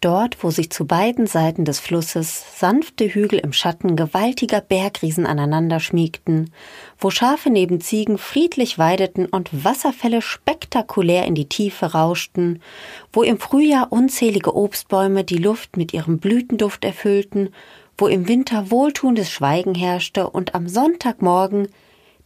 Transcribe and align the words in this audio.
Dort, 0.00 0.42
wo 0.42 0.50
sich 0.50 0.70
zu 0.70 0.86
beiden 0.86 1.26
Seiten 1.26 1.66
des 1.66 1.78
Flusses 1.78 2.58
sanfte 2.58 3.06
Hügel 3.06 3.38
im 3.38 3.52
Schatten 3.52 3.96
gewaltiger 3.96 4.62
Bergriesen 4.62 5.26
aneinander 5.26 5.78
schmiegten, 5.78 6.52
wo 6.98 7.10
Schafe 7.10 7.50
neben 7.50 7.82
Ziegen 7.82 8.16
friedlich 8.16 8.78
weideten 8.78 9.26
und 9.26 9.50
Wasserfälle 9.64 10.22
spektakulär 10.22 11.26
in 11.26 11.34
die 11.34 11.50
Tiefe 11.50 11.92
rauschten, 11.92 12.62
wo 13.12 13.22
im 13.22 13.38
Frühjahr 13.38 13.92
unzählige 13.92 14.56
Obstbäume 14.56 15.22
die 15.22 15.36
Luft 15.36 15.76
mit 15.76 15.92
ihrem 15.92 16.18
Blütenduft 16.18 16.82
erfüllten, 16.82 17.50
wo 17.98 18.06
im 18.06 18.26
Winter 18.26 18.70
wohltuendes 18.70 19.30
Schweigen 19.30 19.74
herrschte 19.74 20.30
und 20.30 20.54
am 20.54 20.66
Sonntagmorgen 20.66 21.68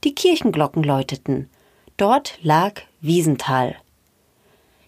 die 0.04 0.14
Kirchenglocken 0.14 0.84
läuteten. 0.84 1.50
Dort 1.96 2.38
lag 2.40 2.82
Wiesenthal. 3.00 3.74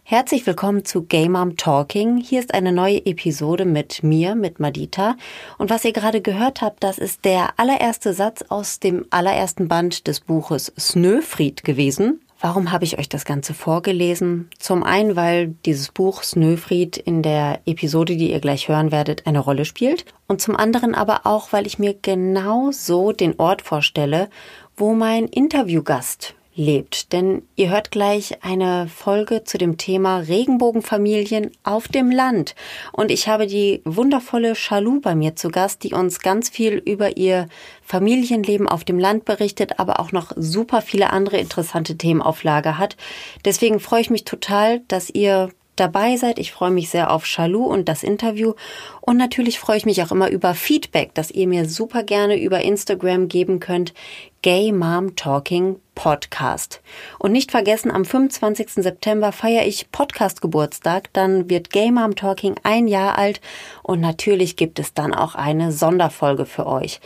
Herzlich 0.09 0.46
willkommen 0.46 0.84
zu 0.84 1.02
Game 1.02 1.32
Mom 1.32 1.57
Talking. 1.57 2.19
Hier 2.19 2.38
ist 2.38 2.55
eine 2.55 2.70
neue 2.70 3.05
Episode 3.06 3.65
mit 3.65 4.05
mir, 4.05 4.37
mit 4.37 4.60
Madita. 4.60 5.16
Und 5.59 5.69
was 5.69 5.84
ihr 5.84 5.92
gerade 5.92 6.20
gehört 6.20 6.62
habt, 6.62 6.84
das 6.84 6.98
ist 6.98 7.24
der 7.24 7.59
allererste 7.59 8.12
Satz 8.12 8.45
aus 8.48 8.79
dem 8.79 9.05
allerersten 9.10 9.66
Band 9.66 10.06
des 10.06 10.20
Buches 10.20 10.73
Snöfried 10.79 11.65
gewesen. 11.65 12.20
Warum 12.41 12.70
habe 12.70 12.84
ich 12.84 13.01
euch 13.01 13.09
das 13.09 13.24
Ganze 13.24 13.52
vorgelesen? 13.52 14.48
Zum 14.60 14.84
einen, 14.84 15.16
weil 15.16 15.56
dieses 15.66 15.88
Buch 15.88 16.23
Snöfried 16.23 16.96
in 16.96 17.24
der 17.24 17.59
Episode, 17.66 18.16
die 18.16 18.30
ihr 18.30 18.38
gleich 18.38 18.68
hören 18.68 18.93
werdet, 18.93 19.27
eine 19.27 19.41
Rolle 19.41 19.65
spielt. 19.65 20.04
Und 20.29 20.41
zum 20.41 20.54
anderen 20.54 20.95
aber 20.95 21.23
auch, 21.27 21.52
weil 21.52 21.66
ich 21.66 21.80
mir 21.80 21.96
genau 22.01 22.70
so 22.70 23.10
den 23.10 23.41
Ort 23.41 23.60
vorstelle, 23.60 24.30
wo 24.77 24.95
mein 24.95 25.27
Interviewgast 25.27 26.37
lebt. 26.56 27.12
Denn 27.12 27.42
ihr 27.55 27.70
hört 27.70 27.91
gleich 27.91 28.42
eine 28.42 28.88
Folge 28.88 29.45
zu 29.45 29.59
dem 29.59 29.77
Thema 29.77 30.19
Regenbogenfamilien 30.19 31.52
auf 31.62 31.88
dem 31.88 32.10
Land. 32.10 32.55
Und 32.92 33.10
ich 33.10 33.29
habe 33.29 33.46
die 33.46 33.82
wundervolle 33.84 34.54
Chalou 34.54 35.01
bei 35.01 35.15
mir 35.15 35.37
zu 35.37 35.51
Gast, 35.51 35.84
die 35.84 35.93
uns 35.93 36.21
ganz 36.21 36.49
viel 36.49 36.74
über 36.74 37.16
ihr 37.16 37.49
Familienleben 37.82 38.68
auf 38.68 38.84
dem 38.84 38.99
Land 38.99 39.24
berichtet, 39.24 39.79
aber 39.79 40.01
auch 40.01 40.10
noch 40.10 40.32
super 40.34 40.82
viele 40.82 41.10
andere 41.10 41.38
interessante 41.38 41.96
Themen 41.96 42.23
auf 42.23 42.43
Lager 42.43 42.79
hat. 42.79 42.96
Deswegen 43.45 43.79
freue 43.79 44.01
ich 44.01 44.10
mich 44.10 44.24
total, 44.24 44.80
dass 44.88 45.10
ihr 45.10 45.51
dabei 45.77 46.16
seid. 46.16 46.38
Ich 46.38 46.52
freue 46.52 46.71
mich 46.71 46.91
sehr 46.91 47.10
auf 47.10 47.24
Chalou 47.24 47.65
und 47.65 47.88
das 47.88 48.02
Interview. 48.02 48.55
Und 49.01 49.16
natürlich 49.16 49.59
freue 49.59 49.77
ich 49.77 49.87
mich 49.87 50.02
auch 50.02 50.10
immer 50.10 50.30
über 50.30 50.55
Feedback, 50.55 51.15
das 51.15 51.30
ihr 51.30 51.46
mir 51.46 51.68
super 51.68 52.02
gerne 52.02 52.41
über 52.41 52.60
Instagram 52.60 53.29
geben 53.29 53.60
könnt. 53.60 53.95
Gay 54.43 54.73
Mom 54.73 55.16
Talking 55.16 55.77
Podcast. 55.95 56.80
Und 57.18 57.33
nicht 57.33 57.51
vergessen, 57.51 57.91
am 57.91 58.05
25. 58.05 58.71
September 58.74 59.33
feiere 59.33 59.66
ich 59.66 59.91
Podcast 59.91 60.41
Geburtstag. 60.41 61.13
Dann 61.13 61.51
wird 61.51 61.71
Gay 61.71 61.90
Mom 61.90 62.15
Talking 62.15 62.57
ein 62.63 62.88
Jahr 62.88 63.18
alt. 63.18 63.40
Und 63.83 64.00
natürlich 64.00 64.56
gibt 64.56 64.78
es 64.78 64.94
dann 64.94 65.15
auch 65.15 65.34
eine 65.34 65.72
Sonderfolge 65.72 66.47
für 66.47 66.66
euch. 66.66 67.00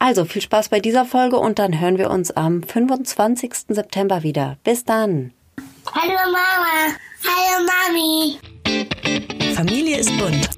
Also 0.00 0.24
viel 0.24 0.40
Spaß 0.42 0.70
bei 0.70 0.80
dieser 0.80 1.04
Folge 1.04 1.36
und 1.36 1.58
dann 1.58 1.78
hören 1.78 1.98
wir 1.98 2.10
uns 2.10 2.30
am 2.30 2.62
25. 2.62 3.52
September 3.68 4.22
wieder. 4.22 4.56
Bis 4.64 4.84
dann. 4.84 5.32
Hallo 5.92 6.14
Mama. 6.30 6.96
Hallo 7.24 7.66
Mami. 7.66 8.38
Familie 9.54 9.98
ist 9.98 10.16
bunt. 10.18 10.48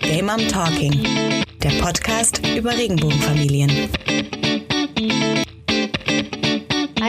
Game 0.00 0.26
Mom 0.26 0.46
Talking. 0.48 1.44
Der 1.62 1.70
Podcast 1.80 2.40
über 2.56 2.76
Regenbogenfamilien. 2.76 3.70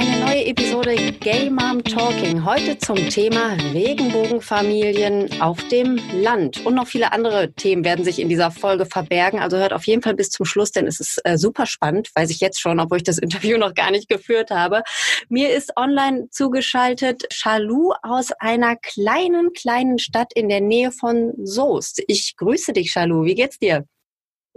Neue 0.02 0.46
Episode 0.48 0.96
Gay 1.20 1.52
Mom 1.52 1.84
Talking. 1.84 2.44
Heute 2.44 2.80
zum 2.80 2.96
Thema 2.96 3.54
Regenbogenfamilien 3.74 5.40
auf 5.40 5.62
dem 5.68 6.00
Land. 6.12 6.66
Und 6.66 6.74
noch 6.74 6.88
viele 6.88 7.12
andere 7.12 7.54
Themen 7.54 7.86
werden 7.86 8.04
sich 8.04 8.18
in 8.18 8.28
dieser 8.28 8.50
Folge 8.50 8.88
verbergen. 8.88 9.40
Also 9.40 9.58
hört 9.58 9.72
auf 9.72 9.86
jeden 9.86 10.02
Fall 10.02 10.16
bis 10.16 10.32
zum 10.32 10.48
Schluss, 10.48 10.72
denn 10.72 10.88
es 10.88 11.00
ist 11.00 11.22
äh, 11.26 11.38
super 11.38 11.68
spannend, 11.68 12.10
weiß 12.16 12.32
ich 12.32 12.40
jetzt 12.40 12.60
schon, 12.60 12.80
obwohl 12.80 12.98
ich 12.98 13.04
das 13.04 13.18
Interview 13.20 13.60
noch 13.60 13.76
gar 13.76 13.92
nicht 13.92 14.10
geführt 14.10 14.50
habe. 14.50 14.82
Mir 15.30 15.54
ist 15.54 15.78
online 15.78 16.28
zugeschaltet 16.32 17.30
Chalou 17.32 17.94
aus 18.02 18.32
einer 18.40 18.76
kleinen, 18.76 19.54
kleinen 19.54 20.00
Stadt 20.00 20.34
in 20.34 20.50
der 20.50 20.62
Nähe 20.62 20.92
von 20.92 21.34
Soest. 21.44 22.02
Ich 22.08 22.36
grüße 22.36 22.74
dich, 22.74 22.94
Chalou. 22.94 23.26
Wie 23.26 23.36
geht's 23.36 23.60
dir? 23.60 23.86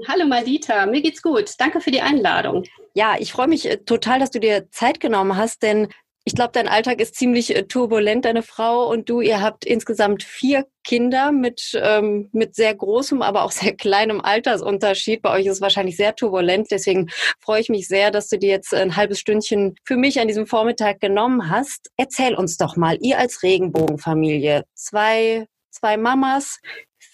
Hallo 0.06 0.26
Madita, 0.26 0.84
mir 0.84 1.00
geht's 1.00 1.22
gut. 1.22 1.54
Danke 1.58 1.80
für 1.80 1.90
die 1.90 2.02
Einladung. 2.02 2.64
Ja, 2.94 3.16
ich 3.18 3.32
freue 3.32 3.48
mich 3.48 3.68
äh, 3.68 3.78
total, 3.78 4.20
dass 4.20 4.30
du 4.30 4.38
dir 4.38 4.70
Zeit 4.70 5.00
genommen 5.00 5.36
hast, 5.36 5.62
denn 5.62 5.88
ich 6.28 6.34
glaube, 6.34 6.50
dein 6.52 6.68
Alltag 6.68 7.00
ist 7.00 7.14
ziemlich 7.14 7.54
äh, 7.54 7.62
turbulent, 7.62 8.26
deine 8.26 8.42
Frau 8.42 8.90
und 8.90 9.08
du. 9.08 9.22
Ihr 9.22 9.40
habt 9.40 9.64
insgesamt 9.64 10.22
vier 10.22 10.66
Kinder 10.84 11.32
mit, 11.32 11.70
ähm, 11.80 12.28
mit 12.32 12.54
sehr 12.54 12.74
großem, 12.74 13.22
aber 13.22 13.42
auch 13.42 13.50
sehr 13.52 13.74
kleinem 13.74 14.20
Altersunterschied. 14.20 15.22
Bei 15.22 15.30
euch 15.30 15.46
ist 15.46 15.52
es 15.52 15.60
wahrscheinlich 15.62 15.96
sehr 15.96 16.14
turbulent. 16.14 16.70
Deswegen 16.70 17.08
freue 17.40 17.62
ich 17.62 17.70
mich 17.70 17.88
sehr, 17.88 18.10
dass 18.10 18.28
du 18.28 18.38
dir 18.38 18.50
jetzt 18.50 18.74
ein 18.74 18.96
halbes 18.96 19.18
Stündchen 19.18 19.76
für 19.84 19.96
mich 19.96 20.20
an 20.20 20.28
diesem 20.28 20.46
Vormittag 20.46 21.00
genommen 21.00 21.48
hast. 21.48 21.90
Erzähl 21.96 22.34
uns 22.34 22.58
doch 22.58 22.76
mal, 22.76 22.98
ihr 23.00 23.18
als 23.18 23.42
Regenbogenfamilie, 23.42 24.64
zwei, 24.74 25.46
zwei 25.70 25.96
Mamas, 25.96 26.58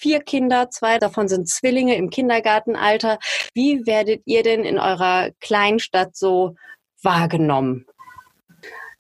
vier 0.02 0.20
Kinder, 0.20 0.68
zwei 0.70 0.98
davon 0.98 1.28
sind 1.28 1.48
Zwillinge 1.48 1.96
im 1.96 2.10
Kindergartenalter. 2.10 3.18
Wie 3.54 3.86
werdet 3.86 4.22
ihr 4.24 4.42
denn 4.42 4.64
in 4.64 4.78
eurer 4.78 5.30
Kleinstadt 5.40 6.16
so 6.16 6.56
wahrgenommen? 7.02 7.86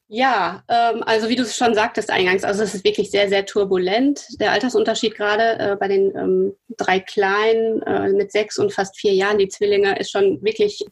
Ja, 0.06 0.62
ähm, 0.68 1.02
also 1.04 1.28
wie 1.28 1.36
du 1.36 1.42
es 1.42 1.56
schon 1.56 1.74
sagtest 1.74 2.10
eingangs, 2.10 2.44
also 2.44 2.62
es 2.62 2.74
ist 2.74 2.84
wirklich 2.84 3.10
sehr, 3.10 3.28
sehr 3.30 3.46
turbulent. 3.46 4.26
Der 4.38 4.52
Altersunterschied 4.52 5.14
gerade 5.16 5.58
äh, 5.58 5.76
bei 5.76 5.88
den 5.88 6.14
ähm, 6.14 6.52
drei 6.76 7.00
Kleinen 7.00 7.82
äh, 7.82 8.10
mit 8.10 8.30
sechs 8.30 8.58
und 8.58 8.72
fast 8.72 9.00
vier 9.00 9.14
Jahren, 9.14 9.38
die 9.38 9.48
Zwillinge, 9.48 9.98
ist 9.98 10.10
schon 10.10 10.42
wirklich 10.42 10.84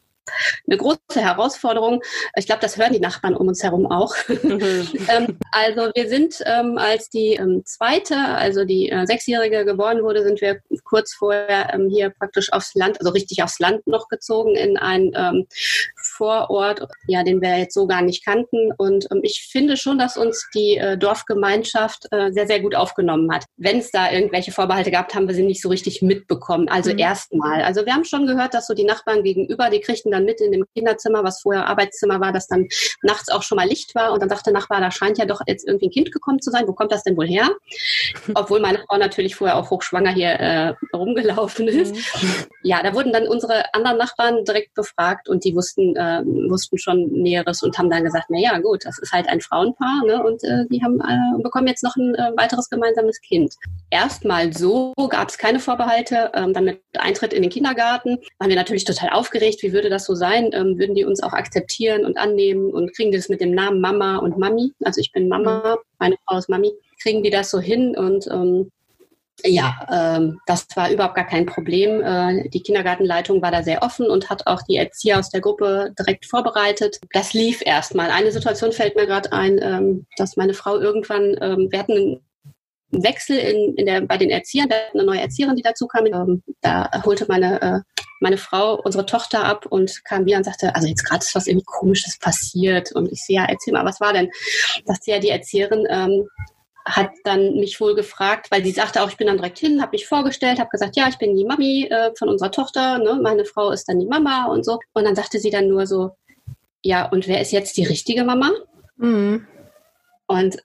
eine 0.67 0.77
große 0.77 0.99
Herausforderung. 1.15 2.01
Ich 2.35 2.45
glaube, 2.45 2.61
das 2.61 2.77
hören 2.77 2.93
die 2.93 2.99
Nachbarn 2.99 3.35
um 3.35 3.47
uns 3.47 3.63
herum 3.63 3.85
auch. 3.91 4.15
Mhm. 4.27 4.87
ähm, 5.09 5.39
also 5.51 5.91
wir 5.93 6.09
sind, 6.09 6.35
ähm, 6.45 6.77
als 6.77 7.09
die 7.09 7.33
ähm, 7.33 7.63
zweite, 7.65 8.15
also 8.17 8.65
die 8.65 8.89
äh, 8.89 9.05
Sechsjährige 9.05 9.65
geboren 9.65 10.03
wurde, 10.03 10.23
sind 10.23 10.41
wir 10.41 10.61
kurz 10.83 11.13
vorher 11.13 11.73
ähm, 11.73 11.89
hier 11.89 12.09
praktisch 12.09 12.51
aufs 12.53 12.75
Land, 12.75 12.99
also 12.99 13.11
richtig 13.11 13.43
aufs 13.43 13.59
Land 13.59 13.87
noch 13.87 14.07
gezogen 14.07 14.55
in 14.55 14.77
ein 14.77 15.11
ähm, 16.21 16.31
Vorort, 16.47 16.81
ja, 17.07 17.23
den 17.23 17.41
wir 17.41 17.57
jetzt 17.57 17.73
so 17.73 17.87
gar 17.87 18.01
nicht 18.01 18.23
kannten. 18.23 18.71
Und 18.77 19.07
ähm, 19.11 19.21
ich 19.23 19.49
finde 19.51 19.77
schon, 19.77 19.97
dass 19.97 20.17
uns 20.17 20.47
die 20.53 20.77
äh, 20.77 20.97
Dorfgemeinschaft 20.97 22.07
äh, 22.11 22.31
sehr, 22.31 22.47
sehr 22.47 22.59
gut 22.59 22.75
aufgenommen 22.75 23.31
hat. 23.33 23.45
Wenn 23.57 23.79
es 23.79 23.91
da 23.91 24.11
irgendwelche 24.11 24.51
Vorbehalte 24.51 24.91
gab, 24.91 25.13
haben 25.13 25.27
wir 25.27 25.35
sie 25.35 25.43
nicht 25.43 25.61
so 25.61 25.69
richtig 25.69 26.01
mitbekommen. 26.01 26.69
Also 26.69 26.91
mhm. 26.91 26.99
erstmal. 26.99 27.63
Also 27.63 27.85
wir 27.85 27.93
haben 27.93 28.05
schon 28.05 28.27
gehört, 28.27 28.53
dass 28.53 28.67
so 28.67 28.73
die 28.73 28.83
Nachbarn 28.83 29.23
gegenüber, 29.23 29.69
die 29.69 29.79
kriegten 29.79 30.11
dann 30.11 30.25
mit 30.25 30.41
in 30.41 30.51
dem 30.51 30.65
Kinderzimmer, 30.75 31.23
was 31.23 31.41
vorher 31.41 31.67
Arbeitszimmer 31.67 32.19
war, 32.19 32.31
dass 32.31 32.47
dann 32.47 32.67
nachts 33.01 33.29
auch 33.29 33.43
schon 33.43 33.55
mal 33.55 33.67
Licht 33.67 33.95
war. 33.95 34.13
Und 34.13 34.21
dann 34.21 34.29
sagte 34.29 34.51
der 34.51 34.53
Nachbar, 34.53 34.79
da 34.79 34.91
scheint 34.91 35.17
ja 35.17 35.25
doch 35.25 35.41
jetzt 35.47 35.67
irgendwie 35.67 35.87
ein 35.87 35.91
Kind 35.91 36.11
gekommen 36.11 36.39
zu 36.39 36.51
sein. 36.51 36.67
Wo 36.67 36.73
kommt 36.73 36.91
das 36.91 37.03
denn 37.03 37.17
wohl 37.17 37.27
her? 37.27 37.49
Obwohl 38.35 38.59
meine 38.59 38.79
Frau 38.87 38.97
natürlich 38.97 39.35
vorher 39.35 39.57
auch 39.57 39.71
hochschwanger 39.71 40.11
hier 40.11 40.29
äh, 40.29 40.73
rumgelaufen 40.95 41.67
ist. 41.67 41.95
Mhm. 41.95 42.33
Ja, 42.63 42.83
da 42.83 42.93
wurden 42.93 43.11
dann 43.11 43.27
unsere 43.27 43.73
anderen 43.73 43.97
Nachbarn 43.97 44.45
direkt 44.45 44.73
befragt 44.75 45.27
und 45.27 45.43
die 45.43 45.55
wussten, 45.55 45.95
äh, 45.95 46.10
wussten 46.49 46.77
schon 46.77 47.07
Näheres 47.11 47.63
und 47.63 47.77
haben 47.77 47.89
dann 47.89 48.03
gesagt, 48.03 48.25
na 48.29 48.39
ja, 48.39 48.59
gut, 48.59 48.85
das 48.85 48.99
ist 48.99 49.11
halt 49.11 49.27
ein 49.27 49.41
Frauenpaar 49.41 50.03
ne? 50.05 50.23
und 50.23 50.43
äh, 50.43 50.65
die 50.69 50.83
haben 50.83 50.99
äh, 50.99 51.41
bekommen 51.41 51.67
jetzt 51.67 51.83
noch 51.83 51.95
ein 51.95 52.15
äh, 52.15 52.31
weiteres 52.35 52.69
gemeinsames 52.69 53.21
Kind. 53.21 53.55
Erstmal 53.89 54.53
so 54.53 54.93
gab 55.09 55.29
es 55.29 55.37
keine 55.37 55.59
Vorbehalte. 55.59 56.31
Ähm, 56.33 56.53
dann 56.53 56.65
mit 56.65 56.81
Eintritt 56.97 57.33
in 57.33 57.41
den 57.41 57.51
Kindergarten 57.51 58.17
waren 58.39 58.49
wir 58.49 58.55
natürlich 58.55 58.85
total 58.85 59.09
aufgeregt. 59.09 59.63
Wie 59.63 59.73
würde 59.73 59.89
das 59.89 60.05
so 60.05 60.15
sein? 60.15 60.51
Ähm, 60.53 60.77
würden 60.77 60.95
die 60.95 61.05
uns 61.05 61.23
auch 61.23 61.33
akzeptieren 61.33 62.05
und 62.05 62.17
annehmen 62.17 62.71
und 62.71 62.93
kriegen 62.95 63.11
die 63.11 63.17
das 63.17 63.29
mit 63.29 63.41
dem 63.41 63.53
Namen 63.53 63.81
Mama 63.81 64.17
und 64.17 64.37
Mami? 64.37 64.73
Also 64.83 64.99
ich 65.01 65.11
bin 65.11 65.27
Mama, 65.27 65.77
meine 65.99 66.15
Frau 66.27 66.37
ist 66.37 66.49
Mami. 66.49 66.71
Kriegen 67.01 67.23
die 67.23 67.31
das 67.31 67.49
so 67.49 67.59
hin 67.59 67.97
und 67.97 68.27
ähm, 68.27 68.71
ja, 69.43 69.87
ähm, 69.91 70.39
das 70.45 70.67
war 70.75 70.91
überhaupt 70.91 71.15
gar 71.15 71.25
kein 71.25 71.45
Problem. 71.45 72.01
Äh, 72.01 72.49
die 72.49 72.61
Kindergartenleitung 72.61 73.41
war 73.41 73.51
da 73.51 73.63
sehr 73.63 73.83
offen 73.83 74.07
und 74.07 74.29
hat 74.29 74.47
auch 74.47 74.61
die 74.63 74.75
Erzieher 74.75 75.19
aus 75.19 75.29
der 75.29 75.41
Gruppe 75.41 75.93
direkt 75.97 76.25
vorbereitet. 76.25 76.99
Das 77.11 77.33
lief 77.33 77.61
erstmal. 77.65 78.11
Eine 78.11 78.31
Situation 78.31 78.71
fällt 78.71 78.95
mir 78.95 79.07
gerade 79.07 79.31
ein, 79.31 79.59
ähm, 79.61 80.05
dass 80.17 80.37
meine 80.37 80.53
Frau 80.53 80.77
irgendwann, 80.77 81.35
ähm, 81.41 81.67
wir 81.71 81.79
hatten 81.79 82.21
einen 82.93 83.03
Wechsel 83.03 83.37
in, 83.37 83.75
in 83.75 83.85
der, 83.85 84.01
bei 84.01 84.17
den 84.17 84.29
Erziehern, 84.29 84.69
da 84.69 84.75
eine 84.93 85.03
neue 85.03 85.21
Erzieherin, 85.21 85.55
die 85.55 85.63
dazu 85.63 85.87
kam. 85.87 86.05
Ähm, 86.05 86.43
da 86.61 86.89
holte 87.03 87.25
meine, 87.27 87.61
äh, 87.61 87.79
meine 88.19 88.37
Frau 88.37 88.79
unsere 88.83 89.05
Tochter 89.05 89.45
ab 89.45 89.65
und 89.65 90.03
kam 90.05 90.25
wieder 90.25 90.37
und 90.37 90.43
sagte, 90.43 90.75
also 90.75 90.87
jetzt 90.87 91.03
gerade 91.03 91.23
ist 91.23 91.33
was 91.33 91.47
irgendwie 91.47 91.65
Komisches 91.65 92.19
passiert. 92.19 92.91
Und 92.91 93.11
ich 93.11 93.23
sehe, 93.23 93.37
ja, 93.37 93.45
erzähl 93.45 93.73
mal, 93.73 93.85
was 93.85 94.01
war 94.01 94.13
denn? 94.13 94.29
Sagte 94.85 95.11
ja 95.11 95.19
die 95.19 95.29
Erzieherin, 95.29 95.87
ähm, 95.89 96.27
hat 96.85 97.11
dann 97.23 97.55
mich 97.55 97.79
wohl 97.79 97.95
gefragt, 97.95 98.51
weil 98.51 98.63
sie 98.63 98.71
sagte 98.71 99.01
auch, 99.01 99.09
ich 99.09 99.17
bin 99.17 99.27
dann 99.27 99.37
direkt 99.37 99.59
hin, 99.59 99.81
habe 99.81 99.91
mich 99.93 100.07
vorgestellt, 100.07 100.59
habe 100.59 100.69
gesagt, 100.69 100.95
ja, 100.95 101.07
ich 101.07 101.17
bin 101.17 101.35
die 101.35 101.45
Mami 101.45 101.87
äh, 101.89 102.11
von 102.17 102.29
unserer 102.29 102.51
Tochter, 102.51 102.97
ne? 102.97 103.19
meine 103.21 103.45
Frau 103.45 103.71
ist 103.71 103.87
dann 103.87 103.99
die 103.99 104.07
Mama 104.07 104.45
und 104.45 104.65
so. 104.65 104.79
Und 104.93 105.05
dann 105.05 105.15
sagte 105.15 105.39
sie 105.39 105.49
dann 105.49 105.67
nur 105.67 105.87
so, 105.87 106.11
ja, 106.83 107.07
und 107.07 107.27
wer 107.27 107.41
ist 107.41 107.51
jetzt 107.51 107.77
die 107.77 107.83
richtige 107.83 108.23
Mama? 108.23 108.51
Mhm. 108.97 109.45
Und 110.27 110.57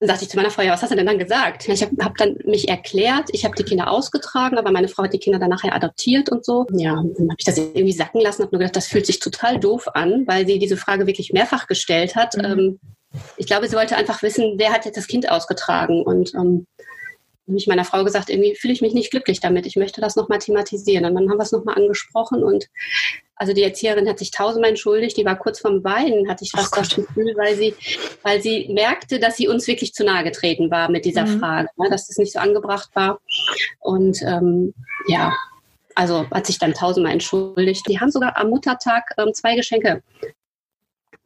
dann 0.00 0.08
sagte 0.08 0.24
ich 0.24 0.30
zu 0.30 0.36
meiner 0.36 0.50
Frau, 0.50 0.62
ja, 0.62 0.72
was 0.72 0.82
hast 0.82 0.90
du 0.90 0.96
denn 0.96 1.06
dann 1.06 1.18
gesagt? 1.18 1.68
Ich 1.68 1.82
habe 1.82 1.96
hab 2.00 2.16
dann 2.16 2.36
mich 2.44 2.68
erklärt, 2.68 3.30
ich 3.32 3.44
habe 3.44 3.56
die 3.56 3.64
Kinder 3.64 3.90
ausgetragen, 3.90 4.56
aber 4.56 4.70
meine 4.70 4.86
Frau 4.86 5.02
hat 5.02 5.12
die 5.12 5.18
Kinder 5.18 5.40
dann 5.40 5.50
nachher 5.50 5.74
adoptiert 5.74 6.30
und 6.30 6.44
so. 6.44 6.66
Ja, 6.72 6.94
dann 6.94 7.30
habe 7.30 7.36
ich 7.38 7.44
das 7.44 7.58
irgendwie 7.58 7.92
sacken 7.92 8.20
lassen, 8.20 8.42
habe 8.42 8.52
nur 8.52 8.60
gedacht, 8.60 8.76
das 8.76 8.86
fühlt 8.86 9.06
sich 9.06 9.18
total 9.18 9.58
doof 9.58 9.88
an, 9.94 10.24
weil 10.26 10.46
sie 10.46 10.60
diese 10.60 10.76
Frage 10.76 11.06
wirklich 11.08 11.32
mehrfach 11.32 11.66
gestellt 11.66 12.14
hat. 12.14 12.36
Mhm. 12.36 12.44
Ähm, 12.44 12.80
ich 13.36 13.46
glaube, 13.46 13.68
sie 13.68 13.76
wollte 13.76 13.96
einfach 13.96 14.22
wissen, 14.22 14.54
wer 14.56 14.72
hat 14.72 14.84
jetzt 14.84 14.96
das 14.96 15.06
Kind 15.06 15.30
ausgetragen 15.30 16.02
und 16.02 16.34
ähm, 16.34 16.66
habe 17.48 17.56
ich 17.56 17.66
meiner 17.66 17.84
Frau 17.84 18.04
gesagt, 18.04 18.28
irgendwie 18.28 18.54
fühle 18.54 18.74
ich 18.74 18.82
mich 18.82 18.92
nicht 18.92 19.10
glücklich 19.10 19.40
damit. 19.40 19.64
Ich 19.64 19.76
möchte 19.76 20.02
das 20.02 20.16
nochmal 20.16 20.38
thematisieren. 20.38 21.06
Und 21.06 21.14
dann 21.14 21.30
haben 21.30 21.38
wir 21.38 21.44
es 21.44 21.52
nochmal 21.52 21.76
angesprochen 21.76 22.42
und 22.42 22.68
also 23.36 23.52
die 23.52 23.62
Erzieherin 23.62 24.08
hat 24.08 24.18
sich 24.18 24.32
tausendmal 24.32 24.70
entschuldigt, 24.70 25.16
die 25.16 25.24
war 25.24 25.36
kurz 25.36 25.60
vorm 25.60 25.84
Weinen, 25.84 26.28
hatte 26.28 26.42
ich 26.44 26.50
fast 26.50 26.76
das 26.76 26.88
Gefühl, 26.88 27.34
weil 27.36 27.54
sie, 27.54 27.72
weil 28.24 28.42
sie 28.42 28.68
merkte, 28.68 29.20
dass 29.20 29.36
sie 29.36 29.46
uns 29.46 29.68
wirklich 29.68 29.94
zu 29.94 30.04
nahe 30.04 30.24
getreten 30.24 30.72
war 30.72 30.90
mit 30.90 31.04
dieser 31.04 31.24
mhm. 31.24 31.38
Frage, 31.38 31.68
ne, 31.76 31.88
dass 31.88 32.08
das 32.08 32.18
nicht 32.18 32.32
so 32.32 32.40
angebracht 32.40 32.90
war. 32.94 33.20
Und 33.78 34.20
ähm, 34.22 34.74
ja, 35.06 35.36
also 35.94 36.28
hat 36.30 36.46
sich 36.46 36.58
dann 36.58 36.74
tausendmal 36.74 37.12
entschuldigt. 37.12 37.88
Die 37.88 38.00
haben 38.00 38.10
sogar 38.10 38.36
am 38.36 38.50
Muttertag 38.50 39.04
ähm, 39.18 39.32
zwei 39.32 39.54
Geschenke 39.54 40.02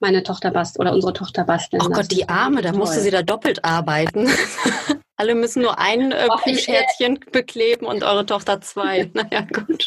meine 0.03 0.23
Tochter 0.23 0.51
bast 0.51 0.79
oder 0.79 0.93
unsere 0.93 1.15
Tochter 1.15 1.45
basteln. 1.45 1.83
Oh 1.85 1.89
Gott, 1.89 2.11
die 2.11 2.29
Arme, 2.29 2.61
da 2.61 2.73
musste 2.73 3.01
sie 3.01 3.11
da 3.11 3.23
doppelt 3.23 3.65
arbeiten. 3.65 4.29
Alle 5.17 5.35
müssen 5.35 5.63
nur 5.63 5.79
ein 5.79 6.13
äh, 6.13 6.27
Plüschherzchen 6.43 7.21
bekleben 7.31 7.87
und 7.87 8.03
eure 8.03 8.27
Tochter 8.27 8.61
zwei. 8.61 9.11
Naja, 9.15 9.47
gut. 9.53 9.87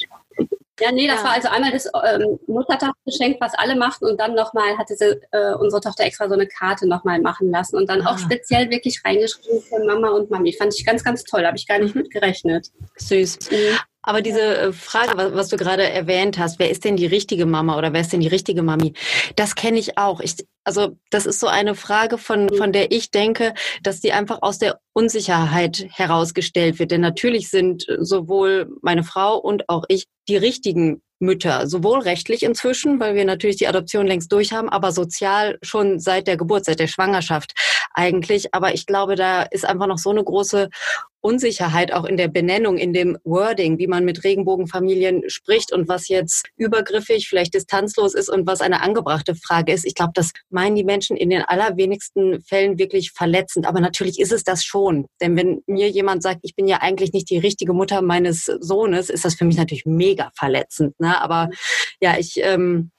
Ja, 0.80 0.92
nee, 0.92 1.08
das 1.08 1.20
ja. 1.20 1.24
war 1.24 1.32
also 1.32 1.48
einmal 1.48 1.72
das 1.72 1.86
ähm, 1.86 2.38
Muttertagsgeschenk, 2.48 3.38
was 3.40 3.54
alle 3.54 3.76
machten 3.78 4.06
und 4.06 4.20
dann 4.20 4.36
nochmal 4.36 4.78
hatte 4.78 4.96
sie, 4.96 5.22
äh, 5.32 5.54
unsere 5.54 5.82
Tochter 5.82 6.04
extra 6.04 6.28
so 6.28 6.34
eine 6.34 6.48
Karte 6.48 6.88
nochmal 6.88 7.22
machen 7.22 7.50
lassen 7.50 7.78
und 7.78 7.90
dann 7.90 8.02
ah. 8.02 8.12
auch 8.12 8.18
speziell 8.18 8.70
wirklich 8.70 9.02
reingeschrieben 9.06 9.62
für 9.62 9.84
Mama 9.86 10.10
und 10.10 10.30
Mami. 10.30 10.52
Fand 10.52 10.74
ich 10.78 10.86
ganz, 10.86 11.04
ganz 11.04 11.24
toll, 11.24 11.46
habe 11.46 11.56
ich 11.56 11.66
gar 11.66 11.80
nicht 11.80 11.96
mhm. 11.96 12.02
mit 12.02 12.12
gerechnet. 12.12 12.72
Süß. 12.98 13.52
Mhm. 13.52 13.78
Aber 14.06 14.22
diese 14.22 14.58
äh, 14.58 14.72
Frage, 14.72 15.34
was 15.34 15.50
du 15.50 15.58
gerade 15.58 15.90
erwähnt 15.90 16.38
hast, 16.38 16.60
wer 16.60 16.70
ist 16.70 16.86
denn 16.86 16.96
die 16.96 17.08
richtige 17.08 17.46
Mama 17.46 17.78
oder 17.78 17.92
wer 17.92 18.02
ist 18.02 18.14
denn 18.14 18.22
die 18.22 18.28
richtige 18.28 18.62
Mami? 18.62 18.94
Das 19.36 19.56
kenne 19.56 19.80
ich 19.80 19.98
auch. 19.98 20.22
Ich, 20.22 20.36
also 20.64 20.96
das 21.10 21.26
ist 21.26 21.40
so 21.40 21.48
eine 21.48 21.76
Frage, 21.76 22.18
von, 22.18 22.50
von 22.54 22.72
der 22.72 22.92
ich 22.92 23.12
denke, 23.12 23.54
dass 23.82 24.00
die 24.00 24.14
einfach 24.14 24.42
aus 24.42 24.60
der 24.60 24.80
Unsicherheit 24.94 25.88
herausgestellt 25.90 26.80
wird. 26.80 26.92
Denn 26.92 27.02
natürlich 27.02 27.50
sind 27.50 27.86
sowohl 28.00 28.70
meine 28.82 29.04
Frau 29.04 29.38
und 29.38 29.68
auch 29.70 29.86
ich 29.90 30.06
die 30.28 30.38
richtigen 30.38 31.02
Mütter, 31.20 31.68
sowohl 31.68 32.00
rechtlich 32.00 32.44
inzwischen, 32.44 33.00
weil 33.00 33.16
wir 33.16 33.26
natürlich 33.26 33.56
die 33.56 33.68
Adoption 33.68 34.06
längst 34.06 34.32
durch 34.32 34.52
haben, 34.52 34.70
aber 34.70 34.92
sozial 34.92 35.58
schon 35.62 36.00
seit 36.00 36.28
der 36.28 36.36
Geburt, 36.36 36.66
seit 36.66 36.80
der 36.80 36.88
Schwangerschaft 36.88 37.54
eigentlich. 37.94 38.54
Aber 38.54 38.74
ich 38.74 38.86
glaube, 38.86 39.16
da 39.16 39.44
ist 39.44 39.66
einfach 39.66 39.88
noch 39.88 39.98
so 39.98 40.10
eine 40.10 40.24
große 40.24 40.70
Unsicherheit 41.26 41.92
auch 41.92 42.06
in 42.06 42.18
der 42.18 42.28
Benennung, 42.28 42.78
in 42.78 42.94
dem 42.94 43.18
Wording, 43.24 43.80
wie 43.80 43.88
man 43.88 44.06
mit 44.06 44.24
Regenbogenfamilien 44.24 45.24
spricht 45.28 45.74
und 45.74 45.88
was 45.88 46.08
jetzt 46.08 46.46
übergriffig, 46.56 47.28
vielleicht 47.28 47.56
distanzlos 47.56 48.14
ist 48.14 48.30
und 48.30 48.46
was 48.46 48.62
eine 48.62 48.82
angebrachte 48.82 49.34
Frage 49.34 49.74
ist. 49.74 49.86
Ich 49.86 49.96
glaube, 49.96 50.12
das 50.14 50.34
meinen 50.52 50.76
die 50.76 50.84
Menschen 50.84 51.18
in 51.18 51.32
den 51.32 51.42
allerwenigsten 51.42 52.44
Fällen 52.44 52.78
wirklich 52.78 53.12
verletzend. 53.12 53.66
Aber 53.66 53.80
natürlich 53.80 54.20
ist 54.20 54.32
es 54.32 54.44
das 54.44 54.64
schon. 54.64 55.08
Denn 55.20 55.36
wenn 55.36 55.64
mir 55.66 55.90
jemand 55.90 56.22
sagt, 56.22 56.42
ich 56.44 56.56
bin 56.56 56.68
ja 56.68 56.78
eigentlich 56.82 57.12
nicht 57.12 57.32
die 57.32 57.40
richtige 57.40 57.74
Mutter 57.74 58.04
meines 58.04 58.46
Sohnes, 58.46 59.10
ist 59.10 59.26
das 59.26 59.34
für 59.34 59.46
mich 59.46 59.58
natürlich 59.58 59.86
mega 59.86 60.30
verletzend. 60.36 60.94
Ne? 61.00 61.20
Aber 61.20 61.50
ja, 62.00 62.20
ich 62.20 62.36
ähm, 62.38 62.92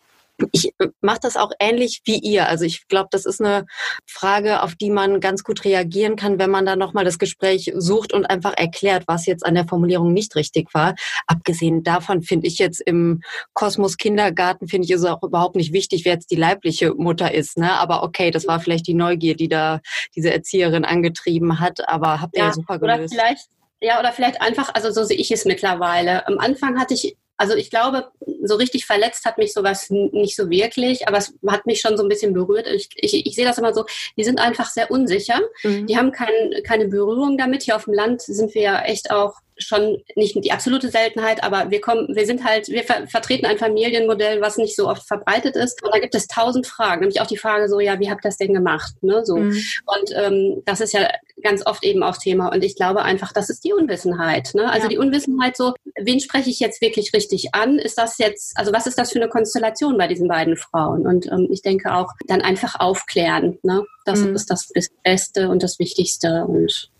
ich 0.52 0.72
äh, 0.78 0.88
mache 1.00 1.20
das 1.22 1.36
auch 1.36 1.52
ähnlich 1.58 2.02
wie 2.04 2.18
ihr. 2.18 2.48
Also 2.48 2.64
ich 2.64 2.86
glaube, 2.88 3.08
das 3.10 3.26
ist 3.26 3.40
eine 3.40 3.66
Frage, 4.06 4.62
auf 4.62 4.74
die 4.74 4.90
man 4.90 5.20
ganz 5.20 5.42
gut 5.42 5.64
reagieren 5.64 6.16
kann, 6.16 6.38
wenn 6.38 6.50
man 6.50 6.66
da 6.66 6.76
nochmal 6.76 7.04
das 7.04 7.18
Gespräch 7.18 7.72
sucht 7.74 8.12
und 8.12 8.26
einfach 8.26 8.54
erklärt, 8.56 9.04
was 9.06 9.26
jetzt 9.26 9.44
an 9.44 9.54
der 9.54 9.66
Formulierung 9.66 10.12
nicht 10.12 10.36
richtig 10.36 10.72
war. 10.74 10.94
Abgesehen 11.26 11.82
davon 11.82 12.22
finde 12.22 12.46
ich 12.46 12.58
jetzt 12.58 12.80
im 12.80 13.22
Kosmos 13.54 13.96
Kindergarten, 13.96 14.68
finde 14.68 14.86
ich 14.86 14.92
es 14.92 15.04
auch 15.04 15.22
überhaupt 15.22 15.56
nicht 15.56 15.72
wichtig, 15.72 16.04
wer 16.04 16.14
jetzt 16.14 16.30
die 16.30 16.36
leibliche 16.36 16.94
Mutter 16.94 17.32
ist. 17.32 17.58
Ne? 17.58 17.72
Aber 17.72 18.02
okay, 18.02 18.30
das 18.30 18.46
war 18.46 18.60
vielleicht 18.60 18.86
die 18.86 18.94
Neugier, 18.94 19.36
die 19.36 19.48
da 19.48 19.80
diese 20.14 20.32
Erzieherin 20.32 20.84
angetrieben 20.84 21.60
hat. 21.60 21.88
Aber 21.88 22.20
habt 22.20 22.36
ihr 22.36 22.42
ja, 22.42 22.48
ja 22.48 22.52
super 22.52 22.78
gelöst. 22.78 22.98
Oder 22.98 23.08
vielleicht 23.08 23.46
ja, 23.78 24.00
oder 24.00 24.10
vielleicht 24.10 24.40
einfach, 24.40 24.74
also 24.74 24.90
so 24.90 25.04
sehe 25.04 25.18
ich 25.18 25.30
es 25.30 25.44
mittlerweile. 25.44 26.26
Am 26.26 26.38
Anfang 26.38 26.80
hatte 26.80 26.94
ich 26.94 27.14
also 27.38 27.54
ich 27.54 27.70
glaube, 27.70 28.10
so 28.46 28.56
richtig 28.56 28.86
verletzt 28.86 29.24
hat 29.24 29.38
mich 29.38 29.52
sowas 29.52 29.90
nicht 29.90 30.36
so 30.36 30.50
wirklich, 30.50 31.08
aber 31.08 31.18
es 31.18 31.34
hat 31.46 31.66
mich 31.66 31.80
schon 31.80 31.96
so 31.96 32.02
ein 32.02 32.08
bisschen 32.08 32.32
berührt. 32.32 32.66
Ich, 32.66 32.88
ich, 32.96 33.26
ich 33.26 33.34
sehe 33.34 33.44
das 33.44 33.58
immer 33.58 33.74
so, 33.74 33.84
die 34.16 34.24
sind 34.24 34.40
einfach 34.40 34.70
sehr 34.70 34.90
unsicher. 34.90 35.40
Mhm. 35.62 35.86
Die 35.86 35.96
haben 35.96 36.12
kein, 36.12 36.62
keine 36.64 36.88
Berührung 36.88 37.38
damit. 37.38 37.62
Hier 37.62 37.76
auf 37.76 37.84
dem 37.84 37.94
Land 37.94 38.22
sind 38.22 38.54
wir 38.54 38.62
ja 38.62 38.82
echt 38.82 39.10
auch 39.10 39.34
schon 39.58 40.02
nicht 40.14 40.36
die 40.44 40.52
absolute 40.52 40.88
Seltenheit, 40.88 41.42
aber 41.42 41.70
wir 41.70 41.80
kommen, 41.80 42.14
wir 42.14 42.26
sind 42.26 42.44
halt, 42.44 42.68
wir 42.68 42.84
ver 42.84 43.06
vertreten 43.06 43.46
ein 43.46 43.58
Familienmodell, 43.58 44.40
was 44.40 44.58
nicht 44.58 44.76
so 44.76 44.88
oft 44.88 45.06
verbreitet 45.06 45.56
ist. 45.56 45.82
Und 45.82 45.94
da 45.94 45.98
gibt 45.98 46.14
es 46.14 46.26
tausend 46.26 46.66
Fragen, 46.66 47.00
nämlich 47.00 47.20
auch 47.20 47.26
die 47.26 47.36
Frage 47.36 47.68
so, 47.68 47.80
ja, 47.80 47.98
wie 47.98 48.10
habt 48.10 48.24
ihr 48.24 48.28
das 48.28 48.36
denn 48.36 48.54
gemacht? 48.54 48.94
Ne, 49.02 49.24
so. 49.24 49.36
Mhm. 49.36 49.50
Und 49.86 50.12
ähm, 50.14 50.62
das 50.64 50.80
ist 50.80 50.92
ja 50.92 51.08
ganz 51.42 51.64
oft 51.66 51.84
eben 51.84 52.02
auch 52.02 52.16
Thema. 52.16 52.52
Und 52.52 52.64
ich 52.64 52.76
glaube 52.76 53.02
einfach, 53.02 53.32
das 53.32 53.50
ist 53.50 53.64
die 53.64 53.72
Unwissenheit. 53.72 54.54
Ne? 54.54 54.70
Also 54.70 54.84
ja. 54.84 54.88
die 54.90 54.98
Unwissenheit 54.98 55.56
so, 55.56 55.74
wen 55.96 56.20
spreche 56.20 56.50
ich 56.50 56.60
jetzt 56.60 56.80
wirklich 56.80 57.12
richtig 57.14 57.54
an? 57.54 57.78
Ist 57.78 57.98
das 57.98 58.18
jetzt, 58.18 58.56
also 58.56 58.72
was 58.72 58.86
ist 58.86 58.98
das 58.98 59.12
für 59.12 59.20
eine 59.20 59.28
Konstellation 59.28 59.98
bei 59.98 60.08
diesen 60.08 60.28
beiden 60.28 60.56
Frauen? 60.56 61.06
Und 61.06 61.26
ähm, 61.26 61.48
ich 61.50 61.62
denke 61.62 61.94
auch, 61.94 62.12
dann 62.26 62.42
einfach 62.42 62.80
aufklären. 62.80 63.58
Ne? 63.62 63.84
Das 64.04 64.20
mhm. 64.20 64.34
ist 64.34 64.50
das 64.50 64.68
Beste 65.02 65.48
und 65.48 65.62
das 65.62 65.78
Wichtigste. 65.78 66.44
Und 66.46 66.90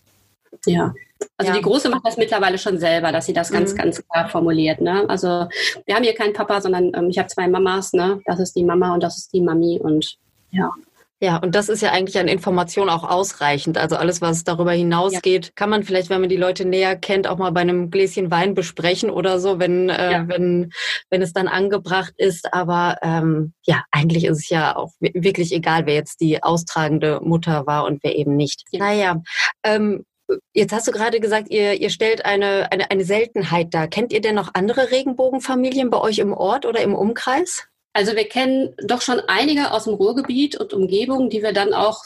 ja. 0.67 0.95
Also 1.39 1.53
ja. 1.53 1.59
die 1.59 1.63
Große 1.63 1.89
macht 1.89 2.07
das 2.07 2.17
mittlerweile 2.17 2.59
schon 2.59 2.79
selber, 2.79 3.13
dass 3.13 3.27
sie 3.27 3.33
das 3.33 3.51
ganz, 3.51 3.73
mhm. 3.73 3.77
ganz 3.79 4.07
klar 4.09 4.29
formuliert. 4.29 4.81
Ne? 4.81 5.09
Also 5.09 5.49
wir 5.87 5.95
haben 5.95 6.03
hier 6.03 6.15
keinen 6.15 6.33
Papa, 6.33 6.61
sondern 6.61 6.93
ähm, 6.95 7.09
ich 7.09 7.19
habe 7.19 7.29
zwei 7.29 7.49
Mamas. 7.49 7.93
Ne? 7.93 8.21
Das 8.27 8.39
ist 8.41 8.55
die 8.55 8.65
Mama 8.65 8.93
und 8.95 9.03
das 9.03 9.17
ist 9.17 9.33
die 9.33 9.41
Mami. 9.41 9.81
Und 9.83 10.17
ja. 10.51 10.71
Ja, 11.19 11.39
und 11.39 11.55
das 11.55 11.71
ist 11.71 11.81
ja 11.81 11.93
eigentlich 11.93 12.19
an 12.19 12.29
Information 12.29 12.91
auch 12.91 13.03
ausreichend. 13.03 13.79
Also 13.79 13.97
alles, 13.97 14.21
was 14.21 14.45
darüber 14.45 14.73
hinausgeht, 14.73 15.47
ja. 15.47 15.53
kann 15.55 15.71
man 15.71 15.83
vielleicht, 15.83 16.11
wenn 16.11 16.21
man 16.21 16.29
die 16.29 16.37
Leute 16.37 16.67
näher 16.67 16.95
kennt, 16.95 17.27
auch 17.27 17.39
mal 17.39 17.53
bei 17.53 17.63
einem 17.63 17.91
Gläschen 17.91 18.31
Wein 18.31 18.53
besprechen 18.53 19.09
oder 19.09 19.41
so, 19.41 19.59
wenn, 19.59 19.89
äh, 19.89 20.13
ja. 20.13 20.29
wenn, 20.29 20.73
wenn 21.09 21.23
es 21.23 21.33
dann 21.33 21.49
angebracht 21.49 22.13
ist. 22.19 22.53
Aber 22.53 22.99
ähm, 23.01 23.55
ja, 23.63 23.83
eigentlich 23.93 24.27
ist 24.27 24.41
es 24.41 24.49
ja 24.51 24.77
auch 24.77 24.93
wirklich 25.01 25.53
egal, 25.53 25.87
wer 25.87 25.95
jetzt 25.95 26.21
die 26.21 26.43
austragende 26.43 27.21
Mutter 27.23 27.67
war 27.67 27.87
und 27.87 28.05
wer 28.05 28.15
eben 28.15 28.37
nicht. 28.37 28.65
Ja. 28.71 28.81
Naja, 28.81 29.23
ähm, 29.63 30.05
Jetzt 30.53 30.73
hast 30.73 30.89
du 30.89 30.93
gerade 30.93 31.21
gesagt, 31.21 31.51
ihr, 31.51 31.75
ihr 31.75 31.91
stellt 31.91 32.25
eine, 32.25 32.71
eine, 32.73 32.91
eine 32.91 33.05
Seltenheit 33.05 33.73
dar. 33.73 33.89
Kennt 33.89 34.13
ihr 34.13 34.21
denn 34.21 34.35
noch 34.35 34.55
andere 34.55 34.91
Regenbogenfamilien 34.91 35.91
bei 35.91 36.01
euch 36.01 36.19
im 36.19 36.33
Ort 36.33 36.67
oder 36.67 36.81
im 36.81 36.95
Umkreis? 36.95 37.69
Also 37.93 38.15
wir 38.15 38.29
kennen 38.29 38.75
doch 38.85 39.01
schon 39.01 39.21
einige 39.21 39.73
aus 39.73 39.85
dem 39.85 39.95
Ruhrgebiet 39.95 40.57
und 40.61 40.75
Umgebung, 40.75 41.31
die 41.31 41.43
wir 41.43 41.53
dann 41.53 41.73
auch 41.73 42.05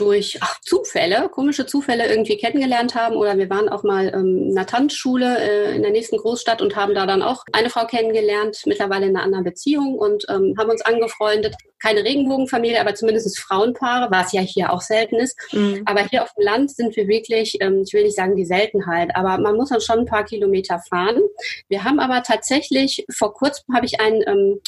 durch 0.00 0.38
ach, 0.40 0.60
Zufälle, 0.62 1.28
komische 1.28 1.66
Zufälle 1.66 2.08
irgendwie 2.08 2.36
kennengelernt 2.36 2.94
haben. 2.94 3.16
Oder 3.16 3.36
wir 3.36 3.50
waren 3.50 3.68
auch 3.68 3.82
mal 3.82 4.08
ähm, 4.14 4.48
in 4.50 4.58
einer 4.58 4.66
Tanzschule 4.66 5.38
äh, 5.38 5.76
in 5.76 5.82
der 5.82 5.90
nächsten 5.90 6.16
Großstadt 6.16 6.62
und 6.62 6.76
haben 6.76 6.94
da 6.94 7.06
dann 7.06 7.22
auch 7.22 7.44
eine 7.52 7.70
Frau 7.70 7.86
kennengelernt, 7.86 8.62
mittlerweile 8.66 9.06
in 9.06 9.16
einer 9.16 9.24
anderen 9.24 9.44
Beziehung 9.44 9.96
und 9.96 10.24
ähm, 10.28 10.54
haben 10.58 10.70
uns 10.70 10.82
angefreundet. 10.82 11.54
Keine 11.82 12.04
Regenbogenfamilie, 12.04 12.80
aber 12.80 12.94
zumindest 12.94 13.38
Frauenpaare, 13.38 14.10
was 14.10 14.32
ja 14.32 14.40
hier 14.40 14.72
auch 14.72 14.80
selten 14.80 15.16
ist. 15.16 15.36
Mhm. 15.52 15.82
Aber 15.86 16.06
hier 16.08 16.22
auf 16.22 16.32
dem 16.34 16.44
Land 16.44 16.70
sind 16.70 16.96
wir 16.96 17.08
wirklich, 17.08 17.56
ähm, 17.60 17.82
ich 17.86 17.92
will 17.92 18.04
nicht 18.04 18.16
sagen 18.16 18.36
die 18.36 18.44
Seltenheit, 18.44 19.14
aber 19.14 19.38
man 19.38 19.56
muss 19.56 19.70
dann 19.70 19.80
schon 19.80 20.00
ein 20.00 20.06
paar 20.06 20.24
Kilometer 20.24 20.80
fahren. 20.88 21.20
Wir 21.68 21.84
haben 21.84 22.00
aber 22.00 22.22
tatsächlich, 22.22 23.04
vor 23.10 23.34
kurzem 23.34 23.74
habe 23.74 23.86
ich 23.86 24.00
einen 24.00 24.22
ähm, 24.26 24.60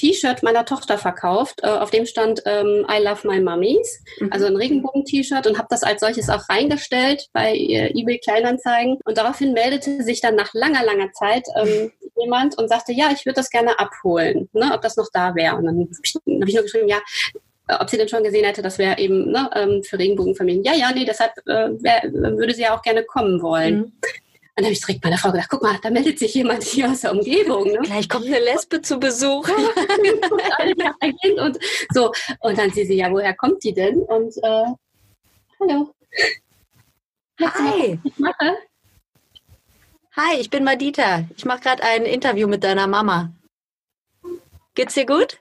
T-Shirt 0.00 0.42
meiner 0.42 0.64
Tochter 0.64 0.96
verkauft, 0.96 1.60
äh, 1.62 1.66
auf 1.66 1.90
dem 1.90 2.06
stand 2.06 2.42
ähm, 2.46 2.86
I 2.90 3.02
love 3.02 3.28
my 3.28 3.38
mummies, 3.38 4.02
mhm. 4.18 4.32
also 4.32 4.46
ein 4.46 4.56
Regenbogen-T-Shirt 4.56 5.46
und 5.46 5.58
habe 5.58 5.68
das 5.68 5.82
als 5.82 6.00
solches 6.00 6.30
auch 6.30 6.48
reingestellt 6.48 7.28
bei 7.34 7.52
äh, 7.52 7.92
eBay 7.92 8.18
Kleinanzeigen. 8.18 8.98
Und 9.04 9.18
daraufhin 9.18 9.52
meldete 9.52 10.02
sich 10.02 10.22
dann 10.22 10.36
nach 10.36 10.54
langer, 10.54 10.84
langer 10.84 11.12
Zeit 11.12 11.44
ähm, 11.54 11.92
jemand 12.18 12.56
und 12.56 12.68
sagte, 12.68 12.92
ja, 12.92 13.10
ich 13.12 13.26
würde 13.26 13.36
das 13.36 13.50
gerne 13.50 13.78
abholen, 13.78 14.48
ne, 14.54 14.70
ob 14.72 14.80
das 14.80 14.96
noch 14.96 15.08
da 15.12 15.34
wäre. 15.34 15.56
Und 15.56 15.66
dann 15.66 15.78
habe 15.78 15.88
ich, 16.02 16.14
hab 16.14 16.48
ich 16.48 16.54
nur 16.54 16.62
geschrieben, 16.62 16.88
ja, 16.88 17.00
ob 17.78 17.90
sie 17.90 17.98
denn 17.98 18.08
schon 18.08 18.24
gesehen 18.24 18.44
hätte, 18.44 18.62
das 18.62 18.78
wäre 18.78 18.98
eben 18.98 19.30
ne, 19.30 19.50
ähm, 19.54 19.82
für 19.82 19.98
Regenbogenfamilien. 19.98 20.64
Ja, 20.64 20.72
ja, 20.74 20.92
nee, 20.94 21.04
deshalb 21.04 21.32
äh, 21.46 21.68
wär, 21.82 22.02
würde 22.10 22.54
sie 22.54 22.62
ja 22.62 22.74
auch 22.74 22.82
gerne 22.82 23.04
kommen 23.04 23.42
wollen. 23.42 23.76
Mhm. 23.76 23.92
Dann 24.60 24.66
habe 24.66 24.74
ich 24.74 24.80
direkt 24.80 25.02
meiner 25.02 25.16
Frau 25.16 25.32
gedacht, 25.32 25.48
guck 25.48 25.62
mal, 25.62 25.78
da 25.82 25.88
meldet 25.88 26.18
sich 26.18 26.34
jemand 26.34 26.62
hier 26.62 26.90
aus 26.90 27.00
der 27.00 27.12
Umgebung. 27.12 27.64
Ne? 27.64 27.78
Gleich 27.78 28.06
kommt 28.10 28.26
eine 28.26 28.40
Lesbe 28.40 28.82
zu 28.82 29.00
Besuch. 29.00 29.48
und 31.38 31.58
so. 31.94 32.12
Und 32.40 32.58
dann 32.58 32.70
sie 32.70 32.84
sie, 32.84 32.96
ja, 32.96 33.10
woher 33.10 33.32
kommt 33.32 33.64
die 33.64 33.72
denn? 33.72 34.02
Und 34.02 34.36
äh, 34.36 34.66
hallo. 35.60 35.94
Hi. 37.40 37.98
Ich 38.04 38.18
mache. 38.18 38.58
Hi, 40.14 40.36
ich 40.38 40.50
bin 40.50 40.62
Madita. 40.62 41.24
Ich 41.38 41.46
mache 41.46 41.60
gerade 41.60 41.82
ein 41.82 42.04
Interview 42.04 42.46
mit 42.46 42.62
deiner 42.62 42.86
Mama. 42.86 43.32
Geht's 44.74 44.92
dir 44.92 45.06
gut? 45.06 45.38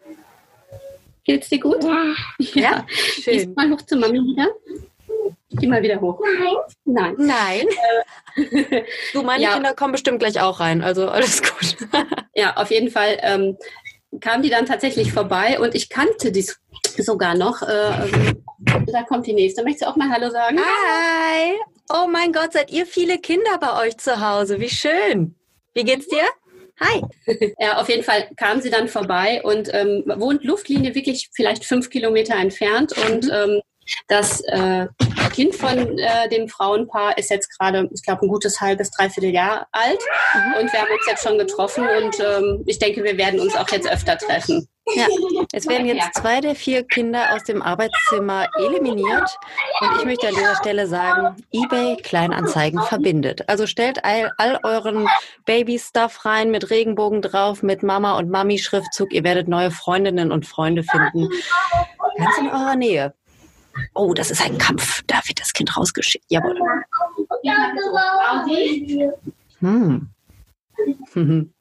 Geht's 1.25 1.49
dir 1.49 1.59
gut? 1.59 1.83
Ja. 1.83 2.15
Ja, 2.53 2.85
schön. 2.89 3.33
Gehst 3.33 3.55
mal 3.57 3.69
hoch 3.69 3.81
zu 3.81 3.97
Mami 3.97 4.19
wieder. 4.19 4.47
Geh 5.51 5.67
mal 5.67 5.81
wieder 5.81 5.99
hoch. 6.01 6.19
Nein. 6.85 7.15
Nein. 7.17 7.65
Nein. 8.35 8.83
du, 9.13 9.21
meine 9.23 9.43
ja. 9.43 9.53
Kinder 9.53 9.73
kommen 9.73 9.93
bestimmt 9.93 10.19
gleich 10.19 10.39
auch 10.39 10.59
rein, 10.59 10.81
also 10.81 11.09
alles 11.09 11.41
gut. 11.41 11.77
ja, 12.35 12.55
auf 12.55 12.71
jeden 12.71 12.91
Fall 12.91 13.17
ähm, 13.21 13.57
kam 14.21 14.41
die 14.41 14.49
dann 14.49 14.65
tatsächlich 14.65 15.11
vorbei 15.11 15.59
und 15.59 15.75
ich 15.75 15.89
kannte 15.89 16.31
die 16.31 16.45
sogar 16.97 17.35
noch. 17.35 17.61
Äh, 17.61 18.33
da 18.87 19.03
kommt 19.07 19.27
die 19.27 19.33
nächste. 19.33 19.63
Möchtest 19.63 19.85
du 19.85 19.89
auch 19.89 19.95
mal 19.95 20.09
Hallo 20.09 20.29
sagen? 20.29 20.59
Hi. 20.59 21.53
Oh 21.91 22.07
mein 22.07 22.31
Gott, 22.31 22.53
seid 22.53 22.71
ihr 22.71 22.85
viele 22.85 23.17
Kinder 23.17 23.57
bei 23.59 23.87
euch 23.87 23.97
zu 23.97 24.19
Hause? 24.21 24.59
Wie 24.59 24.69
schön. 24.69 25.35
Wie 25.73 25.83
geht's 25.83 26.07
dir? 26.07 26.23
Hi. 26.79 27.01
Ja, 27.59 27.79
auf 27.79 27.89
jeden 27.89 28.03
Fall 28.03 28.29
kam 28.37 28.61
sie 28.61 28.69
dann 28.69 28.87
vorbei 28.87 29.41
und 29.43 29.69
ähm, 29.73 30.03
wohnt 30.05 30.43
Luftlinie 30.43 30.95
wirklich 30.95 31.29
vielleicht 31.33 31.65
fünf 31.65 31.89
Kilometer 31.89 32.35
entfernt 32.35 32.93
und 33.05 33.25
mhm. 33.25 33.31
ähm, 33.31 33.61
das 34.07 34.41
äh, 34.41 34.87
Kind 35.29 35.55
von 35.55 35.97
äh, 35.97 36.29
dem 36.29 36.47
Frauenpaar 36.47 37.17
ist 37.17 37.29
jetzt 37.29 37.57
gerade, 37.57 37.89
ich 37.93 38.03
glaube, 38.03 38.25
ein 38.25 38.29
gutes 38.29 38.59
halbes, 38.59 38.91
dreiviertel 38.91 39.31
Jahr 39.31 39.67
alt. 39.71 39.99
Mhm. 40.33 40.53
Und 40.61 40.73
wir 40.73 40.81
haben 40.81 40.91
uns 40.91 41.05
jetzt 41.07 41.23
schon 41.23 41.37
getroffen 41.37 41.83
und 41.83 42.19
ähm, 42.19 42.63
ich 42.65 42.79
denke, 42.79 43.03
wir 43.03 43.17
werden 43.17 43.39
uns 43.39 43.55
auch 43.55 43.69
jetzt 43.69 43.89
öfter 43.89 44.17
treffen. 44.17 44.67
Ja, 44.95 45.05
es 45.53 45.67
werden 45.67 45.85
jetzt 45.85 46.15
zwei 46.15 46.41
der 46.41 46.55
vier 46.55 46.83
Kinder 46.83 47.35
aus 47.35 47.43
dem 47.43 47.61
Arbeitszimmer 47.61 48.47
eliminiert. 48.57 49.37
Und 49.81 49.97
ich 49.99 50.05
möchte 50.05 50.27
an 50.27 50.33
dieser 50.33 50.55
Stelle 50.55 50.87
sagen, 50.87 51.35
eBay 51.51 51.97
Kleinanzeigen 51.97 52.81
verbindet. 52.81 53.47
Also 53.47 53.67
stellt 53.67 54.03
all, 54.03 54.31
all 54.37 54.59
euren 54.63 55.07
Baby-Stuff 55.45 56.25
rein 56.25 56.49
mit 56.49 56.71
Regenbogen 56.71 57.21
drauf, 57.21 57.61
mit 57.61 57.83
Mama 57.83 58.17
und 58.17 58.29
Mami-Schriftzug. 58.29 59.13
Ihr 59.13 59.23
werdet 59.23 59.47
neue 59.47 59.71
Freundinnen 59.71 60.31
und 60.31 60.47
Freunde 60.47 60.83
finden. 60.83 61.29
Ganz 62.17 62.37
in 62.39 62.47
eurer 62.47 62.75
Nähe. 62.75 63.13
Oh, 63.93 64.13
das 64.13 64.31
ist 64.31 64.41
ein 64.41 64.57
Kampf. 64.57 65.03
Da 65.07 65.21
wird 65.25 65.39
das 65.39 65.53
Kind 65.53 65.75
rausgeschickt. 65.75 66.25
Jawohl. 66.29 66.59
Hm. 69.59 70.09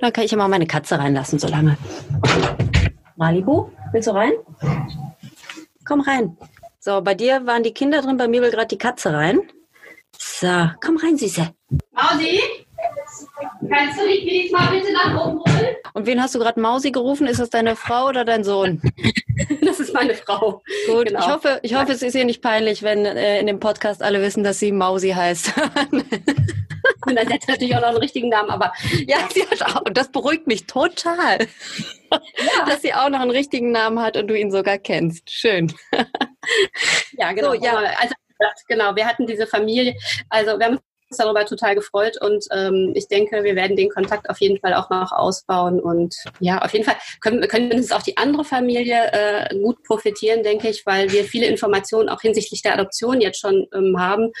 Dann 0.00 0.12
kann 0.12 0.24
ich 0.24 0.30
ja 0.30 0.36
mal 0.36 0.48
meine 0.48 0.66
Katze 0.66 0.98
reinlassen, 0.98 1.38
so 1.38 1.48
lange. 1.48 1.76
Malibu, 3.16 3.70
willst 3.92 4.08
du 4.08 4.12
rein? 4.12 4.32
Komm 5.86 6.00
rein. 6.00 6.36
So, 6.80 7.00
bei 7.00 7.14
dir 7.14 7.46
waren 7.46 7.62
die 7.62 7.72
Kinder 7.72 8.02
drin, 8.02 8.16
bei 8.16 8.28
mir 8.28 8.42
will 8.42 8.50
gerade 8.50 8.68
die 8.68 8.78
Katze 8.78 9.12
rein. 9.12 9.40
So, 10.18 10.70
komm 10.82 10.98
rein, 10.98 11.16
Süße. 11.16 11.50
Mausi, 11.92 12.40
kannst 13.70 14.00
du 14.00 14.06
dich 14.06 14.24
diesmal 14.24 14.70
bitte 14.70 14.92
nach 14.92 15.26
oben 15.26 15.40
holen? 15.40 15.76
Und 15.92 16.06
wen 16.06 16.22
hast 16.22 16.34
du 16.34 16.38
gerade 16.38 16.60
Mausi 16.60 16.90
gerufen? 16.90 17.26
Ist 17.26 17.40
das 17.40 17.50
deine 17.50 17.76
Frau 17.76 18.08
oder 18.08 18.24
dein 18.24 18.44
Sohn? 18.44 18.80
das 19.62 19.80
ist 19.80 19.94
meine 19.94 20.14
Frau. 20.14 20.62
Gut, 20.86 21.06
genau. 21.06 21.20
ich 21.20 21.28
hoffe, 21.28 21.60
ich 21.62 21.74
hoffe, 21.74 21.92
es 21.92 22.02
ist 22.02 22.14
ihr 22.14 22.24
nicht 22.24 22.42
peinlich, 22.42 22.82
wenn 22.82 23.04
äh, 23.04 23.40
in 23.40 23.46
dem 23.46 23.60
Podcast 23.60 24.02
alle 24.02 24.20
wissen, 24.22 24.44
dass 24.44 24.58
sie 24.58 24.72
Mausi 24.72 25.10
heißt. 25.10 25.52
Und 27.06 27.16
dann 27.16 27.32
hat 27.32 27.48
natürlich 27.48 27.74
auch 27.76 27.80
noch 27.80 27.88
einen 27.88 27.98
richtigen 27.98 28.28
Namen, 28.28 28.50
aber 28.50 28.72
ja, 29.06 29.18
sie 29.32 29.42
hat 29.42 29.62
auch, 29.62 29.82
und 29.86 29.96
das 29.96 30.10
beruhigt 30.10 30.46
mich 30.46 30.66
total, 30.66 31.38
ja. 32.10 32.64
dass 32.66 32.82
sie 32.82 32.94
auch 32.94 33.08
noch 33.08 33.20
einen 33.20 33.30
richtigen 33.30 33.72
Namen 33.72 34.00
hat 34.00 34.16
und 34.16 34.28
du 34.28 34.38
ihn 34.38 34.50
sogar 34.50 34.78
kennst. 34.78 35.30
Schön. 35.30 35.72
Ja, 37.16 37.32
genau. 37.32 37.54
So, 37.54 37.64
ja. 37.64 37.74
Also, 37.74 38.14
genau, 38.68 38.94
wir 38.94 39.06
hatten 39.06 39.26
diese 39.26 39.46
Familie, 39.46 39.94
also 40.28 40.58
wir 40.58 40.66
haben 40.66 40.78
darüber 41.16 41.44
total 41.46 41.74
gefreut 41.74 42.20
und 42.20 42.46
ähm, 42.52 42.92
ich 42.94 43.08
denke, 43.08 43.44
wir 43.44 43.56
werden 43.56 43.76
den 43.76 43.90
Kontakt 43.90 44.28
auf 44.30 44.40
jeden 44.40 44.58
Fall 44.58 44.74
auch 44.74 44.90
noch 44.90 45.12
ausbauen 45.12 45.80
und 45.80 46.14
ja, 46.40 46.62
auf 46.62 46.72
jeden 46.72 46.84
Fall 46.84 46.96
können, 47.20 47.46
können 47.48 47.72
uns 47.72 47.92
auch 47.92 48.02
die 48.02 48.16
andere 48.16 48.44
Familie 48.44 49.10
äh, 49.12 49.58
gut 49.58 49.82
profitieren, 49.82 50.42
denke 50.42 50.68
ich, 50.68 50.86
weil 50.86 51.10
wir 51.12 51.24
viele 51.24 51.46
Informationen 51.46 52.08
auch 52.08 52.20
hinsichtlich 52.20 52.62
der 52.62 52.74
Adoption 52.74 53.20
jetzt 53.20 53.40
schon 53.40 53.66
ähm, 53.74 53.96
haben, 53.98 54.32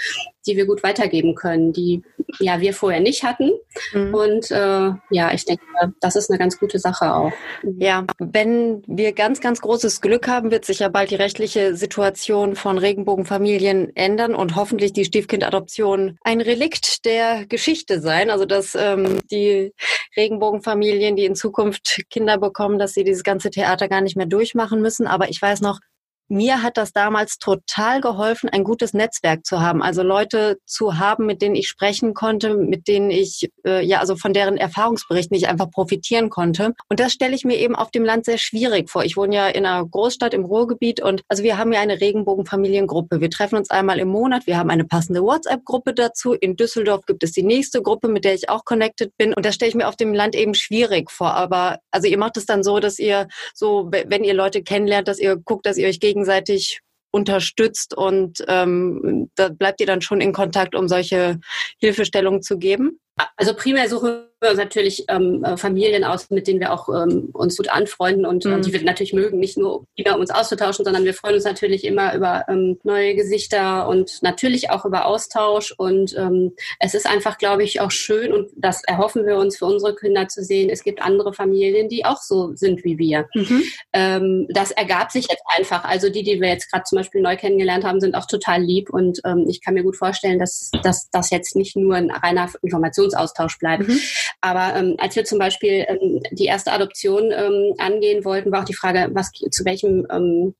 die 0.46 0.56
wir 0.56 0.66
gut 0.66 0.82
weitergeben 0.82 1.34
können, 1.34 1.72
die 1.72 2.02
ja 2.40 2.60
wir 2.60 2.74
vorher 2.74 3.00
nicht 3.00 3.22
hatten. 3.22 3.52
Mhm. 3.92 4.14
Und 4.14 4.50
äh, 4.50 4.90
ja, 5.10 5.32
ich 5.32 5.44
denke, 5.44 5.62
das 6.00 6.16
ist 6.16 6.30
eine 6.30 6.38
ganz 6.38 6.58
gute 6.58 6.78
Sache 6.78 7.14
auch. 7.14 7.32
Ja, 7.78 8.04
wenn 8.18 8.82
wir 8.86 9.12
ganz, 9.12 9.40
ganz 9.40 9.60
großes 9.60 10.00
Glück 10.00 10.28
haben, 10.28 10.50
wird 10.50 10.64
sich 10.64 10.80
ja 10.80 10.88
bald 10.88 11.10
die 11.10 11.16
rechtliche 11.16 11.76
Situation 11.76 12.56
von 12.56 12.78
Regenbogenfamilien 12.78 13.94
ändern 13.96 14.34
und 14.34 14.56
hoffentlich 14.56 14.92
die 14.92 15.04
Stiefkindadoption 15.04 16.18
ein 16.22 16.40
Relikt 16.40 17.04
der 17.04 17.46
Geschichte 17.46 18.00
sein. 18.00 18.30
Also 18.30 18.44
dass 18.44 18.74
ähm, 18.74 19.20
die 19.30 19.72
Regenbogenfamilien, 20.16 21.16
die 21.16 21.24
in 21.24 21.34
Zukunft 21.34 22.02
Kinder 22.10 22.38
bekommen, 22.38 22.78
dass 22.78 22.94
sie 22.94 23.04
dieses 23.04 23.24
ganze 23.24 23.50
Theater 23.50 23.88
gar 23.88 24.00
nicht 24.00 24.16
mehr 24.16 24.26
durchmachen 24.26 24.80
müssen. 24.80 25.06
Aber 25.06 25.28
ich 25.28 25.40
weiß 25.40 25.60
noch, 25.60 25.80
mir 26.28 26.62
hat 26.62 26.76
das 26.76 26.92
damals 26.92 27.38
total 27.38 28.00
geholfen, 28.00 28.48
ein 28.48 28.64
gutes 28.64 28.94
Netzwerk 28.94 29.44
zu 29.44 29.60
haben. 29.60 29.82
Also 29.82 30.02
Leute 30.02 30.58
zu 30.66 30.98
haben, 30.98 31.26
mit 31.26 31.42
denen 31.42 31.54
ich 31.54 31.68
sprechen 31.68 32.14
konnte, 32.14 32.54
mit 32.56 32.88
denen 32.88 33.10
ich, 33.10 33.50
äh, 33.66 33.84
ja, 33.84 34.00
also 34.00 34.16
von 34.16 34.32
deren 34.32 34.56
Erfahrungsberichten 34.56 35.36
ich 35.36 35.48
einfach 35.48 35.70
profitieren 35.70 36.30
konnte. 36.30 36.74
Und 36.88 37.00
das 37.00 37.12
stelle 37.12 37.34
ich 37.34 37.44
mir 37.44 37.58
eben 37.58 37.76
auf 37.76 37.90
dem 37.90 38.04
Land 38.04 38.24
sehr 38.24 38.38
schwierig 38.38 38.90
vor. 38.90 39.04
Ich 39.04 39.16
wohne 39.16 39.34
ja 39.34 39.48
in 39.48 39.66
einer 39.66 39.86
Großstadt 39.86 40.34
im 40.34 40.44
Ruhrgebiet 40.44 41.00
und 41.00 41.22
also 41.28 41.42
wir 41.42 41.58
haben 41.58 41.72
ja 41.72 41.80
eine 41.80 42.00
Regenbogenfamiliengruppe. 42.00 43.20
Wir 43.20 43.30
treffen 43.30 43.56
uns 43.56 43.70
einmal 43.70 43.98
im 43.98 44.08
Monat. 44.08 44.46
Wir 44.46 44.56
haben 44.56 44.70
eine 44.70 44.84
passende 44.84 45.22
WhatsApp-Gruppe 45.22 45.94
dazu. 45.94 46.32
In 46.32 46.56
Düsseldorf 46.56 47.04
gibt 47.06 47.22
es 47.22 47.32
die 47.32 47.42
nächste 47.42 47.82
Gruppe, 47.82 48.08
mit 48.08 48.24
der 48.24 48.34
ich 48.34 48.48
auch 48.48 48.64
connected 48.64 49.16
bin. 49.16 49.34
Und 49.34 49.44
das 49.44 49.54
stelle 49.54 49.68
ich 49.68 49.74
mir 49.74 49.88
auf 49.88 49.96
dem 49.96 50.14
Land 50.14 50.34
eben 50.34 50.54
schwierig 50.54 51.10
vor. 51.10 51.34
Aber 51.34 51.78
also 51.90 52.08
ihr 52.08 52.18
macht 52.18 52.36
es 52.36 52.46
dann 52.46 52.62
so, 52.62 52.80
dass 52.80 52.98
ihr 52.98 53.28
so, 53.54 53.90
wenn 53.90 54.24
ihr 54.24 54.34
Leute 54.34 54.62
kennenlernt, 54.62 55.08
dass 55.08 55.18
ihr 55.18 55.36
guckt, 55.36 55.66
dass 55.66 55.76
ihr 55.76 55.88
euch 55.88 56.00
gegen 56.00 56.13
gegenseitig 56.14 56.80
unterstützt 57.10 57.96
und 57.96 58.44
ähm, 58.48 59.30
da 59.34 59.48
bleibt 59.48 59.80
ihr 59.80 59.86
dann 59.86 60.00
schon 60.00 60.20
in 60.20 60.32
Kontakt, 60.32 60.74
um 60.74 60.88
solche 60.88 61.38
Hilfestellungen 61.80 62.42
zu 62.42 62.58
geben? 62.58 63.00
Also 63.36 63.54
primär 63.54 63.88
suchen 63.88 64.24
wir 64.40 64.50
uns 64.50 64.58
natürlich 64.58 65.04
ähm, 65.08 65.44
äh, 65.44 65.56
Familien 65.56 66.04
aus, 66.04 66.30
mit 66.30 66.48
denen 66.48 66.58
wir 66.58 66.72
auch 66.72 66.88
ähm, 66.88 67.30
uns 67.32 67.56
gut 67.56 67.68
anfreunden 67.68 68.26
und, 68.26 68.44
mhm. 68.44 68.54
und, 68.54 68.66
die 68.66 68.72
wir 68.72 68.82
natürlich 68.82 69.12
mögen, 69.12 69.38
nicht 69.38 69.56
nur 69.56 69.80
um 69.80 70.20
uns 70.20 70.30
auszutauschen, 70.30 70.84
sondern 70.84 71.04
wir 71.04 71.14
freuen 71.14 71.36
uns 71.36 71.44
natürlich 71.44 71.84
immer 71.84 72.14
über 72.14 72.44
ähm, 72.48 72.78
neue 72.82 73.14
Gesichter 73.14 73.88
und 73.88 74.22
natürlich 74.22 74.70
auch 74.70 74.84
über 74.84 75.06
Austausch. 75.06 75.72
Und 75.76 76.16
ähm, 76.16 76.52
es 76.80 76.94
ist 76.94 77.06
einfach, 77.06 77.38
glaube 77.38 77.62
ich, 77.62 77.80
auch 77.80 77.92
schön 77.92 78.32
und 78.32 78.50
das 78.56 78.82
erhoffen 78.84 79.24
wir 79.26 79.36
uns 79.36 79.58
für 79.58 79.66
unsere 79.66 79.94
Kinder 79.94 80.26
zu 80.28 80.42
sehen. 80.42 80.68
Es 80.68 80.82
gibt 80.82 81.00
andere 81.00 81.32
Familien, 81.32 81.88
die 81.88 82.04
auch 82.04 82.20
so 82.20 82.52
sind 82.54 82.84
wie 82.84 82.98
wir. 82.98 83.28
Mhm. 83.34 83.62
Ähm, 83.92 84.46
das 84.50 84.72
ergab 84.72 85.12
sich 85.12 85.28
jetzt 85.28 85.44
einfach. 85.56 85.84
Also 85.84 86.10
die, 86.10 86.24
die 86.24 86.40
wir 86.40 86.48
jetzt 86.48 86.70
gerade 86.70 86.84
zum 86.84 86.98
Beispiel 86.98 87.22
neu 87.22 87.36
kennengelernt 87.36 87.84
haben, 87.84 88.00
sind 88.00 88.16
auch 88.16 88.26
total 88.26 88.60
lieb 88.60 88.90
und 88.90 89.20
ähm, 89.24 89.46
ich 89.48 89.62
kann 89.62 89.74
mir 89.74 89.84
gut 89.84 89.96
vorstellen, 89.96 90.40
dass, 90.40 90.70
dass 90.82 91.08
das 91.10 91.30
jetzt 91.30 91.54
nicht 91.54 91.76
nur 91.76 91.94
ein 91.94 92.10
reiner 92.10 92.50
Informations 92.62 93.03
Informationsaustausch 93.04 93.58
bleibt. 93.58 93.88
Mhm. 93.88 93.98
Aber 94.40 94.76
ähm, 94.76 94.96
als 94.98 95.16
wir 95.16 95.24
zum 95.24 95.38
Beispiel 95.38 95.84
ähm, 95.88 96.20
die 96.30 96.46
erste 96.46 96.72
Adoption 96.72 97.30
ähm, 97.32 97.74
angehen 97.78 98.24
wollten, 98.24 98.52
war 98.52 98.62
auch 98.62 98.66
die 98.66 98.74
Frage, 98.74 99.08
was 99.12 99.30
zu 99.32 99.64
welchem 99.64 100.06
ähm, 100.10 100.54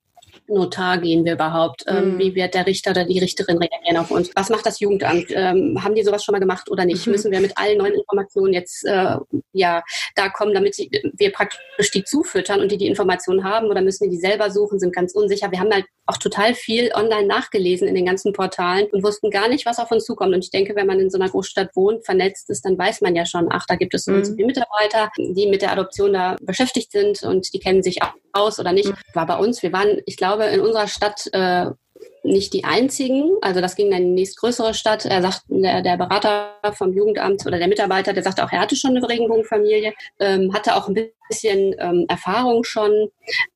Notar 0.46 0.98
gehen 0.98 1.24
wir 1.24 1.34
überhaupt? 1.34 1.84
Ähm, 1.86 2.14
mhm. 2.14 2.18
Wie 2.18 2.34
wird 2.34 2.54
der 2.54 2.66
Richter 2.66 2.90
oder 2.90 3.04
die 3.04 3.18
Richterin 3.18 3.56
reagieren 3.56 3.96
auf 3.96 4.10
uns? 4.10 4.30
Was 4.34 4.50
macht 4.50 4.66
das 4.66 4.80
Jugendamt? 4.80 5.26
Ähm, 5.30 5.82
haben 5.82 5.94
die 5.94 6.02
sowas 6.02 6.24
schon 6.24 6.32
mal 6.32 6.40
gemacht 6.40 6.70
oder 6.70 6.84
nicht? 6.84 7.06
Mhm. 7.06 7.12
Müssen 7.12 7.32
wir 7.32 7.40
mit 7.40 7.56
allen 7.56 7.78
neuen 7.78 7.94
Informationen 7.94 8.52
jetzt 8.52 8.84
äh, 8.84 9.16
ja 9.52 9.82
da 10.16 10.28
kommen, 10.28 10.52
damit 10.52 10.76
wir 10.76 11.32
praktisch 11.32 11.90
die 11.92 12.04
zufüttern 12.04 12.60
und 12.60 12.72
die 12.72 12.78
die 12.78 12.88
Informationen 12.88 13.44
haben 13.44 13.68
oder 13.68 13.80
müssen 13.80 14.04
die 14.04 14.16
die 14.16 14.20
selber 14.20 14.50
suchen, 14.50 14.78
sind 14.78 14.94
ganz 14.94 15.14
unsicher. 15.14 15.50
Wir 15.50 15.60
haben 15.60 15.72
halt 15.72 15.86
auch 16.06 16.18
total 16.18 16.54
viel 16.54 16.92
online 16.94 17.26
nachgelesen 17.26 17.88
in 17.88 17.94
den 17.94 18.06
ganzen 18.06 18.32
Portalen 18.32 18.87
und 18.92 19.02
wussten 19.02 19.30
gar 19.30 19.49
nicht, 19.49 19.66
was 19.66 19.78
auf 19.78 19.90
uns 19.90 20.04
zukommt. 20.04 20.34
Und 20.34 20.44
ich 20.44 20.50
denke, 20.50 20.76
wenn 20.76 20.87
man 20.87 21.00
in 21.00 21.11
so 21.11 21.18
einer 21.18 21.30
Großstadt 21.30 21.75
wohnt, 21.75 22.04
vernetzt 22.04 22.50
ist, 22.50 22.64
dann 22.64 22.78
weiß 22.78 23.00
man 23.00 23.16
ja 23.16 23.25
schon, 23.25 23.49
ach, 23.50 23.64
da 23.66 23.76
gibt 23.76 23.94
es 23.94 24.04
so 24.04 24.12
mhm. 24.12 24.25
viele 24.25 24.46
Mitarbeiter, 24.46 25.11
die 25.16 25.46
mit 25.46 25.62
der 25.62 25.73
Adoption 25.73 26.12
da 26.12 26.37
beschäftigt 26.42 26.92
sind 26.92 27.23
und 27.23 27.52
die 27.54 27.58
kennen 27.58 27.82
sich 27.82 27.99
aus 28.32 28.58
oder 28.58 28.73
nicht. 28.73 28.88
Mhm. 28.88 28.96
War 29.14 29.26
bei 29.26 29.37
uns, 29.37 29.62
wir 29.62 29.73
waren, 29.73 30.00
ich 30.06 30.16
glaube, 30.16 30.44
in 30.44 30.61
unserer 30.61 30.88
Stadt 30.88 31.28
äh, 31.32 31.70
nicht 32.23 32.52
die 32.54 32.64
einzigen. 32.64 33.37
Also 33.42 33.61
das 33.61 33.76
ging 33.76 33.90
dann 33.90 34.02
in 34.02 34.08
die 34.08 34.23
nächstgrößere 34.23 34.75
Stadt. 34.75 35.04
Er 35.04 35.23
sagt, 35.23 35.42
der, 35.49 35.82
der 35.82 35.96
Berater 35.96 36.54
vom 36.73 36.92
Jugendamt 36.92 37.46
oder 37.46 37.58
der 37.58 37.68
Mitarbeiter, 37.68 38.12
der 38.12 38.23
sagte 38.23 38.44
auch, 38.44 38.50
er 38.50 38.61
hatte 38.61 38.76
schon 38.76 38.96
eine 38.96 39.06
Regenbogenfamilie, 39.06 39.92
ähm, 40.18 40.52
hatte 40.54 40.75
auch 40.75 40.88
ein 40.88 40.94
bisschen 41.28 41.75
ähm, 41.78 42.06
Erfahrung 42.08 42.64
schon. 42.64 43.11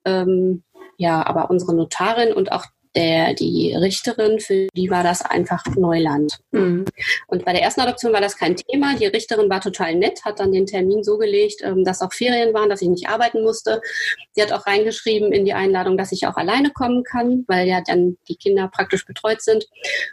Ähm, 0.05 0.63
ja, 0.99 1.25
aber 1.27 1.49
unsere 1.49 1.75
Notarin 1.75 2.35
und 2.35 2.53
auch 2.53 2.67
der, 2.95 3.35
die 3.35 3.75
Richterin, 3.75 4.41
für 4.41 4.69
die 4.75 4.91
war 4.91 5.03
das 5.03 5.23
einfach 5.23 5.65
Neuland. 5.77 6.39
Mhm. 6.51 6.85
Und 7.27 7.45
bei 7.45 7.53
der 7.53 7.63
ersten 7.63 7.81
Adoption 7.81 8.13
war 8.13 8.21
das 8.21 8.37
kein 8.37 8.57
Thema. 8.57 8.97
Die 8.97 9.07
Richterin 9.07 9.51
war 9.51 9.61
total 9.61 9.95
nett, 9.95 10.25
hat 10.25 10.41
dann 10.41 10.53
den 10.53 10.67
Termin 10.67 11.05
so 11.05 11.19
gelegt, 11.19 11.63
ähm, 11.63 11.85
dass 11.85 12.01
auch 12.01 12.13
Ferien 12.13 12.55
waren, 12.55 12.69
dass 12.69 12.83
ich 12.83 12.89
nicht 12.89 13.09
arbeiten 13.09 13.43
musste. 13.43 13.81
Sie 14.33 14.43
hat 14.43 14.53
auch 14.53 14.67
reingeschrieben 14.67 15.33
in 15.33 15.45
die 15.45 15.53
Einladung, 15.53 15.97
dass 15.97 16.13
ich 16.13 16.27
auch 16.27 16.37
alleine 16.37 16.71
kommen 16.71 17.05
kann, 17.05 17.45
weil 17.47 17.69
ja 17.69 17.83
dann 17.87 18.17
die 18.29 18.37
Kinder 18.37 18.69
praktisch 18.73 19.05
betreut 19.05 19.43
sind. 19.43 19.67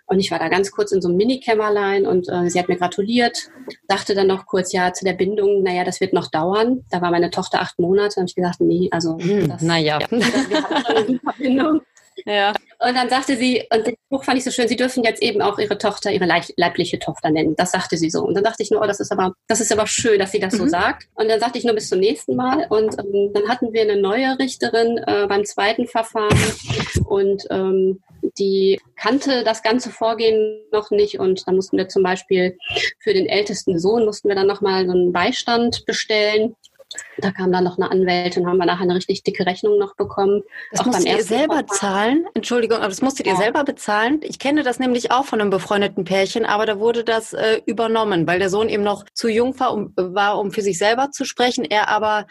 Und 0.05 0.19
ich 0.19 0.31
war 0.31 0.39
da 0.39 0.49
ganz 0.49 0.71
kurz 0.71 0.91
in 0.91 1.01
so 1.01 1.07
einem 1.07 1.17
Minikämmerlein 1.17 2.05
und 2.05 2.27
äh, 2.29 2.49
sie 2.49 2.59
hat 2.59 2.69
mir 2.69 2.77
gratuliert, 2.77 3.49
sagte 3.87 4.15
dann 4.15 4.27
noch 4.27 4.45
kurz, 4.45 4.71
ja, 4.73 4.93
zu 4.93 5.05
der 5.05 5.13
Bindung, 5.13 5.63
naja, 5.63 5.83
das 5.83 6.01
wird 6.01 6.13
noch 6.13 6.29
dauern. 6.29 6.85
Da 6.89 7.01
war 7.01 7.11
meine 7.11 7.29
Tochter 7.29 7.61
acht 7.61 7.79
Monate. 7.79 8.17
Habe 8.17 8.27
ich 8.27 8.35
gesagt, 8.35 8.61
nee, 8.61 8.89
also, 8.91 9.17
hm, 9.17 9.53
naja. 9.61 9.99
wir 10.09 10.63
haben 10.63 10.83
schon 10.85 10.95
eine 10.95 11.07
super 11.07 11.33
Bindung. 11.37 11.81
Ja. 12.25 12.53
Und 12.79 12.95
dann 12.95 13.09
sagte 13.09 13.35
sie, 13.35 13.63
und 13.73 13.85
den 13.87 13.95
Spruch 14.05 14.23
fand 14.23 14.37
ich 14.37 14.43
so 14.43 14.51
schön, 14.51 14.67
sie 14.67 14.75
dürfen 14.75 15.03
jetzt 15.03 15.21
eben 15.21 15.41
auch 15.41 15.59
ihre 15.59 15.77
Tochter, 15.77 16.11
ihre 16.11 16.27
leibliche 16.55 16.99
Tochter 16.99 17.29
nennen. 17.29 17.55
Das 17.55 17.71
sagte 17.71 17.97
sie 17.97 18.09
so. 18.09 18.23
Und 18.23 18.35
dann 18.35 18.43
dachte 18.43 18.63
ich 18.63 18.71
nur, 18.71 18.81
oh, 18.81 18.87
das 18.87 18.99
ist 18.99 19.11
aber, 19.11 19.33
das 19.47 19.59
ist 19.59 19.71
aber 19.71 19.87
schön, 19.87 20.19
dass 20.19 20.31
sie 20.31 20.39
das 20.39 20.53
mhm. 20.53 20.57
so 20.57 20.67
sagt. 20.67 21.07
Und 21.15 21.29
dann 21.29 21.39
sagte 21.39 21.57
ich 21.57 21.65
nur 21.65 21.75
bis 21.75 21.89
zum 21.89 21.99
nächsten 21.99 22.35
Mal. 22.35 22.67
Und 22.69 22.97
ähm, 22.99 23.31
dann 23.33 23.49
hatten 23.49 23.73
wir 23.73 23.81
eine 23.81 23.99
neue 23.99 24.37
Richterin 24.39 24.97
äh, 25.05 25.27
beim 25.27 25.45
zweiten 25.45 25.87
Verfahren. 25.87 26.37
Und 27.05 27.43
ähm, 27.49 28.01
die 28.37 28.79
kannte 28.95 29.43
das 29.43 29.63
ganze 29.63 29.89
Vorgehen 29.89 30.61
noch 30.71 30.91
nicht 30.91 31.19
und 31.19 31.47
dann 31.47 31.55
mussten 31.55 31.77
wir 31.77 31.87
zum 31.87 32.03
Beispiel 32.03 32.57
für 32.99 33.13
den 33.13 33.27
ältesten 33.27 33.79
Sohn 33.79 34.05
mussten 34.05 34.27
wir 34.27 34.35
dann 34.35 34.47
nochmal 34.47 34.85
so 34.85 34.91
einen 34.91 35.13
Beistand 35.13 35.85
bestellen. 35.85 36.55
Da 37.17 37.31
kam 37.31 37.51
dann 37.51 37.63
noch 37.63 37.77
eine 37.77 37.89
Anwältin, 37.91 38.47
haben 38.47 38.57
wir 38.57 38.65
nachher 38.65 38.83
eine 38.83 38.95
richtig 38.95 39.23
dicke 39.23 39.45
Rechnung 39.45 39.77
noch 39.77 39.95
bekommen. 39.95 40.41
Das 40.71 40.81
auch 40.81 40.85
musstet 40.87 41.07
ihr 41.07 41.23
selber 41.23 41.55
Verfahren. 41.55 41.77
zahlen? 41.79 42.25
Entschuldigung, 42.33 42.77
aber 42.77 42.89
das 42.89 43.01
musstet 43.01 43.25
ja. 43.25 43.33
ihr 43.33 43.37
selber 43.37 43.63
bezahlen? 43.63 44.19
Ich 44.23 44.39
kenne 44.39 44.63
das 44.63 44.79
nämlich 44.79 45.11
auch 45.11 45.25
von 45.25 45.41
einem 45.41 45.49
befreundeten 45.49 46.03
Pärchen, 46.03 46.45
aber 46.45 46.65
da 46.65 46.79
wurde 46.79 47.03
das 47.03 47.33
äh, 47.33 47.61
übernommen, 47.65 48.27
weil 48.27 48.39
der 48.39 48.49
Sohn 48.49 48.69
eben 48.69 48.83
noch 48.83 49.05
zu 49.13 49.27
jung 49.27 49.57
war 49.59 49.73
um, 49.73 49.93
war, 49.95 50.39
um 50.39 50.51
für 50.51 50.61
sich 50.61 50.77
selber 50.77 51.11
zu 51.11 51.25
sprechen. 51.25 51.65
Er 51.65 51.89
aber 51.89 52.25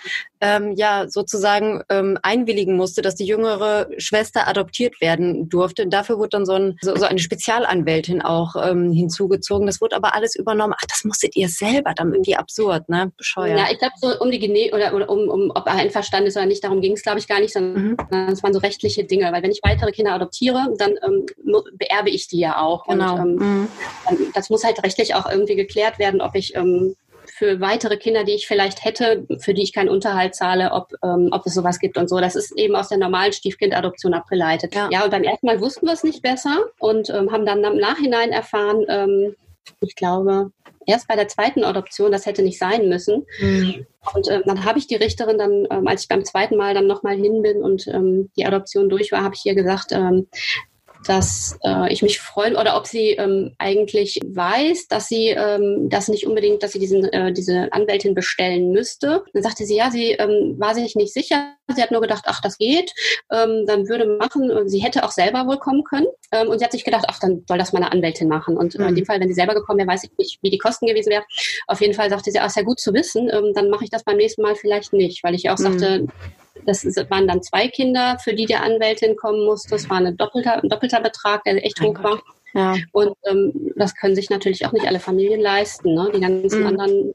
ähm, 0.45 0.73
ja 0.77 1.09
sozusagen 1.09 1.83
ähm, 1.89 2.19
einwilligen 2.23 2.77
musste, 2.77 3.01
dass 3.01 3.15
die 3.15 3.25
jüngere 3.25 3.89
Schwester 3.97 4.47
adoptiert 4.47 5.01
werden 5.01 5.49
durfte. 5.49 5.85
Und 5.85 5.91
dafür 5.91 6.19
wurde 6.19 6.31
dann 6.31 6.47
so, 6.47 6.53
ein, 6.53 6.77
so, 6.83 6.95
so 6.97 7.07
eine 7.07 7.19
Spezialanwältin 7.19 8.21
auch 8.21 8.55
ähm, 8.57 8.93
hinzugezogen. 8.93 9.67
Das 9.67 9.81
wurde 9.81 9.97
aber 9.97 10.15
alles 10.15 10.37
übernommen. 10.37 10.75
Ach, 10.77 10.87
das 10.87 11.05
musstet 11.05 11.35
ihr 11.37 11.49
selber, 11.49 11.95
dann 11.95 12.13
irgendwie 12.13 12.37
absurd, 12.37 12.89
ne? 12.91 13.11
Bescheuert. 13.17 13.59
Ja, 13.59 13.67
ich 13.71 13.79
glaube, 13.79 13.95
so 13.97 14.21
um 14.21 14.31
die 14.31 14.39
Gene 14.39 14.71
oder, 14.75 14.95
oder 14.95 15.09
um, 15.09 15.29
um 15.29 15.51
ob 15.55 15.67
er 15.67 15.75
einverstanden 15.75 16.29
ist 16.29 16.37
oder 16.37 16.47
nicht, 16.47 16.65
darum 16.65 16.81
ging 16.81 16.93
es, 16.93 17.03
glaube 17.03 17.19
ich, 17.19 17.29
gar 17.29 17.41
nicht, 17.41 17.53
sondern 17.53 17.97
mhm. 18.11 18.29
es 18.33 18.43
waren 18.43 18.53
so 18.53 18.59
rechtliche 18.59 19.05
Dinge. 19.05 19.31
Weil 19.33 19.43
wenn 19.43 19.51
ich 19.51 19.61
weitere 19.63 19.93
Kinder 19.93 20.13
adoptiere, 20.13 20.75
dann 20.79 20.95
ähm, 21.03 21.27
beerbe 21.75 22.11
ich 22.11 22.29
die 22.29 22.41
ja 22.41 22.61
auch. 22.61 22.87
Genau. 22.87 23.15
Und 23.15 23.41
ähm, 23.41 23.69
mhm. 24.11 24.33
das 24.35 24.51
muss 24.51 24.65
halt 24.65 24.83
rechtlich 24.83 25.15
auch 25.15 25.31
irgendwie 25.31 25.57
geklärt 25.57 25.99
werden, 25.99 26.21
ob 26.21 26.35
ich 26.35 26.55
ähm, 26.55 26.97
für 27.37 27.61
weitere 27.61 27.97
Kinder, 27.97 28.25
die 28.25 28.33
ich 28.35 28.47
vielleicht 28.47 28.85
hätte, 28.85 29.27
für 29.41 29.55
die 29.55 29.63
ich 29.63 29.73
keinen 29.73 29.89
Unterhalt 29.89 30.35
zahle, 30.35 30.73
ob, 30.73 30.93
ähm, 31.03 31.31
ob 31.33 31.45
es 31.47 31.55
sowas 31.55 31.79
gibt 31.79 31.97
und 31.97 32.09
so. 32.09 32.21
Das 32.21 32.37
ist 32.37 32.57
eben 32.57 32.77
aus 32.77 32.89
der 32.89 32.99
normalen 32.99 33.33
Stiefkindadoption 33.33 34.15
abgeleitet. 34.15 34.75
Ja, 34.75 34.89
ja 34.93 35.05
und 35.05 35.11
beim 35.11 35.25
ersten 35.25 35.47
Mal 35.47 35.61
wussten 35.61 35.87
wir 35.87 35.95
es 35.95 36.05
nicht 36.05 36.23
besser 36.23 36.67
und 36.79 37.11
ähm, 37.11 37.33
haben 37.33 37.47
dann 37.47 37.65
im 37.65 37.79
Nachhinein 37.79 38.31
erfahren, 38.31 38.85
ähm, 38.89 39.35
ich 39.81 39.97
glaube, 39.97 40.51
erst 40.87 41.09
bei 41.09 41.17
der 41.17 41.29
zweiten 41.29 41.65
Adoption, 41.65 42.13
das 42.13 42.27
hätte 42.27 42.43
nicht 42.43 42.59
sein 42.59 42.89
müssen. 42.89 43.27
Mhm. 43.41 43.87
Und 44.15 44.29
äh, 44.29 44.43
dann 44.45 44.65
habe 44.65 44.79
ich 44.79 44.87
die 44.87 44.97
Richterin 44.97 45.39
dann, 45.39 45.67
ähm, 45.71 45.87
als 45.87 46.03
ich 46.03 46.09
beim 46.09 46.25
zweiten 46.25 46.57
Mal 46.57 46.75
dann 46.75 46.87
nochmal 46.87 47.17
hin 47.17 47.43
bin 47.43 47.63
und 47.63 47.87
ähm, 47.89 48.31
die 48.37 48.47
Adoption 48.47 48.89
durch 48.89 49.13
war, 49.13 49.23
habe 49.23 49.35
ich 49.35 49.45
ihr 49.47 49.55
gesagt, 49.55 49.93
ähm, 49.93 50.29
dass 51.07 51.59
äh, 51.65 51.93
ich 51.93 52.03
mich 52.03 52.21
freuen 52.21 52.57
oder 52.57 52.77
ob 52.77 52.87
sie 52.87 53.11
ähm, 53.11 53.55
eigentlich 53.59 54.21
weiß, 54.25 54.89
dass 54.89 55.09
sie 55.09 55.29
ähm, 55.29 55.89
das 55.89 56.09
nicht 56.09 56.27
unbedingt, 56.27 56.63
dass 56.63 56.73
sie 56.73 56.79
diesen, 56.79 57.05
äh, 57.13 57.33
diese 57.33 57.73
Anwältin 57.73 58.15
bestellen 58.15 58.71
müsste. 58.73 59.25
Dann 59.33 59.43
sagte 59.43 59.65
sie, 59.65 59.77
ja, 59.77 59.91
sie 59.91 60.13
ähm, 60.13 60.57
war 60.59 60.75
sich 60.75 60.95
nicht 60.97 61.13
sicher. 61.13 61.55
Sie 61.75 61.83
hat 61.83 61.91
nur 61.91 62.01
gedacht, 62.01 62.25
ach, 62.27 62.41
das 62.41 62.59
geht. 62.59 62.93
Ähm, 63.33 63.65
dann 63.67 63.89
würde 63.89 64.07
machen. 64.07 64.69
Sie 64.69 64.81
hätte 64.81 65.05
auch 65.05 65.13
selber 65.13 65.47
wohl 65.47 65.59
kommen 65.59 65.85
können. 65.85 66.07
Ähm, 66.33 66.49
und 66.49 66.59
sie 66.59 66.65
hat 66.65 66.73
sich 66.73 66.85
gedacht, 66.85 67.05
ach, 67.09 67.19
dann 67.21 67.45
soll 67.47 67.59
das 67.59 67.73
meine 67.73 67.93
Anwältin 67.93 68.29
machen. 68.29 68.57
Und 68.57 68.79
mhm. 68.79 68.89
in 68.89 68.95
dem 68.97 69.07
Fall, 69.07 69.21
wenn 69.21 69.29
sie 69.29 69.35
selber 69.35 69.55
gekommen 69.55 69.79
wäre, 69.79 69.89
weiß 69.89 70.05
ich 70.05 70.11
nicht, 70.19 70.39
wie 70.43 70.51
die 70.51 70.59
Kosten 70.59 70.87
gewesen 70.87 71.11
wären. 71.11 71.25
Auf 71.67 71.81
jeden 71.81 71.95
Fall 71.95 72.11
sagte 72.11 72.31
sie, 72.31 72.39
ach, 72.39 72.47
ist 72.47 72.57
ja 72.57 72.63
gut 72.63 72.81
zu 72.81 72.93
wissen. 72.93 73.31
Ähm, 73.33 73.53
dann 73.55 73.71
mache 73.71 73.85
ich 73.85 73.91
das 73.91 74.05
beim 74.05 74.17
nächsten 74.17 74.43
Mal 74.43 74.55
vielleicht 74.55 74.93
nicht, 74.93 75.23
weil 75.23 75.35
ich 75.35 75.49
auch 75.51 75.59
mhm. 75.59 75.63
sagte, 75.63 76.07
das 76.67 76.85
waren 77.11 77.27
dann 77.27 77.43
zwei 77.43 77.69
Kinder, 77.69 78.19
für 78.23 78.35
die 78.35 78.47
der 78.47 78.63
Anwältin 78.63 79.17
kommen 79.17 79.45
musste. 79.45 79.71
Das 79.71 79.89
war 79.91 79.99
eine 79.99 80.15
doppelter, 80.15 80.63
ein 80.63 80.69
doppelter 80.69 81.01
Betrag, 81.01 81.45
der 81.45 81.65
echt 81.65 81.81
hoch 81.81 82.03
war. 82.03 82.21
Ja. 82.55 82.77
Und 82.93 83.15
ähm, 83.25 83.73
das 83.77 83.95
können 83.97 84.15
sich 84.15 84.31
natürlich 84.31 84.65
auch 84.65 84.73
nicht 84.73 84.87
alle 84.87 85.01
Familien 85.01 85.41
leisten. 85.41 85.93
Ne? 85.95 86.11
Die 86.15 86.21
ganzen 86.21 86.61
mhm. 86.61 86.67
anderen 86.67 87.15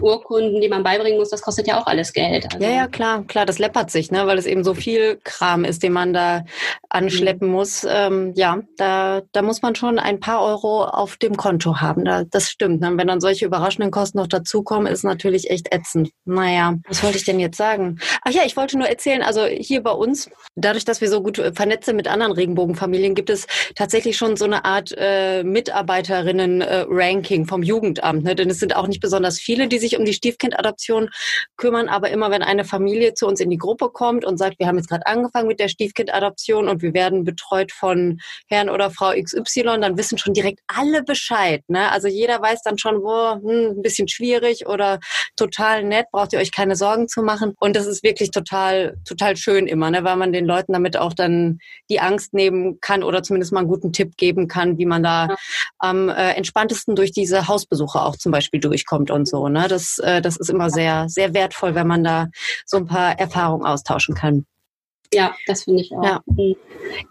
Urkunden, 0.00 0.60
die 0.60 0.68
man 0.68 0.82
beibringen 0.82 1.18
muss, 1.18 1.30
das 1.30 1.42
kostet 1.42 1.66
ja 1.66 1.80
auch 1.80 1.86
alles 1.86 2.12
Geld. 2.12 2.46
Also. 2.52 2.64
Ja, 2.64 2.70
ja, 2.70 2.86
klar, 2.86 3.24
klar, 3.24 3.46
das 3.46 3.58
läppert 3.58 3.90
sich, 3.90 4.10
ne, 4.10 4.26
weil 4.26 4.38
es 4.38 4.46
eben 4.46 4.64
so 4.64 4.74
viel 4.74 5.18
Kram 5.24 5.64
ist, 5.64 5.82
den 5.82 5.92
man 5.92 6.12
da 6.12 6.44
anschleppen 6.88 7.48
mhm. 7.48 7.54
muss. 7.54 7.86
Ähm, 7.88 8.32
ja, 8.36 8.60
da, 8.76 9.22
da 9.32 9.42
muss 9.42 9.62
man 9.62 9.74
schon 9.74 9.98
ein 9.98 10.20
paar 10.20 10.42
Euro 10.42 10.84
auf 10.84 11.16
dem 11.16 11.36
Konto 11.36 11.80
haben. 11.80 12.04
Da, 12.04 12.24
das 12.24 12.48
stimmt. 12.48 12.80
Ne? 12.80 12.92
Wenn 12.94 13.08
dann 13.08 13.20
solche 13.20 13.46
überraschenden 13.46 13.90
Kosten 13.90 14.18
noch 14.18 14.26
dazukommen, 14.26 14.92
ist 14.92 15.04
natürlich 15.04 15.50
echt 15.50 15.72
ätzend. 15.72 16.10
Naja, 16.24 16.76
was 16.88 17.02
wollte 17.02 17.18
ich 17.18 17.24
denn 17.24 17.40
jetzt 17.40 17.56
sagen? 17.56 17.98
Ach 18.22 18.30
ja, 18.30 18.42
ich 18.46 18.56
wollte 18.56 18.78
nur 18.78 18.88
erzählen, 18.88 19.22
also 19.22 19.44
hier 19.44 19.82
bei 19.82 19.90
uns, 19.90 20.30
dadurch, 20.54 20.84
dass 20.84 21.00
wir 21.00 21.08
so 21.08 21.22
gut 21.22 21.42
vernetzt 21.54 21.86
sind 21.86 21.96
mit 21.96 22.08
anderen 22.08 22.32
Regenbogenfamilien, 22.32 23.14
gibt 23.14 23.30
es 23.30 23.46
tatsächlich 23.74 24.16
schon 24.16 24.36
so 24.36 24.44
eine 24.44 24.64
Art 24.64 24.94
äh, 24.96 25.42
Mitarbeiterinnen-Ranking 25.42 27.46
vom 27.46 27.62
Jugendamt. 27.62 28.24
Ne? 28.24 28.34
Denn 28.34 28.50
es 28.50 28.60
sind 28.60 28.76
auch 28.76 28.86
nicht 28.86 29.00
besonders 29.00 29.38
viele, 29.38 29.47
die 29.48 29.78
sich 29.78 29.98
um 29.98 30.04
die 30.04 30.12
Stiefkindadoption 30.12 31.08
kümmern, 31.56 31.88
aber 31.88 32.10
immer 32.10 32.30
wenn 32.30 32.42
eine 32.42 32.64
Familie 32.64 33.14
zu 33.14 33.26
uns 33.26 33.40
in 33.40 33.50
die 33.50 33.56
Gruppe 33.56 33.90
kommt 33.90 34.24
und 34.24 34.36
sagt, 34.36 34.58
wir 34.58 34.66
haben 34.66 34.76
jetzt 34.76 34.88
gerade 34.88 35.06
angefangen 35.06 35.48
mit 35.48 35.60
der 35.60 35.68
Stiefkindadoption 35.68 36.68
und 36.68 36.82
wir 36.82 36.94
werden 36.94 37.24
betreut 37.24 37.72
von 37.72 38.20
Herrn 38.48 38.68
oder 38.68 38.90
Frau 38.90 39.12
XY, 39.12 39.80
dann 39.80 39.96
wissen 39.96 40.18
schon 40.18 40.34
direkt 40.34 40.60
alle 40.66 41.02
Bescheid. 41.02 41.62
Ne? 41.68 41.90
Also 41.90 42.08
jeder 42.08 42.40
weiß 42.40 42.62
dann 42.62 42.78
schon, 42.78 43.02
wo 43.02 43.34
hm, 43.34 43.78
ein 43.78 43.82
bisschen 43.82 44.08
schwierig 44.08 44.66
oder 44.66 44.98
total 45.36 45.84
nett, 45.84 46.06
braucht 46.12 46.32
ihr 46.32 46.38
euch 46.38 46.52
keine 46.52 46.76
Sorgen 46.76 47.08
zu 47.08 47.22
machen. 47.22 47.54
Und 47.58 47.76
das 47.76 47.86
ist 47.86 48.02
wirklich 48.02 48.30
total, 48.30 48.96
total 49.06 49.36
schön 49.36 49.66
immer, 49.66 49.90
ne? 49.90 50.04
weil 50.04 50.16
man 50.16 50.32
den 50.32 50.44
Leuten 50.44 50.72
damit 50.72 50.96
auch 50.96 51.14
dann 51.14 51.58
die 51.90 52.00
Angst 52.00 52.34
nehmen 52.34 52.80
kann 52.80 53.02
oder 53.02 53.22
zumindest 53.22 53.52
mal 53.52 53.60
einen 53.60 53.68
guten 53.68 53.92
Tipp 53.92 54.16
geben 54.16 54.48
kann, 54.48 54.78
wie 54.78 54.86
man 54.86 55.02
da 55.02 55.36
am 55.78 56.08
äh, 56.08 56.32
entspanntesten 56.32 56.96
durch 56.96 57.12
diese 57.12 57.48
Hausbesuche 57.48 58.00
auch 58.00 58.16
zum 58.16 58.32
Beispiel 58.32 58.60
durchkommt 58.60 59.10
und 59.10 59.26
so. 59.26 59.37
Ne? 59.46 59.68
Das, 59.68 59.98
äh, 59.98 60.20
das 60.20 60.36
ist 60.36 60.50
immer 60.50 60.70
sehr, 60.70 61.08
sehr 61.08 61.34
wertvoll, 61.34 61.74
wenn 61.74 61.86
man 61.86 62.02
da 62.02 62.28
so 62.66 62.78
ein 62.78 62.86
paar 62.86 63.18
Erfahrungen 63.18 63.66
austauschen 63.66 64.14
kann. 64.14 64.46
Ja, 65.12 65.34
das 65.46 65.64
finde 65.64 65.82
ich 65.82 65.92
auch. 65.92 66.02
Ja. 66.02 66.22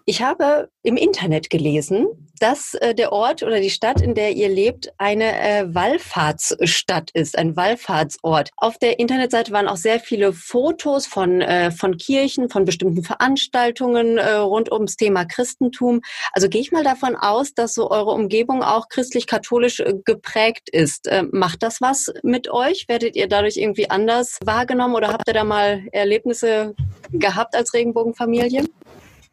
Ich 0.05 0.21
habe 0.21 0.69
im 0.83 0.97
Internet 0.97 1.49
gelesen, 1.49 2.07
dass 2.39 2.75
äh, 2.75 2.93
der 2.93 3.11
Ort 3.11 3.43
oder 3.43 3.59
die 3.59 3.69
Stadt, 3.69 4.01
in 4.01 4.15
der 4.15 4.31
ihr 4.31 4.49
lebt, 4.49 4.93
eine 4.97 5.39
äh, 5.39 5.73
Wallfahrtsstadt 5.73 7.11
ist, 7.11 7.37
ein 7.37 7.55
Wallfahrtsort. 7.55 8.51
Auf 8.57 8.77
der 8.77 8.99
Internetseite 8.99 9.51
waren 9.51 9.67
auch 9.67 9.77
sehr 9.77 9.99
viele 9.99 10.33
Fotos 10.33 11.07
von, 11.07 11.41
äh, 11.41 11.71
von 11.71 11.97
Kirchen, 11.97 12.49
von 12.49 12.65
bestimmten 12.65 13.03
Veranstaltungen 13.03 14.17
äh, 14.17 14.33
rund 14.33 14.71
ums 14.71 14.97
Thema 14.97 15.25
Christentum. 15.25 16.01
Also 16.33 16.49
gehe 16.49 16.61
ich 16.61 16.71
mal 16.71 16.83
davon 16.83 17.15
aus, 17.15 17.53
dass 17.53 17.73
so 17.73 17.89
eure 17.89 18.11
Umgebung 18.11 18.63
auch 18.63 18.89
christlich-katholisch 18.89 19.79
äh, 19.79 19.95
geprägt 20.05 20.69
ist. 20.69 21.07
Äh, 21.07 21.23
macht 21.31 21.63
das 21.63 21.81
was 21.81 22.13
mit 22.23 22.49
euch? 22.49 22.87
Werdet 22.87 23.15
ihr 23.15 23.27
dadurch 23.27 23.57
irgendwie 23.57 23.89
anders 23.89 24.37
wahrgenommen 24.43 24.95
oder 24.95 25.09
habt 25.09 25.27
ihr 25.27 25.33
da 25.33 25.43
mal 25.43 25.83
Erlebnisse 25.91 26.75
gehabt 27.11 27.55
als 27.55 27.73
Regenbogenfamilie? 27.87 28.63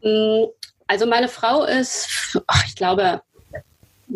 Mm, 0.03 0.45
also 0.87 1.07
meine 1.07 1.29
Frau 1.29 1.65
ist, 1.65 2.39
ich 2.67 2.77
glaube, 2.77 3.23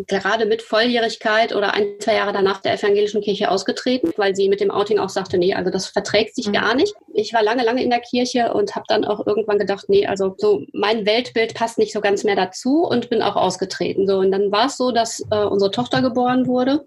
gerade 0.07 0.45
mit 0.45 0.61
Volljährigkeit 0.61 1.53
oder 1.53 1.73
ein, 1.73 1.85
zwei 1.99 2.15
Jahre 2.15 2.31
danach 2.31 2.61
der 2.61 2.73
evangelischen 2.73 3.21
Kirche 3.21 3.49
ausgetreten, 3.49 4.11
weil 4.17 4.35
sie 4.35 4.47
mit 4.47 4.61
dem 4.61 4.71
Outing 4.71 4.99
auch 4.99 5.09
sagte, 5.09 5.37
nee, 5.37 5.53
also 5.53 5.71
das 5.71 5.87
verträgt 5.87 6.35
sich 6.35 6.47
mhm. 6.47 6.53
gar 6.53 6.75
nicht. 6.75 6.93
Ich 7.13 7.33
war 7.33 7.43
lange, 7.43 7.63
lange 7.63 7.83
in 7.83 7.89
der 7.89 7.99
Kirche 7.99 8.53
und 8.53 8.75
habe 8.75 8.85
dann 8.87 9.03
auch 9.03 9.25
irgendwann 9.25 9.57
gedacht, 9.57 9.85
nee, 9.89 10.05
also 10.05 10.35
so 10.37 10.63
mein 10.73 11.05
Weltbild 11.05 11.53
passt 11.53 11.77
nicht 11.77 11.91
so 11.91 12.01
ganz 12.01 12.23
mehr 12.23 12.35
dazu 12.35 12.83
und 12.83 13.09
bin 13.09 13.21
auch 13.21 13.35
ausgetreten. 13.35 14.07
So 14.07 14.19
und 14.19 14.31
dann 14.31 14.51
war 14.51 14.67
es 14.67 14.77
so, 14.77 14.91
dass 14.91 15.21
äh, 15.31 15.43
unsere 15.43 15.71
Tochter 15.71 16.01
geboren 16.01 16.47
wurde 16.47 16.85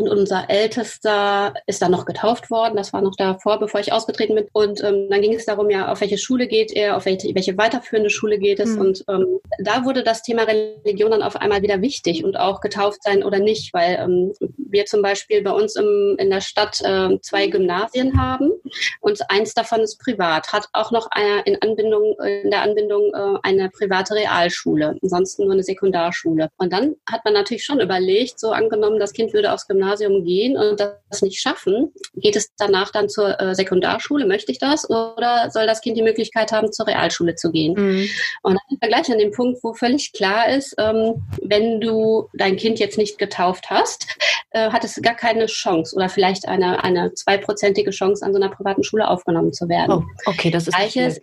und 0.00 0.08
unser 0.08 0.48
Ältester 0.48 1.54
ist 1.66 1.82
dann 1.82 1.90
noch 1.90 2.04
getauft 2.04 2.50
worden. 2.50 2.76
Das 2.76 2.92
war 2.92 3.02
noch 3.02 3.16
davor, 3.16 3.58
bevor 3.58 3.80
ich 3.80 3.92
ausgetreten 3.92 4.34
bin. 4.34 4.46
Und 4.52 4.82
ähm, 4.82 5.08
dann 5.10 5.22
ging 5.22 5.34
es 5.34 5.46
darum, 5.46 5.70
ja, 5.70 5.90
auf 5.90 6.00
welche 6.00 6.18
Schule 6.18 6.46
geht 6.46 6.72
er, 6.72 6.96
auf 6.96 7.06
welche, 7.06 7.34
welche 7.34 7.56
weiterführende 7.56 8.10
Schule 8.10 8.38
geht 8.38 8.60
es. 8.60 8.70
Mhm. 8.70 8.80
Und 8.80 9.04
ähm, 9.08 9.40
da 9.58 9.84
wurde 9.84 10.02
das 10.02 10.22
Thema 10.22 10.44
Religion 10.44 11.10
dann 11.10 11.22
auf 11.22 11.36
einmal 11.36 11.62
wieder 11.62 11.80
wichtig 11.80 12.24
und 12.24 12.38
auch 12.38 12.60
getauft 12.60 13.02
sein 13.02 13.22
oder 13.22 13.38
nicht, 13.38 13.72
weil 13.74 13.98
ähm, 14.00 14.32
wir 14.56 14.84
zum 14.86 15.02
Beispiel 15.02 15.42
bei 15.42 15.50
uns 15.50 15.76
im, 15.76 16.16
in 16.18 16.30
der 16.30 16.40
Stadt 16.40 16.80
äh, 16.82 17.18
zwei 17.20 17.46
Gymnasien 17.48 18.20
haben 18.20 18.52
und 19.00 19.18
eins 19.30 19.54
davon 19.54 19.80
ist 19.80 19.98
privat, 19.98 20.52
hat 20.52 20.68
auch 20.72 20.90
noch 20.90 21.08
eine, 21.10 21.42
in 21.42 21.60
Anbindung, 21.62 22.16
in 22.20 22.50
der 22.50 22.62
Anbindung 22.62 23.12
äh, 23.14 23.38
eine 23.42 23.70
private 23.70 24.14
Realschule, 24.14 24.96
ansonsten 25.02 25.44
nur 25.44 25.52
eine 25.52 25.62
Sekundarschule. 25.62 26.48
Und 26.56 26.72
dann 26.72 26.96
hat 27.10 27.24
man 27.24 27.34
natürlich 27.34 27.64
schon 27.64 27.80
überlegt, 27.80 28.38
so 28.38 28.50
angenommen, 28.50 28.98
das 28.98 29.12
Kind 29.12 29.32
würde 29.32 29.52
aufs 29.52 29.66
Gymnasium 29.66 29.87
Gymnasium 29.88 30.24
gehen 30.24 30.56
und 30.56 30.80
das 30.80 31.22
nicht 31.22 31.40
schaffen, 31.40 31.92
geht 32.14 32.36
es 32.36 32.52
danach 32.56 32.90
dann 32.90 33.08
zur 33.08 33.40
äh, 33.40 33.54
Sekundarschule? 33.54 34.26
Möchte 34.26 34.52
ich 34.52 34.58
das? 34.58 34.88
Oder 34.88 35.50
soll 35.50 35.66
das 35.66 35.80
Kind 35.80 35.96
die 35.96 36.02
Möglichkeit 36.02 36.52
haben, 36.52 36.72
zur 36.72 36.86
Realschule 36.86 37.34
zu 37.34 37.50
gehen? 37.50 37.74
Mhm. 37.74 38.08
Und 38.42 38.52
dann 38.52 38.60
sind 38.68 38.82
wir 38.82 38.88
gleich 38.88 39.10
an 39.10 39.18
dem 39.18 39.32
Punkt, 39.32 39.62
wo 39.62 39.72
völlig 39.74 40.12
klar 40.12 40.48
ist, 40.48 40.74
ähm, 40.78 41.22
wenn 41.42 41.80
du 41.80 42.28
dein 42.34 42.56
Kind 42.56 42.78
jetzt 42.78 42.98
nicht 42.98 43.18
getauft 43.18 43.70
hast, 43.70 44.06
äh, 44.50 44.70
hat 44.70 44.84
es 44.84 45.00
gar 45.02 45.14
keine 45.14 45.46
Chance 45.46 45.94
oder 45.96 46.08
vielleicht 46.08 46.46
eine, 46.48 46.84
eine 46.84 47.14
zweiprozentige 47.14 47.90
Chance, 47.90 48.24
an 48.24 48.32
so 48.32 48.40
einer 48.40 48.50
privaten 48.50 48.84
Schule 48.84 49.08
aufgenommen 49.08 49.52
zu 49.52 49.68
werden. 49.68 49.92
Oh, 49.92 50.02
okay, 50.26 50.50
das 50.50 50.68
ist 50.68 50.74
Gleiches, 50.74 51.20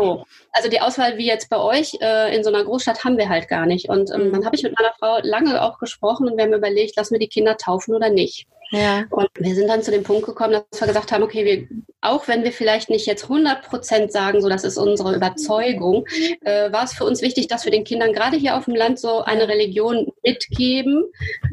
so. 0.00 0.24
Also 0.52 0.68
die 0.68 0.80
Auswahl 0.80 1.18
wie 1.18 1.26
jetzt 1.26 1.50
bei 1.50 1.58
euch 1.58 1.96
äh, 2.00 2.34
in 2.34 2.44
so 2.44 2.50
einer 2.50 2.64
Großstadt 2.64 3.04
haben 3.04 3.18
wir 3.18 3.28
halt 3.28 3.48
gar 3.48 3.66
nicht. 3.66 3.88
Und 3.88 4.10
ähm, 4.12 4.28
mhm. 4.28 4.32
dann 4.32 4.44
habe 4.44 4.56
ich 4.56 4.62
mit 4.62 4.74
meiner 4.78 4.92
Frau 4.98 5.18
lange 5.22 5.62
auch 5.62 5.78
gesprochen 5.78 6.28
und 6.28 6.36
wir 6.36 6.44
haben 6.44 6.52
überlegt, 6.52 6.96
lassen 6.96 7.14
wir 7.14 7.20
die 7.20 7.28
Kinder 7.28 7.56
taufen 7.56 7.94
oder 7.94 8.10
nicht. 8.10 8.46
Ja. 8.70 9.04
Und 9.10 9.28
wir 9.38 9.54
sind 9.54 9.68
dann 9.68 9.82
zu 9.82 9.90
dem 9.90 10.02
Punkt 10.02 10.26
gekommen, 10.26 10.52
dass 10.70 10.80
wir 10.80 10.88
gesagt 10.88 11.10
haben, 11.10 11.22
okay, 11.22 11.44
wir, 11.44 11.68
auch 12.02 12.28
wenn 12.28 12.44
wir 12.44 12.52
vielleicht 12.52 12.90
nicht 12.90 13.06
jetzt 13.06 13.24
100 13.24 13.62
Prozent 13.62 14.12
sagen, 14.12 14.42
so 14.42 14.48
das 14.48 14.64
ist 14.64 14.76
unsere 14.76 15.14
Überzeugung, 15.14 16.04
äh, 16.42 16.70
war 16.70 16.84
es 16.84 16.92
für 16.92 17.04
uns 17.04 17.22
wichtig, 17.22 17.48
dass 17.48 17.64
wir 17.64 17.72
den 17.72 17.84
Kindern 17.84 18.12
gerade 18.12 18.36
hier 18.36 18.56
auf 18.56 18.66
dem 18.66 18.74
Land 18.74 18.98
so 18.98 19.22
eine 19.22 19.48
Religion 19.48 20.12
mitgeben, 20.22 21.04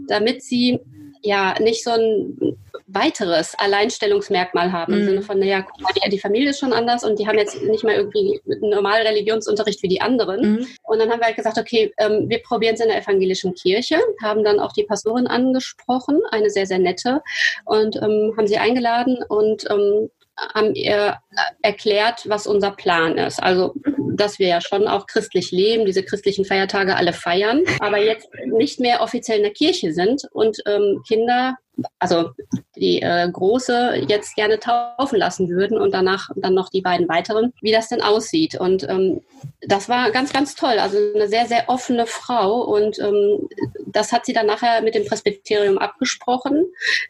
damit 0.08 0.44
sie 0.44 0.80
ja 1.22 1.56
nicht 1.60 1.84
so 1.84 1.92
ein 1.92 2.58
weiteres 2.96 3.54
Alleinstellungsmerkmal 3.56 4.72
haben. 4.72 4.94
Mhm. 4.94 5.00
Im 5.00 5.06
Sinne 5.06 5.22
von, 5.22 5.40
naja, 5.40 5.62
guck 5.62 5.82
mal, 5.82 5.92
die, 5.94 6.10
die, 6.10 6.20
Familie 6.20 6.50
ist 6.50 6.60
schon 6.60 6.74
anders 6.74 7.04
und 7.04 7.20
die 7.20 7.28
haben 7.28 7.38
jetzt 7.38 7.62
nicht 7.62 7.84
mehr 7.84 7.98
irgendwie 7.98 8.42
einen 8.50 8.72
normalen 8.72 9.06
Religionsunterricht 9.06 9.84
wie 9.84 9.88
die 9.88 10.02
anderen. 10.02 10.54
Mhm. 10.54 10.68
Und 10.84 11.00
dann 11.00 11.12
haben 11.12 11.20
wir 11.20 11.28
halt 11.28 11.36
gesagt, 11.36 11.58
okay, 11.58 11.94
ähm, 11.98 12.28
wir 12.28 12.42
probieren 12.42 12.76
es 12.76 12.82
in 12.82 12.88
der 12.88 13.02
evangelischen 13.02 13.54
Kirche, 13.54 14.00
haben 14.24 14.44
dann 14.44 14.60
auch 14.60 14.72
die 14.72 14.84
Pastorin 14.84 15.28
angesprochen, 15.28 16.22
eine 16.32 16.50
sehr, 16.50 16.66
sehr 16.66 16.80
nette, 16.80 17.22
und 17.66 17.98
ähm, 17.98 18.34
haben 18.38 18.48
sie 18.48 18.58
eingeladen 18.58 19.20
und 19.28 19.70
ähm, 19.70 20.10
haben 20.54 20.76
ihr 20.76 21.18
erklärt, 21.62 22.28
was 22.28 22.48
unser 22.48 22.72
Plan 22.72 23.18
ist. 23.18 23.42
Also, 23.42 23.74
dass 24.16 24.40
wir 24.40 24.48
ja 24.48 24.62
schon 24.62 24.88
auch 24.88 25.08
christlich 25.08 25.52
leben, 25.52 25.86
diese 25.86 26.04
christlichen 26.04 26.46
Feiertage 26.46 26.96
alle 26.96 27.14
feiern, 27.14 27.64
aber 27.80 28.00
jetzt 28.00 28.28
nicht 28.46 28.80
mehr 28.80 29.02
offiziell 29.02 29.38
in 29.38 29.44
der 29.44 29.54
Kirche 29.54 29.94
sind 29.94 30.24
und 30.32 30.58
ähm, 30.66 31.02
Kinder 31.08 31.56
also 32.00 32.32
die 32.76 33.02
äh, 33.02 33.30
große 33.30 34.06
jetzt 34.08 34.36
gerne 34.36 34.60
taufen 34.60 35.18
lassen 35.18 35.50
würden 35.50 35.78
und 35.78 35.94
danach 35.94 36.30
dann 36.36 36.54
noch 36.54 36.70
die 36.70 36.82
beiden 36.82 37.08
weiteren, 37.10 37.54
wie 37.62 37.72
das 37.72 37.90
denn 37.90 38.02
aussieht. 38.02 38.60
Und 38.60 38.88
ähm, 38.90 39.22
das 39.62 39.90
war 39.90 40.12
ganz, 40.12 40.34
ganz 40.34 40.56
toll. 40.56 40.80
Also 40.80 40.98
eine 41.14 41.28
sehr, 41.28 41.46
sehr 41.48 41.70
offene 41.70 42.06
Frau 42.06 42.62
und 42.62 43.00
ähm, 43.00 43.48
das 43.88 44.12
hat 44.12 44.26
sie 44.26 44.34
dann 44.34 44.48
nachher 44.48 44.82
mit 44.82 44.96
dem 44.96 45.06
Presbyterium 45.06 45.78
abgesprochen, 45.78 46.66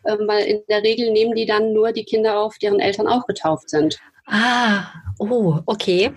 ähm, 0.06 0.28
weil 0.28 0.46
in 0.46 0.62
der 0.70 0.84
Regel 0.84 1.12
nehmen 1.12 1.36
die 1.36 1.46
dann 1.46 1.74
nur 1.74 1.92
die 1.92 2.06
Kinder 2.06 2.40
auf, 2.40 2.58
deren 2.58 2.80
Eltern 2.80 3.08
auch 3.08 3.26
getauft 3.26 3.70
sind. 3.70 4.00
Ah, 4.28 4.86
oh, 5.20 5.60
okay. 5.66 6.12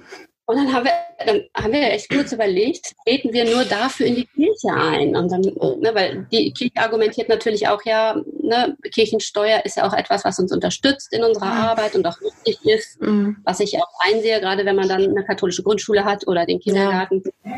Und 0.49 0.57
dann 0.57 0.73
haben 0.73 0.87
wir, 0.87 0.93
dann 1.27 1.43
haben 1.55 1.73
wir 1.75 1.93
echt 1.93 2.09
kurz 2.09 2.33
überlegt, 2.33 2.95
treten 3.05 3.35
wir 3.35 3.45
nur 3.45 3.67
dafür 3.67 4.07
in 4.07 4.15
die 4.15 4.25
Kirche 4.25 4.73
ein? 4.75 5.15
Und 5.15 5.31
dann, 5.31 5.43
ne, 5.43 5.91
weil 5.93 6.27
die 6.33 6.51
Kirche 6.55 6.73
argumentiert 6.77 7.29
natürlich 7.29 7.69
auch, 7.69 7.85
ja, 7.85 8.17
ne, 8.41 8.75
Kirchensteuer 8.95 9.61
ist 9.67 9.77
ja 9.77 9.87
auch 9.87 9.93
etwas, 9.93 10.25
was 10.25 10.39
uns 10.39 10.51
unterstützt 10.51 11.13
in 11.13 11.23
unserer 11.23 11.53
mhm. 11.53 11.61
Arbeit 11.61 11.95
und 11.97 12.07
auch 12.07 12.19
wichtig 12.23 12.65
ist, 12.65 12.99
mhm. 13.03 13.37
was 13.45 13.61
ich 13.61 13.77
auch 13.77 13.91
einsehe, 14.11 14.41
gerade 14.41 14.65
wenn 14.65 14.77
man 14.77 14.89
dann 14.89 15.03
eine 15.03 15.23
katholische 15.23 15.63
Grundschule 15.63 16.07
hat 16.07 16.27
oder 16.27 16.47
den 16.47 16.61
Kindergarten. 16.61 17.23
Ja. 17.45 17.53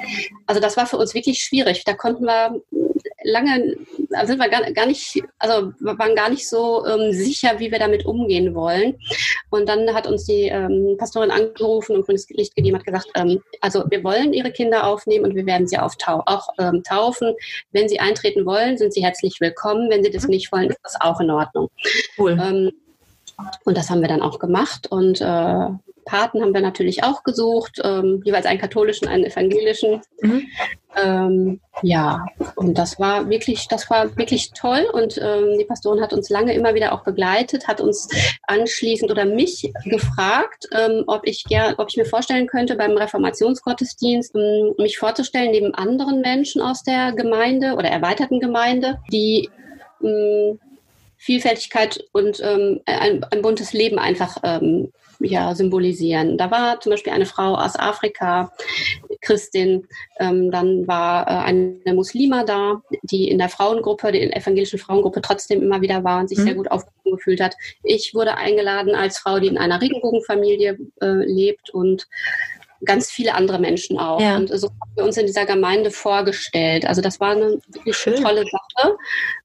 Also 0.48 0.61
das 0.61 0.76
war 0.76 0.87
für 0.87 0.98
uns 0.98 1.14
wirklich 1.14 1.38
schwierig. 1.44 1.85
Da 1.85 1.94
konnten 1.94 2.24
wir 2.24 2.61
lange, 3.24 3.76
da 4.11 4.26
sind 4.26 4.38
wir 4.38 4.48
gar, 4.48 4.70
gar 4.72 4.87
nicht, 4.87 5.22
also 5.38 5.72
waren 5.80 6.14
gar 6.14 6.30
nicht 6.30 6.48
so 6.48 6.87
ähm, 6.87 7.12
sicher, 7.12 7.59
wie 7.59 7.70
wir 7.70 7.78
damit 7.78 8.06
umgehen 8.06 8.54
wollen. 8.54 8.98
Und 9.50 9.68
dann 9.68 9.92
hat 9.94 10.06
uns 10.06 10.24
die 10.24 10.44
ähm, 10.44 10.96
Pastorin 10.98 11.30
angerufen 11.30 11.96
und 11.96 12.06
grünes 12.06 12.28
Licht 12.30 12.54
gegeben, 12.56 12.76
hat 12.76 12.85
gesagt, 12.85 13.09
ähm, 13.14 13.40
also 13.61 13.85
wir 13.88 14.02
wollen 14.04 14.33
ihre 14.33 14.52
Kinder 14.52 14.87
aufnehmen 14.87 15.26
und 15.26 15.35
wir 15.35 15.46
werden 15.46 15.66
sie 15.66 15.78
auch 15.78 15.94
ähm, 16.59 16.83
taufen. 16.83 17.35
Wenn 17.72 17.88
sie 17.88 18.00
eintreten 18.00 18.46
wollen, 18.46 18.78
sind 18.78 18.92
sie 18.92 19.04
herzlich 19.04 19.40
willkommen. 19.40 19.90
Wenn 19.90 20.02
sie 20.02 20.11
das 20.11 20.24
mhm. 20.24 20.30
nicht 20.30 20.52
wollen, 20.52 20.70
ist 20.70 20.80
das 20.83 21.00
auch 21.00 21.20
in 21.20 21.30
Ordnung. 21.30 21.68
Cool. 22.18 22.38
Ähm, 22.40 22.72
und 23.64 23.76
das 23.76 23.88
haben 23.88 24.02
wir 24.02 24.09
dann 24.09 24.20
auch 24.20 24.38
gemacht 24.38 24.90
und 24.90 25.20
äh, 25.20 25.68
Paten 26.04 26.42
haben 26.42 26.54
wir 26.54 26.61
natürlich 26.61 27.04
auch 27.04 27.22
gesucht, 27.22 27.80
ähm, 27.85 28.20
jeweils 28.24 28.46
einen 28.46 28.61
katholischen, 28.61 29.09
einen 29.09 29.24
evangelischen. 29.24 30.00
Mhm. 30.22 30.46
Ähm, 30.96 31.61
ja, 31.83 32.27
und 32.57 32.79
das 32.79 32.99
war 32.99 33.29
wirklich, 33.29 33.69
das 33.69 33.88
war 33.90 34.16
wirklich 34.16 34.51
toll. 34.53 34.87
Und 34.93 35.19
ähm, 35.19 35.59
die 35.59 35.64
Pastorin 35.64 36.03
hat 36.03 36.12
uns 36.12 36.29
lange 36.29 36.55
immer 36.55 36.75
wieder 36.75 36.93
auch 36.93 37.03
begleitet, 37.03 37.69
hat 37.69 37.81
uns 37.81 38.09
anschließend 38.47 39.11
oder 39.11 39.25
mich 39.25 39.73
gefragt, 39.85 40.69
ähm, 40.73 41.05
ob 41.07 41.27
ich 41.27 41.45
gern, 41.45 41.75
ob 41.79 41.88
ich 41.88 41.97
mir 41.97 42.05
vorstellen 42.05 42.47
könnte, 42.47 42.77
beim 42.77 42.97
Reformationsgottesdienst 42.97 44.35
ähm, 44.35 44.75
mich 44.79 44.99
vorzustellen 44.99 45.53
neben 45.53 45.75
anderen 45.75 46.21
Menschen 46.21 46.62
aus 46.62 46.83
der 46.83 47.12
Gemeinde 47.12 47.75
oder 47.75 47.88
erweiterten 47.88 48.40
Gemeinde, 48.40 48.99
die 49.11 49.49
ähm, 50.03 50.59
Vielfältigkeit 51.16 52.03
und 52.12 52.40
ähm, 52.43 52.81
ein, 52.87 53.25
ein 53.25 53.43
buntes 53.43 53.73
Leben 53.73 53.99
einfach 53.99 54.38
ähm, 54.43 54.90
ja, 55.21 55.55
symbolisieren. 55.55 56.38
Da 56.38 56.51
war 56.51 56.81
zum 56.81 56.90
Beispiel 56.90 57.12
eine 57.12 57.27
Frau 57.27 57.55
aus 57.55 57.79
Afrika, 57.79 58.53
Christin, 59.20 59.87
ähm, 60.18 60.50
dann 60.50 60.87
war 60.87 61.26
äh, 61.26 61.44
eine 61.44 61.94
Muslima 61.94 62.44
da, 62.44 62.83
die 63.02 63.28
in 63.28 63.38
der 63.38 63.48
Frauengruppe, 63.48 64.12
der 64.12 64.37
evangelischen 64.37 64.78
Frauengruppe 64.78 65.20
trotzdem 65.20 65.62
immer 65.62 65.80
wieder 65.80 66.04
war 66.04 66.20
und 66.20 66.28
sich 66.28 66.38
mhm. 66.38 66.42
sehr 66.42 66.54
gut 66.54 66.70
aufgehoben 66.70 67.16
gefühlt 67.16 67.40
hat. 67.40 67.54
Ich 67.83 68.14
wurde 68.14 68.37
eingeladen 68.37 68.94
als 68.94 69.18
Frau, 69.18 69.38
die 69.38 69.48
in 69.48 69.59
einer 69.59 69.80
Regenbogenfamilie 69.80 70.78
äh, 71.00 71.24
lebt 71.24 71.70
und 71.70 72.09
ganz 72.85 73.11
viele 73.11 73.35
andere 73.35 73.59
Menschen 73.59 73.99
auch. 73.99 74.21
Ja. 74.21 74.37
Und 74.37 74.49
so 74.49 74.69
haben 74.69 74.93
wir 74.97 75.05
uns 75.05 75.16
in 75.16 75.27
dieser 75.27 75.47
Gemeinde 75.47 75.90
vorgestellt. 75.90 76.87
Also 76.87 77.01
das 77.01 77.21
war 77.21 77.33
eine 77.33 77.61
wirklich 77.69 77.97
Schön. 77.97 78.16
tolle 78.16 78.45
Sache. 78.45 78.97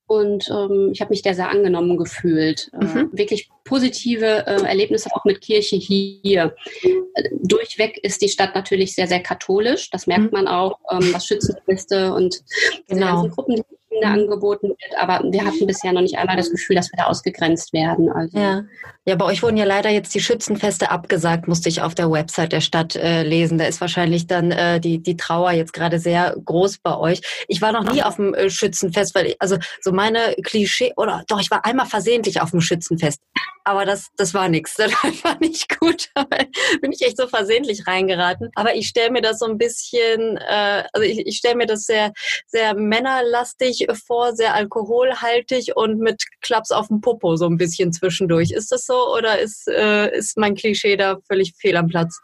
Und 0.08 0.50
ähm, 0.52 0.92
ich 0.94 1.02
habe 1.02 1.10
mich 1.10 1.24
der 1.24 1.34
sehr 1.34 1.50
angenommen 1.50 1.98
gefühlt. 1.98 2.70
Äh, 2.74 2.86
mhm. 2.86 3.12
Äh, 3.14 3.18
wirklich 3.18 3.50
positive 3.64 4.46
äh, 4.46 4.64
Erlebnisse 4.64 5.10
auch 5.14 5.26
mit 5.26 5.42
Kirche 5.42 5.78
hier. 5.78 6.56
Äh, 6.84 7.30
durchweg 7.42 7.98
ist 8.04 8.22
die 8.22 8.30
Stadt 8.30 8.54
natürlich 8.54 8.94
sehr, 8.94 9.08
sehr 9.08 9.22
katholisch. 9.22 9.90
Das 9.90 10.06
merkt 10.06 10.26
mhm. 10.26 10.32
man 10.32 10.48
auch, 10.48 10.78
ähm, 10.92 11.12
was 11.12 11.26
Schützenfeste 11.26 12.14
und 12.14 12.44
genau. 12.88 12.88
die 12.88 13.00
ganzen 13.00 13.32
Gruppen, 13.32 13.56
die 13.56 13.75
Kinder 13.96 14.10
mhm. 14.10 14.24
angeboten 14.24 14.70
wird. 14.70 14.98
Aber 14.98 15.22
wir 15.32 15.46
hatten 15.46 15.66
bisher 15.66 15.94
noch 15.94 16.02
nicht 16.02 16.18
einmal 16.18 16.38
das 16.38 16.52
Gefühl, 16.52 16.76
dass 16.76 16.92
wir 16.92 16.98
da 16.98 17.06
ausgegrenzt 17.06 17.74
werden. 17.74 18.10
Also, 18.12 18.38
ja. 18.38 18.64
ja, 19.06 19.16
bei 19.16 19.26
euch 19.26 19.42
wurden 19.42 19.58
ja 19.58 19.66
leider 19.66 19.90
jetzt 19.90 20.14
die 20.14 20.20
Schützenfeste 20.20 20.92
abgesagt, 20.92 21.48
musste 21.48 21.70
ich 21.70 21.82
auf 21.82 21.96
der 21.96 22.12
Website 22.12 22.52
der 22.52 22.62
Stadt 22.62 22.96
äh, 22.96 23.24
lesen. 23.24 23.58
Da 23.58 23.66
ist 23.66 23.82
wahrscheinlich 23.82 24.28
dann 24.28 24.52
äh, 24.52 24.80
die, 24.80 25.02
die 25.02 25.18
Trauer 25.18 25.52
jetzt 25.52 25.74
gerade 25.74 26.00
sehr 26.00 26.36
groß 26.44 26.80
bei 26.80 26.98
euch. 26.98 27.22
Ich 27.48 27.62
war 27.62 27.72
noch 27.72 27.92
nie 27.92 28.04
auf 28.04 28.18
dem 28.18 28.34
äh, 28.34 28.50
Schützenfest, 28.50 29.16
weil 29.16 29.28
ich, 29.28 29.42
also 29.42 29.58
so 29.82 29.92
meine 29.92 30.36
Klischee, 30.44 30.94
oder 30.98 31.24
doch, 31.28 31.40
ich 31.40 31.52
war 31.52 31.66
einmal 31.66 31.86
versehentlich 31.86 32.42
auf 32.42 32.52
dem 32.52 32.62
Schützenfest. 32.62 33.22
Aber 33.68 33.84
das, 33.84 34.10
das 34.16 34.34
war 34.34 34.48
nichts. 34.48 34.76
Das 35.06 35.24
war 35.24 35.38
nicht 35.40 35.80
gut. 35.80 36.10
Bin 36.82 36.92
ich 36.92 37.02
echt 37.02 37.18
so 37.18 37.28
versehentlich 37.28 37.88
reingeraten. 37.88 38.50
Aber 38.56 38.76
ich 38.76 38.88
stelle 38.88 39.12
mir 39.12 39.22
das 39.22 39.40
so 39.40 39.46
ein 39.46 39.58
bisschen, 39.58 40.38
äh, 40.38 40.84
also 40.94 41.06
ich, 41.06 41.26
ich 41.26 41.38
stelle 41.38 41.56
mir 41.56 41.66
das 41.66 41.84
sehr, 41.84 42.12
sehr 42.48 42.76
männerlastig 42.76 43.85
vor, 43.94 44.36
sehr 44.36 44.56
alkoholhaltig 44.56 45.76
und 45.76 46.00
mit 46.00 46.24
Klaps 46.42 46.72
auf 46.72 46.88
dem 46.88 47.02
Popo 47.02 47.36
so 47.36 47.46
ein 47.46 47.58
bisschen 47.58 47.94
zwischendurch. 47.94 48.52
Ist 48.52 48.72
das 48.72 48.86
so 48.86 49.14
oder 49.16 49.40
ist, 49.40 49.68
äh, 49.68 50.16
ist 50.18 50.38
mein 50.38 50.56
Klischee 50.56 50.98
da 50.98 51.18
völlig 51.28 51.54
fehl 51.56 51.78
am 51.78 51.88
Platz? 51.88 52.20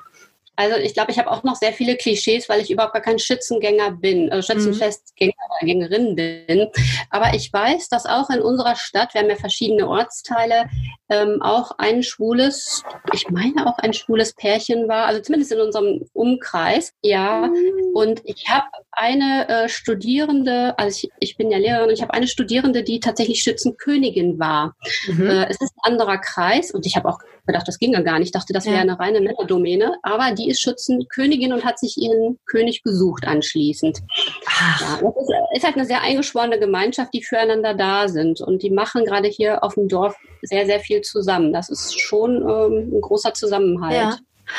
Also 0.61 0.77
ich 0.77 0.93
glaube, 0.93 1.11
ich 1.11 1.17
habe 1.17 1.31
auch 1.31 1.43
noch 1.43 1.55
sehr 1.55 1.73
viele 1.73 1.95
Klischees, 1.95 2.47
weil 2.49 2.61
ich 2.61 2.69
überhaupt 2.69 2.93
gar 2.93 3.01
kein 3.01 3.19
Schützengänger 3.19 3.91
bin, 3.91 4.29
äh, 4.29 4.43
Schützenfestgänger 4.43 5.33
oder 5.49 5.65
Gängerin 5.65 6.15
bin. 6.15 6.67
Aber 7.09 7.33
ich 7.33 7.51
weiß, 7.51 7.89
dass 7.89 8.05
auch 8.05 8.29
in 8.29 8.41
unserer 8.41 8.75
Stadt, 8.75 9.13
wir 9.13 9.21
haben 9.21 9.29
ja 9.29 9.37
verschiedene 9.37 9.87
Ortsteile, 9.87 10.65
ähm, 11.11 11.41
auch 11.41 11.71
ein 11.77 12.03
schwules, 12.03 12.83
ich 13.13 13.29
meine 13.29 13.67
auch 13.67 13.77
ein 13.79 13.93
schwules 13.93 14.33
Pärchen 14.33 14.87
war, 14.87 15.07
also 15.07 15.21
zumindest 15.21 15.51
in 15.51 15.59
unserem 15.59 16.09
Umkreis, 16.13 16.93
ja. 17.01 17.51
Und 17.93 18.21
ich 18.23 18.45
habe 18.49 18.67
eine 18.91 19.47
äh, 19.49 19.69
Studierende, 19.69 20.77
also 20.79 20.95
ich, 21.03 21.11
ich 21.19 21.37
bin 21.37 21.51
ja 21.51 21.57
Lehrerin, 21.57 21.89
ich 21.89 22.01
habe 22.01 22.13
eine 22.13 22.27
Studierende, 22.27 22.83
die 22.83 23.01
tatsächlich 23.01 23.41
Schützenkönigin 23.41 24.39
war. 24.39 24.75
Mhm. 25.07 25.27
Äh, 25.27 25.49
es 25.49 25.59
ist 25.59 25.73
ein 25.83 25.91
anderer 25.91 26.17
Kreis 26.17 26.71
und 26.71 26.85
ich 26.85 26.95
habe 26.95 27.09
auch 27.09 27.19
gedacht, 27.45 27.67
das 27.67 27.79
ging 27.79 27.93
ja 27.93 28.01
gar 28.01 28.19
nicht. 28.19 28.27
Ich 28.27 28.31
dachte, 28.31 28.53
das 28.53 28.65
wäre 28.65 28.75
ja. 28.75 28.81
eine 28.81 28.99
reine 28.99 29.21
Männerdomäne. 29.21 29.97
Aber 30.03 30.31
die 30.31 30.49
ist 30.49 30.61
Schützenkönigin 30.61 31.53
und 31.53 31.65
hat 31.65 31.79
sich 31.79 31.97
ihren 31.97 32.39
König 32.45 32.83
gesucht 32.83 33.27
anschließend. 33.27 33.99
Ja, 33.99 34.99
das 35.01 35.15
ist, 35.15 35.33
ist 35.57 35.65
halt 35.65 35.75
eine 35.75 35.85
sehr 35.85 36.01
eingeschworene 36.01 36.59
Gemeinschaft, 36.59 37.13
die 37.13 37.23
füreinander 37.23 37.73
da 37.73 38.07
sind. 38.07 38.41
Und 38.41 38.63
die 38.63 38.69
machen 38.69 39.05
gerade 39.05 39.27
hier 39.27 39.63
auf 39.63 39.75
dem 39.75 39.87
Dorf 39.87 40.15
sehr, 40.41 40.65
sehr 40.65 40.79
viel 40.79 41.00
zusammen. 41.01 41.53
Das 41.53 41.69
ist 41.69 41.99
schon 41.99 42.37
ähm, 42.37 42.91
ein 42.93 43.01
großer 43.01 43.33
Zusammenhalt. 43.33 43.95
Ja. 43.95 44.17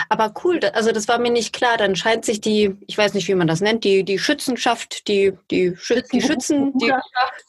Aber 0.09 0.33
cool, 0.45 0.61
also 0.73 0.93
das 0.93 1.09
war 1.09 1.19
mir 1.19 1.31
nicht 1.31 1.53
klar. 1.53 1.77
Dann 1.77 1.97
scheint 1.97 2.25
sich 2.25 2.41
die, 2.41 2.77
ich 2.87 2.97
weiß 2.97 3.15
nicht, 3.15 3.29
wie 3.29 3.35
man 3.35 3.47
das 3.47 3.61
nennt, 3.61 3.85
die, 3.85 4.05
die 4.05 4.19
Schützenschaft, 4.19 5.09
die, 5.09 5.33
die, 5.51 5.77
Schützen, 5.77 6.09
die 6.13 6.23
Schützen, 6.23 6.79
die, 6.79 6.93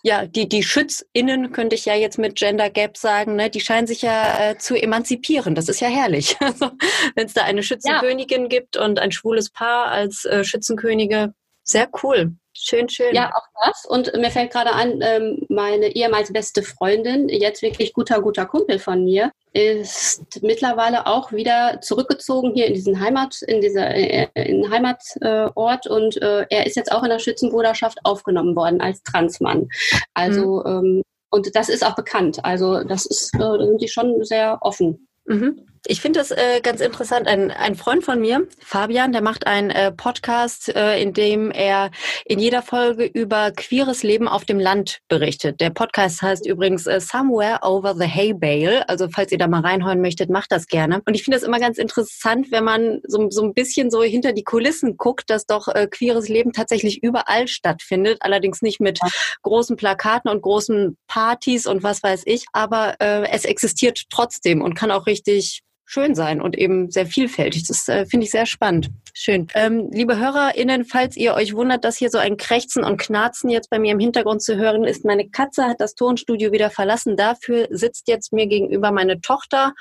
ja, 0.04 0.26
die, 0.26 0.50
die 0.50 0.64
SchützInnen, 0.64 1.52
könnte 1.52 1.76
ich 1.76 1.86
ja 1.86 1.96
jetzt 1.96 2.18
mit 2.18 2.36
Gender 2.36 2.70
Gap 2.70 2.98
sagen, 2.98 3.36
ne, 3.36 3.50
die 3.50 3.62
scheinen 3.62 3.88
sich 3.88 4.02
ja 4.02 4.50
äh, 4.50 4.58
zu 4.58 4.76
emanzipieren. 4.76 5.56
Das 5.56 5.70
ist 5.70 5.80
ja 5.80 5.88
herrlich. 5.88 6.38
Also, 6.44 6.72
wenn 7.16 7.26
es 7.26 7.34
da 7.34 7.44
eine 7.44 7.64
Schützenkönigin 7.64 8.44
ja. 8.44 8.48
gibt 8.48 8.78
und 8.78 9.00
ein 9.00 9.12
schwules 9.12 9.50
Paar 9.50 9.88
als 9.88 10.26
äh, 10.26 10.44
Schützenkönige, 10.44 11.34
sehr 11.64 11.90
cool. 12.04 12.36
Schön, 12.64 12.90
schön. 12.90 13.14
Ja, 13.14 13.32
auch 13.36 13.48
das. 13.66 13.86
Und 13.86 14.14
mir 14.16 14.32
fällt 14.32 14.52
gerade 14.52 14.72
an, 14.72 15.00
ähm, 15.02 15.46
meine 15.50 15.96
ehemals 15.96 16.32
beste 16.32 16.64
Freundin, 16.64 17.30
jetzt 17.30 17.62
wirklich 17.62 17.94
guter, 17.94 18.22
guter 18.22 18.46
Kumpel 18.46 18.80
von 18.80 19.04
mir, 19.04 19.32
ist 19.54 20.42
mittlerweile 20.42 21.06
auch 21.06 21.32
wieder 21.32 21.80
zurückgezogen 21.82 22.54
hier 22.54 22.66
in 22.68 22.74
diesen 22.74 23.00
Heimat, 23.00 23.42
in 23.44 23.62
dieser 23.62 23.94
äh, 23.94 24.28
in 24.34 24.70
Heimatort 24.72 25.88
und 25.88 26.22
äh, 26.22 26.46
er 26.50 26.66
ist 26.66 26.76
jetzt 26.76 26.92
auch 26.92 27.04
in 27.04 27.10
der 27.10 27.20
Schützenbruderschaft 27.20 28.00
aufgenommen 28.04 28.56
worden 28.56 28.82
als 28.82 29.04
Transmann. 29.04 29.68
Also 30.14 30.64
mhm. 30.66 30.98
ähm, 30.98 31.04
und 31.30 31.56
das 31.56 31.70
ist 31.70 31.84
auch 31.84 31.96
bekannt. 31.96 32.46
Also 32.46 32.84
das 32.84 33.08
ist, 33.08 33.34
äh, 33.36 33.40
da 33.40 33.66
sind 33.66 33.82
die 33.82 33.88
schon 33.88 34.24
sehr 34.24 34.60
offen. 34.62 35.08
Mhm. 35.26 35.66
Ich 35.86 36.00
finde 36.00 36.20
das 36.20 36.32
äh, 36.32 36.62
ganz 36.62 36.80
interessant. 36.80 37.28
Ein, 37.28 37.52
ein 37.52 37.76
Freund 37.76 38.06
von 38.06 38.22
mir, 38.22 38.48
Fabian, 38.60 39.12
der 39.12 39.22
macht 39.22 39.46
einen 39.48 39.70
äh, 39.70 39.92
Podcast, 39.92 40.74
äh, 40.74 41.02
in 41.02 41.12
dem 41.12 41.52
er 41.52 41.92
in 42.24 42.40
jeder 42.40 42.62
Folge 42.62 43.04
über 43.04 43.52
queeres 43.52 44.02
Leben 44.02 44.30
auf 44.30 44.46
dem 44.46 44.62
Land 44.62 45.00
berichtet. 45.10 45.60
Der 45.60 45.72
Podcast 45.72 46.22
heißt 46.22 46.48
übrigens 46.48 46.88
äh, 46.88 47.02
Somewhere 47.02 47.60
Over 47.64 47.96
the 47.96 48.08
Hay 48.08 48.34
Bale. 48.34 48.88
Also 48.88 49.10
falls 49.10 49.34
ihr 49.34 49.38
da 49.38 49.50
mal 49.50 49.60
reinhören 49.60 50.00
möchtet, 50.00 50.30
macht 50.30 50.54
das 50.54 50.68
gerne. 50.68 51.02
Und 51.06 51.16
ich 51.16 51.24
finde 51.24 51.38
das 51.38 51.46
immer 51.46 51.60
ganz 51.60 51.78
interessant, 51.78 52.50
wenn 52.52 52.64
man 52.64 53.02
so, 53.06 53.30
so 53.30 53.44
ein 53.44 53.54
bisschen 53.54 53.92
so 53.92 54.04
hinter 54.04 54.32
die 54.32 54.46
Kulissen 54.46 54.96
guckt, 54.96 55.30
dass 55.30 55.46
doch 55.46 55.68
äh, 55.68 55.88
queeres 55.88 56.30
Leben 56.30 56.54
tatsächlich 56.54 57.04
überall 57.04 57.50
stattfindet. 57.50 58.20
Allerdings 58.22 58.62
nicht 58.62 58.80
mit 58.80 59.02
großen 59.42 59.76
Plakaten 59.76 60.32
und 60.32 60.42
großen 60.42 60.96
Partys 61.08 61.66
und 61.66 61.84
was 61.84 62.02
weiß 62.02 62.22
ich. 62.24 62.46
Aber 62.54 62.96
äh, 63.02 63.28
es 63.32 63.44
existiert 63.44 64.04
trotzdem 64.10 64.62
und 64.62 64.76
kann 64.76 64.90
auch 64.90 65.08
richtig 65.08 65.62
schön 65.94 66.16
sein 66.16 66.42
und 66.42 66.58
eben 66.58 66.90
sehr 66.90 67.06
vielfältig. 67.06 67.68
Das 67.68 67.88
äh, 67.88 68.06
finde 68.06 68.26
ich 68.26 68.32
sehr 68.32 68.48
spannend. 68.48 68.90
Schön. 69.14 69.48
Ähm, 69.54 69.90
liebe 69.92 70.18
HörerInnen, 70.18 70.86
falls 70.86 71.16
ihr 71.16 71.36
euch 71.36 71.54
wundert, 71.54 71.84
dass 71.84 71.98
hier 71.98 72.10
so 72.10 72.18
ein 72.18 72.36
Krächzen 72.38 72.84
und 72.84 72.98
Knarzen 72.98 73.50
jetzt 73.50 73.70
bei 73.70 73.78
mir 73.78 73.92
im 73.92 74.00
Hintergrund 74.00 74.42
zu 74.42 74.58
hören 74.58 74.84
ist, 74.84 75.06
meine 75.06 75.30
Katze 75.30 75.66
hat 75.66 75.80
das 75.80 75.94
Tonstudio 75.94 76.52
wieder 76.52 76.72
verlassen. 76.72 77.16
Dafür 77.16 77.68
sitzt 77.70 78.08
jetzt 78.08 78.34
mir 78.34 78.48
gegenüber 78.48 78.92
meine 78.92 79.22
Tochter 79.22 79.74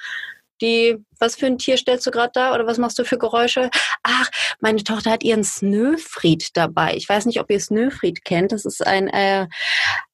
die, 0.63 0.97
was 1.19 1.37
für 1.37 1.47
ein 1.47 1.59
Tier 1.59 1.77
stellst 1.77 2.07
du 2.07 2.11
gerade 2.11 2.31
da 2.33 2.55
oder 2.55 2.67
was 2.67 2.79
machst 2.79 2.99
du 2.99 3.05
für 3.05 3.19
Geräusche? 3.19 3.69
Ach, 4.03 4.31
meine 4.61 4.83
Tochter 4.83 5.11
hat 5.11 5.23
ihren 5.25 5.45
Snöfried 5.45 6.57
dabei. 6.57 6.95
Ich 6.97 7.09
weiß 7.09 7.27
nicht, 7.27 7.41
ob 7.41 7.51
ihr 7.51 7.61
Snöfried 7.61 8.25
kennt. 8.25 8.53
Das 8.53 8.65
ist 8.65 8.87
ein, 8.87 9.09
äh, 9.09 9.49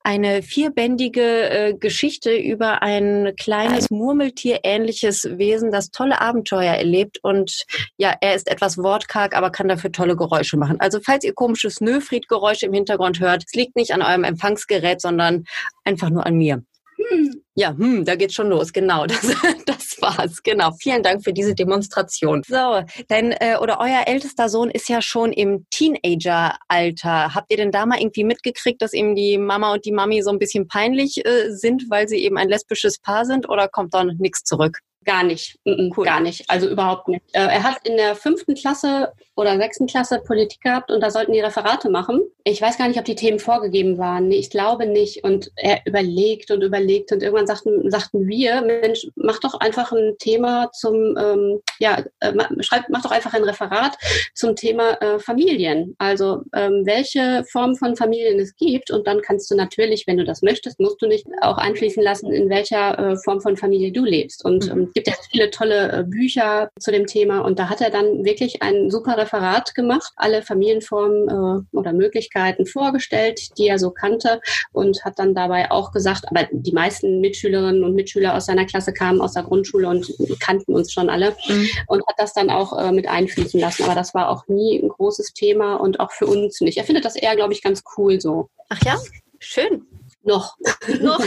eine 0.03 0.43
vierbändige 0.43 1.51
äh, 1.51 1.75
Geschichte 1.75 2.35
über 2.35 2.83
ein 2.83 3.35
kleines 3.39 3.91
Murmeltier-ähnliches 3.91 5.39
Wesen, 5.39 5.71
das 5.71 5.91
tolle 5.91 6.21
Abenteuer 6.21 6.75
erlebt. 6.75 7.19
Und 7.23 7.65
ja, 7.97 8.15
er 8.21 8.35
ist 8.35 8.51
etwas 8.51 8.79
wortkarg, 8.79 9.37
aber 9.37 9.51
kann 9.51 9.69
dafür 9.69 9.93
tolle 9.93 10.17
Geräusche 10.17 10.57
machen. 10.57 10.81
Also 10.81 10.99
falls 11.05 11.25
ihr 11.25 11.35
komische 11.35 11.71
Snöfried-Geräusche 11.71 12.67
im 12.67 12.73
Hintergrund 12.73 13.21
hört, 13.21 13.45
es 13.47 13.55
liegt 13.55 13.77
nicht 13.77 13.93
an 13.93 14.03
eurem 14.03 14.25
Empfangsgerät, 14.25 15.01
sondern 15.01 15.45
einfach 15.85 16.11
nur 16.11 16.27
an 16.27 16.35
mir. 16.35 16.63
Hm. 16.99 17.43
Ja, 17.55 17.71
hm, 17.77 18.05
da 18.05 18.17
geht's 18.17 18.35
schon 18.35 18.49
los. 18.49 18.73
Genau, 18.73 19.07
das, 19.07 19.35
das 19.67 19.97
war's. 20.01 20.43
Genau. 20.43 20.73
Vielen 20.81 21.03
Dank 21.03 21.25
für 21.25 21.33
diese 21.33 21.55
Demonstration. 21.55 22.43
So, 22.47 22.83
denn 23.09 23.33
äh, 23.33 23.57
oder 23.61 23.79
euer 23.81 24.05
ältester 24.07 24.49
Sohn 24.49 24.71
ist 24.71 24.89
ja 24.89 25.01
schon 25.01 25.33
im 25.33 25.67
Teenager-Alter. 25.71 27.35
Habt 27.35 27.51
ihr 27.51 27.57
denn 27.57 27.73
da 27.73 27.87
mal 27.87 28.01
irgendwie 28.01 28.25
mitgekriegt, 28.25 28.83
dass 28.83 28.93
ihm 28.93 29.15
die 29.15 29.39
Mama 29.39 29.73
und 29.73 29.85
die 29.85 29.93
Mami 29.93 30.23
so 30.23 30.31
ein 30.31 30.39
bisschen 30.39 30.69
peinlich 30.69 31.25
äh, 31.25 31.51
sind, 31.51 31.85
weil 31.89 32.09
sie 32.09 32.19
eben 32.19 32.37
ein 32.37 32.49
lesbisches 32.49 32.99
Paar 32.99 33.25
sind? 33.25 33.49
Oder 33.49 33.69
kommt 33.69 33.95
da 33.95 34.05
nichts 34.05 34.43
zurück? 34.45 34.79
Gar 35.05 35.23
nicht, 35.23 35.59
cool. 35.65 36.05
gar 36.05 36.21
nicht, 36.21 36.45
also 36.51 36.69
überhaupt 36.69 37.09
nicht. 37.09 37.23
Äh, 37.33 37.41
er 37.41 37.63
hat 37.63 37.79
in 37.89 37.97
der 37.97 38.15
fünften 38.15 38.55
Klasse 38.55 39.13
oder 39.39 39.57
sechsten 39.57 39.87
Klasse 39.87 40.19
Politik 40.19 40.63
gehabt 40.63 40.91
und 40.91 41.01
da 41.01 41.11
sollten 41.11 41.33
die 41.33 41.41
Referate 41.41 41.89
machen. 41.91 42.23
Ich 42.43 42.61
weiß 42.61 42.77
gar 42.77 42.89
nicht, 42.89 42.99
ob 42.99 43.05
die 43.05 43.15
Themen 43.15 43.39
vorgegeben 43.39 43.97
waren. 43.97 44.27
Nee, 44.27 44.39
ich 44.39 44.51
glaube 44.51 44.85
nicht. 44.87 45.23
Und 45.23 45.53
er 45.55 45.81
überlegt 45.87 46.51
und 46.51 46.63
überlegt 46.63 47.13
und 47.13 47.23
irgendwann 47.23 47.47
sagten, 47.47 47.89
sagten 47.89 48.27
wir, 48.27 48.63
Mensch, 48.63 49.07
mach 49.15 49.39
doch 49.39 49.55
einfach 49.61 49.93
ein 49.93 50.17
Thema 50.19 50.73
zum, 50.73 51.17
ähm, 51.17 51.61
ja, 51.79 52.03
äh, 52.19 52.33
schreib, 52.61 52.89
mach 52.89 53.03
doch 53.03 53.13
einfach 53.13 53.33
ein 53.33 53.45
Referat 53.45 53.97
zum 54.35 54.57
Thema 54.57 55.01
äh, 55.01 55.21
Familien. 55.21 55.95
Also 55.99 56.43
ähm, 56.53 56.83
welche 56.85 57.45
Form 57.49 57.77
von 57.77 57.95
Familien 57.95 58.41
es 58.41 58.57
gibt 58.57 58.91
und 58.91 59.07
dann 59.07 59.23
kannst 59.23 59.49
du 59.53 59.55
natürlich, 59.55 60.09
wenn 60.09 60.17
du 60.17 60.25
das 60.25 60.43
möchtest, 60.43 60.81
musst 60.81 61.01
du 61.01 61.07
nicht 61.07 61.27
auch 61.43 61.59
einfließen 61.59 62.03
lassen, 62.03 62.33
in 62.33 62.51
welcher 62.51 62.99
äh, 62.99 63.17
Form 63.19 63.41
von 63.41 63.57
Familie 63.57 63.93
du 63.93 64.05
lebst. 64.05 64.45
Und 64.45 64.67
mhm. 64.67 64.73
ähm, 64.73 64.91
gibt 64.95 65.07
ja 65.07 65.15
viele 65.31 65.51
tolle 65.53 65.93
äh, 65.93 66.03
Bücher 66.03 66.71
zu 66.81 66.91
dem 66.91 67.07
Thema 67.07 67.41
und 67.41 67.61
da 67.61 67.71
hat 67.71 67.81
er 67.81 67.91
dann 67.91 68.25
wirklich 68.25 68.63
ein 68.63 68.91
super 68.91 69.17
Referat 69.17 69.28
gemacht, 69.75 70.13
alle 70.17 70.43
Familienformen 70.43 71.29
äh, 71.29 71.77
oder 71.77 71.93
Möglichkeiten 71.93 72.67
vorgestellt, 72.67 73.57
die 73.59 73.69
er 73.69 73.79
so 73.79 73.91
kannte 73.91 74.41
und 74.73 75.05
hat 75.05 75.19
dann 75.19 75.35
dabei 75.35 75.71
auch 75.71 75.93
gesagt, 75.93 76.25
aber 76.29 76.49
die 76.51 76.73
meisten 76.73 77.21
Mitschülerinnen 77.21 77.85
und 77.85 77.95
Mitschüler 77.95 78.35
aus 78.35 78.47
seiner 78.47 78.67
Klasse 78.67 78.93
kamen 78.93 79.21
aus 79.21 79.35
der 79.35 79.45
Grundschule 79.45 79.89
und 79.89 80.11
kannten 80.41 80.75
uns 80.75 80.93
schon 80.93 81.11
alle 81.11 81.37
mhm. 81.49 81.69
und 81.87 82.07
hat 82.07 82.17
das 82.19 82.33
dann 82.33 82.51
auch 82.51 82.79
äh, 82.79 82.93
mit 82.93 83.09
einfließen 83.09 83.61
lassen. 83.61 83.85
Aber 83.85 83.95
das 83.95 84.15
war 84.15 84.31
auch 84.31 84.47
nie 84.49 84.79
ein 84.79 84.89
großes 84.89 85.33
Thema 85.33 85.77
und 85.77 86.01
auch 86.01 86.13
für 86.13 86.27
uns 86.27 86.61
nicht. 86.61 86.79
Er 86.79 86.85
findet 86.85 87.05
das 87.05 87.17
eher, 87.17 87.37
glaube 87.37 87.53
ich, 87.53 87.63
ganz 87.63 87.83
cool 87.97 88.21
so. 88.21 88.49
Ach 88.69 88.81
ja, 88.85 88.97
schön. 89.39 89.87
Noch. 90.29 90.57
Noch. 91.01 91.21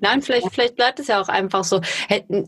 Nein, 0.00 0.20
vielleicht, 0.20 0.52
vielleicht 0.52 0.76
bleibt 0.76 1.00
es 1.00 1.06
ja 1.06 1.22
auch 1.22 1.28
einfach 1.28 1.64
so. 1.64 1.80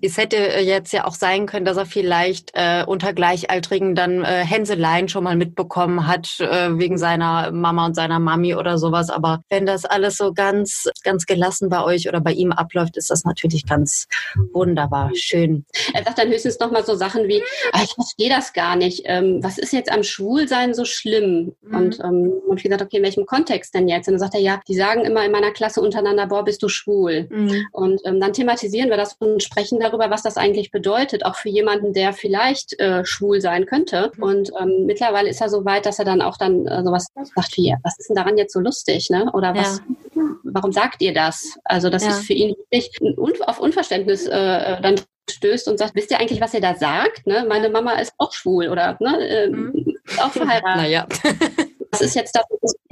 Es 0.03 0.19
hätte 0.19 0.37
jetzt 0.37 0.93
ja 0.93 1.07
auch 1.07 1.15
sein 1.15 1.47
können, 1.47 1.65
dass 1.65 1.79
er 1.79 1.87
vielleicht 1.87 2.51
äh, 2.53 2.85
unter 2.87 3.15
Gleichaltrigen 3.15 3.95
dann 3.95 4.23
äh, 4.23 4.45
Hänseleien 4.45 5.09
schon 5.09 5.25
mal 5.25 5.35
mitbekommen 5.35 6.07
hat, 6.07 6.39
äh, 6.41 6.79
wegen 6.79 6.99
seiner 6.99 7.53
Mama 7.53 7.87
und 7.87 7.95
seiner 7.95 8.19
Mami 8.19 8.55
oder 8.55 8.77
sowas. 8.77 9.09
Aber 9.09 9.41
wenn 9.49 9.65
das 9.65 9.87
alles 9.87 10.19
so 10.19 10.35
ganz, 10.35 10.91
ganz 11.05 11.25
gelassen 11.25 11.71
bei 11.71 11.83
euch 11.83 12.07
oder 12.07 12.21
bei 12.21 12.33
ihm 12.33 12.53
abläuft, 12.53 12.99
ist 12.99 13.11
das 13.11 13.25
natürlich 13.25 13.67
ganz 13.67 14.07
wunderbar. 14.53 15.11
Schön. 15.15 15.65
Er 15.95 16.05
sagt 16.05 16.19
dann 16.19 16.29
höchstens 16.29 16.59
nochmal 16.59 16.85
so 16.85 16.97
Sachen 16.97 17.29
wie, 17.29 17.43
ah, 17.73 17.81
ich 17.83 17.95
verstehe 17.95 18.29
das 18.29 18.53
gar 18.53 18.77
nicht. 18.77 19.05
Ähm, 19.07 19.43
was 19.43 19.57
ist 19.57 19.73
jetzt 19.73 19.91
am 19.91 20.03
Schwulsein 20.03 20.75
so 20.75 20.85
schlimm? 20.85 21.55
Mhm. 21.63 21.75
Und, 21.75 22.01
ähm, 22.01 22.33
und 22.47 22.59
ich 22.59 22.65
gesagt, 22.65 22.83
okay, 22.83 22.99
in 22.99 23.05
welchem 23.05 23.25
Kontext 23.25 23.75
denn 23.75 23.89
jetzt? 23.89 24.07
Und 24.07 24.13
dann 24.13 24.21
sagt 24.21 24.35
er, 24.35 24.41
ja, 24.41 24.61
die 24.69 24.75
sagen 24.75 25.03
immer 25.05 25.14
in 25.23 25.33
meiner 25.33 25.51
Klasse 25.51 25.81
untereinander, 25.81 26.27
boah, 26.27 26.45
bist 26.45 26.63
du 26.63 26.69
schwul? 26.69 27.29
Mhm. 27.31 27.67
Und 27.73 28.01
ähm, 28.05 28.21
dann 28.21 28.33
thematisieren 28.33 28.91
wir 28.91 28.97
das 28.97 29.15
und 29.15 29.43
sprechen 29.43 29.81
darüber, 29.81 30.11
was 30.11 30.23
das 30.23 30.37
eigentlich 30.37 30.71
bedeutet, 30.71 31.25
auch 31.25 31.37
für 31.37 31.51
jemanden, 31.51 31.93
der 31.93 32.13
vielleicht 32.13 32.79
äh, 32.81 33.05
schwul 33.05 33.41
sein 33.41 33.67
könnte. 33.67 34.13
Mhm. 34.17 34.23
Und 34.23 34.51
ähm, 34.61 34.87
mittlerweile 34.87 35.29
ist 35.29 35.41
er 35.41 35.49
so 35.49 35.65
weit, 35.65 35.87
dass 35.87 35.99
er 35.99 36.05
dann 36.05 36.23
auch 36.23 36.37
dann 36.39 36.67
äh, 36.67 36.83
sowas 36.83 37.09
sagt 37.15 37.57
wie, 37.57 37.75
was 37.83 37.99
ist 37.99 38.09
denn 38.09 38.17
daran 38.17 38.39
jetzt 38.39 38.53
so 38.53 38.61
lustig, 38.61 39.11
ne? 39.11 39.31
Oder 39.33 39.55
was, 39.55 39.83
ja. 40.15 40.23
warum 40.43 40.73
sagt 40.73 41.03
ihr 41.03 41.13
das? 41.13 41.59
Also 41.65 41.91
das 41.91 42.05
ja. 42.05 42.11
ist 42.11 42.27
für 42.27 42.33
ihn 42.33 42.55
wirklich 42.71 42.91
auf 43.47 43.61
Unverständnis 43.61 44.27
äh, 44.27 44.33
äh, 44.37 44.81
dann 44.81 44.97
stößt 45.31 45.69
und 45.69 45.79
sagt, 45.79 45.95
wisst 45.95 46.11
ihr 46.11 46.21
eigentlich, 46.21 46.41
was 46.41 46.55
ihr 46.55 46.61
da 46.61 46.75
sagt? 46.75 47.27
Ne? 47.27 47.45
Meine 47.49 47.71
Mama 47.71 47.93
ist 47.95 48.13
auch 48.19 48.33
schwul 48.33 48.69
oder 48.69 48.97
ne, 49.01 49.19
äh, 49.27 49.49
mhm. 49.49 49.97
auch 50.19 50.31
verheiratet. 50.31 50.65
Naja. 50.77 51.07
das 51.91 52.01
ist 52.01 52.15
jetzt 52.15 52.35
das 52.37 52.45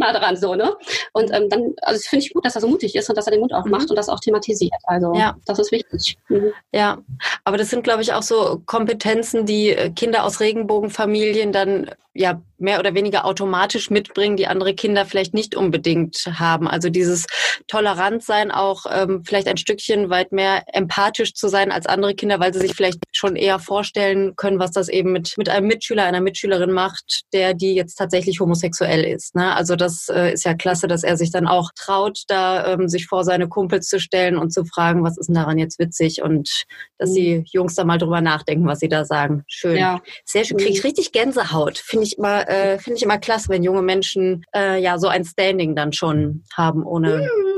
mal 0.02 0.12
dran 0.12 0.36
so, 0.36 0.54
ne? 0.54 0.74
Und 1.12 1.32
ähm, 1.32 1.48
dann, 1.48 1.74
also 1.82 1.98
das 1.98 2.06
finde 2.06 2.24
ich 2.24 2.32
gut, 2.32 2.44
dass 2.44 2.54
er 2.54 2.60
so 2.60 2.68
mutig 2.68 2.94
ist 2.94 3.08
und 3.08 3.16
dass 3.16 3.26
er 3.26 3.32
den 3.32 3.40
Mund 3.40 3.54
aufmacht 3.54 3.84
mhm. 3.84 3.90
und 3.90 3.96
das 3.96 4.08
auch 4.08 4.20
thematisiert. 4.20 4.72
Also 4.84 5.14
ja. 5.14 5.36
das 5.46 5.58
ist 5.58 5.72
wichtig. 5.72 6.16
Mhm. 6.28 6.52
Ja, 6.72 6.98
aber 7.44 7.56
das 7.56 7.70
sind, 7.70 7.84
glaube 7.84 8.02
ich, 8.02 8.12
auch 8.12 8.22
so 8.22 8.62
Kompetenzen, 8.66 9.46
die 9.46 9.70
äh, 9.70 9.90
Kinder 9.90 10.24
aus 10.24 10.40
Regenbogenfamilien 10.40 11.52
dann 11.52 11.90
ja 12.14 12.42
mehr 12.58 12.78
oder 12.78 12.94
weniger 12.94 13.24
automatisch 13.24 13.90
mitbringen, 13.90 14.36
die 14.36 14.46
andere 14.46 14.74
Kinder 14.74 15.06
vielleicht 15.06 15.34
nicht 15.34 15.56
unbedingt 15.56 16.28
haben. 16.38 16.68
Also 16.68 16.90
dieses 16.90 17.26
Tolerant 17.68 18.22
sein, 18.22 18.50
auch 18.50 18.84
ähm, 18.90 19.22
vielleicht 19.24 19.48
ein 19.48 19.56
Stückchen 19.56 20.10
weit 20.10 20.30
mehr 20.30 20.62
empathisch 20.72 21.34
zu 21.34 21.48
sein 21.48 21.72
als 21.72 21.86
andere 21.86 22.14
Kinder, 22.14 22.38
weil 22.38 22.52
sie 22.52 22.60
sich 22.60 22.74
vielleicht 22.74 22.98
schon 23.12 23.34
eher 23.34 23.58
vorstellen 23.58 24.36
können, 24.36 24.58
was 24.58 24.72
das 24.72 24.88
eben 24.88 25.12
mit, 25.12 25.36
mit 25.38 25.48
einem 25.48 25.66
Mitschüler, 25.66 26.04
einer 26.04 26.20
Mitschülerin 26.20 26.72
macht, 26.72 27.22
der 27.32 27.54
die 27.54 27.74
jetzt 27.74 27.94
tatsächlich 27.94 28.40
homosexuell 28.40 29.04
ist. 29.04 29.34
Ne? 29.34 29.54
Also 29.54 29.74
das 29.74 29.91
äh, 30.08 30.32
ist 30.32 30.44
ja 30.44 30.54
klasse, 30.54 30.88
dass 30.88 31.02
er 31.02 31.16
sich 31.16 31.30
dann 31.30 31.46
auch 31.46 31.70
traut, 31.74 32.22
da 32.28 32.66
ähm, 32.66 32.88
sich 32.88 33.06
vor 33.06 33.24
seine 33.24 33.48
Kumpels 33.48 33.88
zu 33.88 34.00
stellen 34.00 34.36
und 34.36 34.52
zu 34.52 34.64
fragen, 34.64 35.04
was 35.04 35.18
ist 35.18 35.26
denn 35.26 35.34
daran 35.34 35.58
jetzt 35.58 35.78
witzig 35.78 36.22
und 36.22 36.64
dass 36.98 37.10
mhm. 37.10 37.14
die 37.14 37.44
Jungs 37.52 37.74
da 37.74 37.84
mal 37.84 37.98
drüber 37.98 38.20
nachdenken, 38.20 38.66
was 38.66 38.80
sie 38.80 38.88
da 38.88 39.04
sagen. 39.04 39.44
Schön. 39.46 39.76
Ja. 39.76 40.00
Sehr 40.24 40.44
schön. 40.44 40.56
Kriege 40.56 40.72
ich 40.72 40.82
mhm. 40.82 40.88
richtig 40.88 41.12
Gänsehaut. 41.12 41.78
Finde 41.78 42.06
ich 42.06 42.18
immer, 42.18 42.48
äh, 42.48 42.78
finde 42.78 42.96
ich 42.98 43.02
immer 43.02 43.18
klasse, 43.18 43.48
wenn 43.48 43.62
junge 43.62 43.82
Menschen 43.82 44.44
äh, 44.54 44.80
ja 44.82 44.98
so 44.98 45.08
ein 45.08 45.24
Standing 45.24 45.74
dann 45.74 45.92
schon 45.92 46.44
haben, 46.56 46.84
ohne 46.84 47.18
mhm 47.18 47.52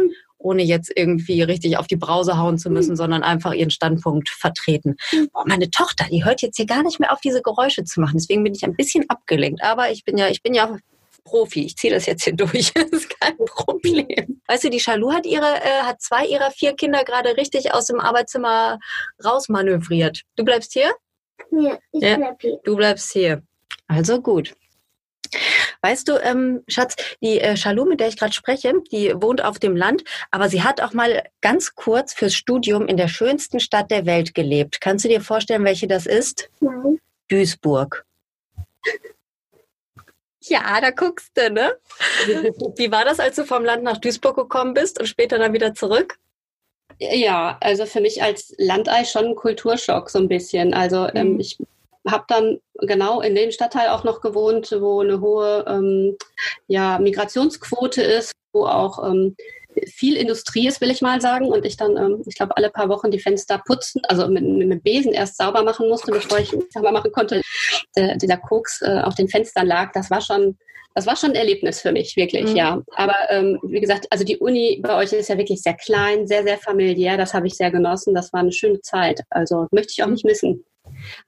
ohne 0.44 0.62
jetzt 0.62 0.92
irgendwie 0.94 1.42
richtig 1.42 1.79
auf 1.79 1.87
die 1.87 1.97
Brause 1.97 2.38
hauen 2.38 2.59
zu 2.59 2.70
müssen, 2.70 2.92
mhm. 2.92 2.97
sondern 2.97 3.23
einfach 3.23 3.53
ihren 3.53 3.70
Standpunkt 3.70 4.29
vertreten. 4.29 4.97
Oh, 5.33 5.42
meine 5.47 5.70
Tochter, 5.70 6.07
die 6.11 6.25
hört 6.25 6.42
jetzt 6.42 6.57
hier 6.57 6.66
gar 6.66 6.83
nicht 6.83 7.01
mehr 7.01 7.12
auf, 7.12 7.20
diese 7.20 7.42
Geräusche 7.42 7.85
zu 7.85 8.01
machen. 8.01 8.18
Deswegen 8.18 8.44
bin 8.44 8.55
ich 8.55 8.64
ein 8.64 8.77
bisschen 8.77 9.09
abgelenkt. 9.09 9.62
Aber 9.64 9.90
ich 9.90 10.05
bin 10.05 10.18
ja, 10.18 10.29
ich 10.29 10.42
bin 10.42 10.55
ja 10.55 10.77
Profi. 11.25 11.65
Ich 11.65 11.77
ziehe 11.77 11.93
das 11.93 12.07
jetzt 12.07 12.25
hier 12.25 12.35
durch. 12.35 12.73
das 12.73 12.85
ist 12.91 13.21
kein 13.21 13.37
Problem. 13.39 14.41
Weißt 14.47 14.65
du, 14.65 14.71
die 14.71 14.79
Chalou 14.79 15.13
hat 15.13 15.27
ihre, 15.27 15.57
äh, 15.63 15.83
hat 15.83 16.01
zwei 16.01 16.27
ihrer 16.27 16.51
vier 16.51 16.75
Kinder 16.75 17.05
gerade 17.05 17.37
richtig 17.37 17.73
aus 17.73 17.87
dem 17.87 18.01
Arbeitszimmer 18.01 18.79
rausmanövriert. 19.25 20.23
Du 20.37 20.45
bleibst 20.45 20.73
hier? 20.73 20.93
Ja, 21.51 21.79
ich 21.93 22.03
ja, 22.03 22.17
bleib 22.17 22.41
hier. 22.41 22.61
Du 22.65 22.77
bleibst 22.77 23.13
hier. 23.13 23.43
Also 23.89 24.21
gut. 24.21 24.55
Weißt 25.83 26.09
du, 26.09 26.19
ähm, 26.23 26.63
Schatz, 26.69 26.97
die 27.21 27.41
äh, 27.41 27.57
Shalom, 27.57 27.89
mit 27.89 28.01
der 28.01 28.09
ich 28.09 28.17
gerade 28.17 28.33
spreche, 28.33 28.73
die 28.93 29.13
wohnt 29.17 29.45
auf 29.45 29.59
dem 29.59 29.77
Land, 29.77 30.05
aber 30.31 30.49
sie 30.49 30.63
hat 30.63 30.81
auch 30.81 30.93
mal 30.93 31.25
ganz 31.41 31.75
kurz 31.75 32.15
fürs 32.15 32.35
Studium 32.35 32.87
in 32.87 32.97
der 32.97 33.09
schönsten 33.09 33.61
Stadt 33.61 33.91
der 33.91 34.07
Welt 34.07 34.35
gelebt. 34.35 34.81
Kannst 34.81 35.05
du 35.05 35.09
dir 35.09 35.21
vorstellen, 35.21 35.65
welche 35.65 35.87
das 35.87 36.07
ist? 36.07 36.49
Nein. 36.61 37.01
Duisburg. 37.29 38.07
Ja, 40.46 40.80
da 40.80 40.90
guckst 40.90 41.33
du, 41.35 41.50
ne? 41.50 41.76
Wie 42.76 42.90
war 42.90 43.04
das, 43.04 43.18
als 43.20 43.37
du 43.37 43.44
vom 43.44 43.64
Land 43.64 43.83
nach 43.83 43.98
Duisburg 43.98 44.37
gekommen 44.37 44.74
bist 44.74 45.00
und 45.00 45.07
später 45.07 45.38
dann 45.38 45.52
wieder 45.52 45.74
zurück? 45.74 46.18
Ja, 46.98 47.57
also 47.61 47.87
für 47.87 48.00
mich 48.00 48.22
als 48.22 48.54
Landei 48.59 49.04
schon 49.04 49.26
ein 49.26 49.35
Kulturschock 49.35 50.11
so 50.11 50.18
ein 50.18 50.28
bisschen. 50.28 50.74
Also 50.74 51.09
ähm, 51.14 51.35
mhm. 51.35 51.40
ich 51.40 51.59
habe 52.07 52.24
dann 52.28 52.61
genau 52.80 53.20
in 53.20 53.35
dem 53.35 53.50
Stadtteil 53.50 53.88
auch 53.88 54.04
noch 54.04 54.20
gewohnt, 54.20 54.70
wo 54.78 55.00
eine 55.00 55.20
hohe 55.20 55.64
ähm, 55.66 56.16
ja, 56.66 56.98
Migrationsquote 56.98 58.02
ist, 58.02 58.33
wo 58.52 58.66
auch 58.66 59.02
ähm, 59.02 59.37
viel 59.87 60.17
Industrie 60.17 60.67
ist, 60.69 60.81
will 60.81 60.91
ich 60.91 61.03
mal 61.03 61.21
sagen. 61.21 61.47
Und 61.47 61.65
ich 61.65 61.77
dann, 61.77 61.97
ähm, 61.97 62.23
ich 62.27 62.35
glaube, 62.35 62.57
alle 62.57 62.71
paar 62.71 62.89
Wochen 62.89 63.11
die 63.11 63.19
Fenster 63.19 63.63
putzen, 63.65 64.03
also 64.09 64.29
mit, 64.29 64.45
mit 64.45 64.63
einem 64.63 64.81
Besen 64.81 65.13
erst 65.13 65.37
sauber 65.37 65.63
machen 65.63 65.89
musste, 65.89 66.13
bevor 66.13 66.39
ich 66.39 66.55
sauber 66.71 66.93
machen 66.93 67.13
konnte. 67.13 67.43
Der, 67.97 68.17
dieser 68.17 68.37
Koks 68.37 68.83
äh, 68.83 69.01
auf 69.03 69.15
den 69.15 69.29
Fenstern 69.29 69.67
lag, 69.67 69.93
das 69.93 70.11
war 70.11 70.21
schon, 70.21 70.59
das 70.95 71.07
war 71.07 71.17
schon 71.17 71.31
ein 71.31 71.37
Erlebnis 71.37 71.81
für 71.81 71.93
mich, 71.93 72.17
wirklich, 72.17 72.51
mhm. 72.51 72.57
ja. 72.57 72.83
Aber 72.95 73.17
ähm, 73.31 73.59
wie 73.63 73.81
gesagt, 73.81 74.07
also 74.11 74.25
die 74.25 74.39
Uni 74.39 74.81
bei 74.83 74.97
euch 74.97 75.13
ist 75.13 75.29
ja 75.29 75.39
wirklich 75.39 75.61
sehr 75.63 75.75
klein, 75.75 76.27
sehr, 76.27 76.45
sehr 76.45 76.59
familiär. 76.59 77.17
Das 77.17 77.35
habe 77.35 77.47
ich 77.47 77.55
sehr 77.55 77.71
genossen. 77.71 78.15
Das 78.15 78.33
war 78.33 78.41
eine 78.41 78.53
schöne 78.53 78.81
Zeit. 78.81 79.23
Also 79.31 79.67
möchte 79.71 79.93
ich 79.93 80.03
auch 80.03 80.09
nicht 80.09 80.25
missen. 80.25 80.65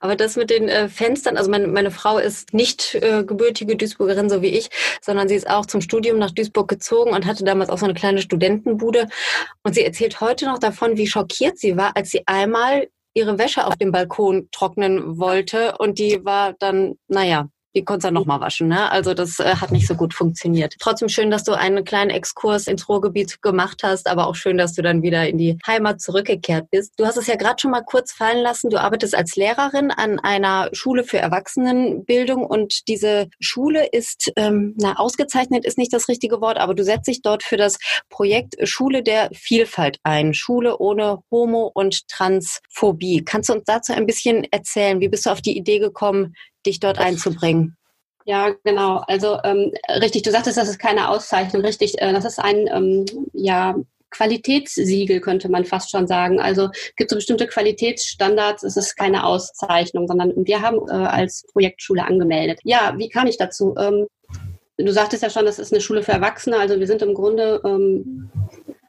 Aber 0.01 0.17
das 0.17 0.37
mit 0.37 0.51
den 0.51 0.69
äh, 0.69 0.89
Fenstern, 0.89 1.37
also 1.37 1.51
meine, 1.51 1.67
meine 1.69 1.91
Frau 1.91 2.19
ist 2.19 2.55
nicht 2.55 2.95
äh, 2.97 3.25
gebürtige 3.25 3.77
Duisburgerin, 3.77 4.31
so 4.31 4.43
wie 4.43 4.49
ich, 4.49 4.69
sondern 5.03 5.29
sie 5.29 5.35
ist 5.35 5.49
auch 5.49 5.67
zum 5.67 5.81
Studium 5.81 6.19
nach 6.19 6.31
Duisburg 6.31 6.69
gezogen 6.69 7.13
und 7.13 7.27
hatte 7.27 7.45
damals 7.45 7.71
auch 7.71 7.79
so 7.79 7.85
eine 7.87 7.95
kleine 7.95 8.23
Studentenbude. 8.23 9.09
Und 9.63 9.75
sie 9.75 9.85
erzählt 9.85 10.21
heute 10.21 10.47
noch 10.47 10.59
davon, 10.59 10.97
wie 10.97 11.07
schockiert 11.07 11.59
sie 11.59 11.77
war, 11.77 11.97
als 11.97 12.11
sie 12.11 12.23
einmal 12.27 12.89
ihre 13.15 13.39
Wäsche 13.39 13.67
auf 13.67 13.77
dem 13.77 13.93
Balkon 13.93 14.49
trocknen 14.53 15.19
wollte 15.19 15.79
und 15.79 15.99
die 15.99 16.25
war 16.25 16.53
dann, 16.59 16.97
naja, 17.09 17.49
die 17.77 17.85
konntest 17.85 18.05
du 18.05 18.07
dann 18.07 18.15
nochmal 18.15 18.41
waschen. 18.41 18.69
Ne? 18.69 18.91
Also 18.91 19.13
das 19.13 19.39
äh, 19.39 19.57
hat 19.57 19.71
nicht 19.71 19.87
so 19.87 19.95
gut 19.95 20.15
funktioniert. 20.15 20.75
Trotzdem 20.81 21.11
schön, 21.11 21.31
dass 21.31 21.45
du 21.45 21.53
einen 21.53 21.85
kleinen 21.85 22.11
Exkurs 22.11 22.67
ins 22.67 22.89
Ruhrgebiet 22.89 23.43
gemacht 23.43 23.83
hast, 23.83 24.09
aber 24.09 24.27
auch 24.27 24.35
schön, 24.35 24.57
dass 24.57 24.73
du 24.73 24.81
dann 24.81 25.03
wieder 25.03 25.29
in 25.29 25.37
die 25.37 25.59
Heimat 25.67 26.01
zurückgekehrt 26.01 26.71
bist. 26.71 26.95
Du 26.97 27.05
hast 27.05 27.19
es 27.19 27.27
ja 27.27 27.37
gerade 27.37 27.61
schon 27.61 27.71
mal 27.71 27.83
kurz 27.83 28.13
fallen 28.13 28.43
lassen. 28.43 28.71
Du 28.71 28.81
arbeitest 28.81 29.15
als 29.15 29.37
Lehrerin 29.37 29.91
an 29.91 30.19
einer 30.19 30.71
Schule 30.73 31.05
für 31.05 31.19
Erwachsenenbildung 31.19 32.47
und 32.47 32.89
diese 32.89 33.29
Schule 33.41 33.87
ist, 33.87 34.33
ähm, 34.37 34.75
na, 34.79 34.95
ausgezeichnet 34.97 35.67
ist 35.67 35.77
nicht 35.77 35.93
das 35.93 36.09
richtige 36.09 36.41
Wort, 36.41 36.57
aber 36.57 36.75
du 36.75 36.83
setzt 36.83 37.09
dich 37.09 37.21
dort 37.21 37.43
für 37.43 37.59
das 37.59 37.79
Projekt 38.09 38.57
Schule 38.67 39.03
der 39.03 39.29
Vielfalt 39.35 39.99
ein. 40.03 40.33
Schule 40.33 40.79
ohne 40.79 41.19
Homo- 41.31 41.71
und 41.75 42.09
Transphobie. 42.09 43.23
Kannst 43.23 43.51
du 43.51 43.53
uns 43.53 43.65
dazu 43.67 43.93
ein 43.93 44.07
bisschen 44.07 44.45
erzählen? 44.51 45.01
Wie 45.01 45.09
bist 45.09 45.27
du 45.27 45.31
auf 45.31 45.43
die 45.43 45.59
Idee 45.59 45.79
gekommen, 45.79 46.35
dich 46.67 46.81
dort 46.81 46.99
einzubringen. 46.99 47.77
Ja, 48.25 48.55
genau. 48.65 49.03
Also 49.07 49.39
ähm, 49.45 49.73
richtig, 50.01 50.23
du 50.23 50.33
sagtest, 50.33 50.59
das 50.59 50.69
ist 50.69 50.79
keine 50.79 51.11
Auszeichnung, 51.11 51.63
richtig. 51.63 52.01
Äh, 52.03 52.13
das 52.13 52.25
ist 52.25 52.41
ein 52.41 52.69
ähm, 52.73 53.05
ja, 53.33 53.77
Qualitätssiegel, 54.11 55.21
könnte 55.21 55.49
man 55.49 55.65
fast 55.65 55.91
schon 55.91 56.09
sagen. 56.09 56.41
Also 56.41 56.71
gibt 56.97 57.11
so 57.11 57.17
bestimmte 57.17 57.47
Qualitätsstandards, 57.47 58.65
es 58.65 58.77
ist 58.77 58.97
keine 58.97 59.25
Auszeichnung, 59.25 60.09
sondern 60.09 60.33
wir 60.37 60.61
haben 60.61 60.79
äh, 60.89 60.93
als 60.93 61.45
Projektschule 61.53 62.05
angemeldet. 62.05 62.59
Ja, 62.65 62.95
wie 62.97 63.09
kam 63.09 63.29
ich 63.29 63.37
dazu? 63.37 63.75
Ähm, 63.79 64.07
du 64.77 64.93
sagtest 64.93 65.23
ja 65.23 65.31
schon, 65.31 65.47
das 65.47 65.59
ist 65.59 65.73
eine 65.73 65.81
Schule 65.81 66.03
für 66.03 66.13
Erwachsene, 66.13 66.59
also 66.59 66.79
wir 66.79 66.87
sind 66.87 67.03
im 67.03 67.15
Grunde 67.15 67.61
ähm, 67.65 68.31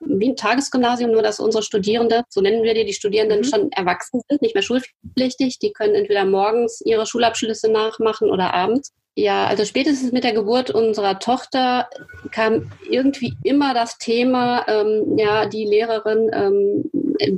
wie 0.09 0.29
ein 0.29 0.35
Tagesgymnasium, 0.35 1.11
nur 1.11 1.21
dass 1.21 1.39
unsere 1.39 1.63
Studierende, 1.63 2.23
so 2.29 2.41
nennen 2.41 2.63
wir 2.63 2.73
die, 2.73 2.85
die 2.85 2.93
Studierenden 2.93 3.39
mhm. 3.39 3.43
schon 3.43 3.71
erwachsen 3.71 4.21
sind, 4.27 4.41
nicht 4.41 4.55
mehr 4.55 4.63
schulpflichtig. 4.63 5.59
Die 5.59 5.71
können 5.71 5.95
entweder 5.95 6.25
morgens 6.25 6.81
ihre 6.85 7.05
Schulabschlüsse 7.05 7.71
nachmachen 7.71 8.29
oder 8.29 8.53
abends. 8.53 8.93
Ja, 9.19 9.47
also 9.47 9.65
spätestens 9.65 10.11
mit 10.11 10.23
der 10.23 10.33
Geburt 10.33 10.69
unserer 10.69 11.17
Tochter 11.17 11.89
kam 12.29 12.71
irgendwie 12.87 13.33
immer 13.43 13.73
das 13.73 13.97
Thema, 13.97 14.63
ähm, 14.67 15.17
ja, 15.17 15.47
die 15.47 15.65
Lehrerin 15.65 16.29
ähm, 16.31 16.91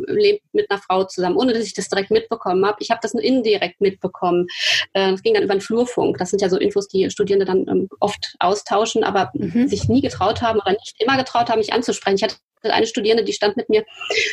lebt 0.07 0.43
mit 0.51 0.69
einer 0.69 0.81
Frau 0.81 1.05
zusammen, 1.05 1.37
ohne 1.37 1.53
dass 1.53 1.63
ich 1.63 1.73
das 1.73 1.87
direkt 1.87 2.11
mitbekommen 2.11 2.65
habe. 2.65 2.75
Ich 2.81 2.91
habe 2.91 2.99
das 3.01 3.13
nur 3.13 3.23
indirekt 3.23 3.79
mitbekommen. 3.79 4.47
Äh, 4.91 5.11
das 5.11 5.23
ging 5.23 5.33
dann 5.33 5.43
über 5.43 5.55
den 5.55 5.61
Flurfunk. 5.61 6.17
Das 6.17 6.31
sind 6.31 6.41
ja 6.41 6.49
so 6.49 6.57
Infos, 6.57 6.89
die 6.89 7.09
Studierende 7.09 7.45
dann 7.45 7.65
ähm, 7.69 7.87
oft 8.01 8.35
austauschen, 8.39 9.05
aber 9.05 9.31
mhm. 9.33 9.69
sich 9.69 9.87
nie 9.87 10.01
getraut 10.01 10.41
haben 10.41 10.59
oder 10.59 10.71
nicht 10.71 10.95
immer 10.99 11.15
getraut 11.15 11.49
haben, 11.49 11.59
mich 11.59 11.71
anzusprechen. 11.71 12.17
Ich 12.17 12.23
hatte 12.23 12.35
eine 12.63 12.87
Studierende, 12.87 13.23
die 13.23 13.33
stand 13.33 13.57
mit 13.57 13.69
mir 13.69 13.85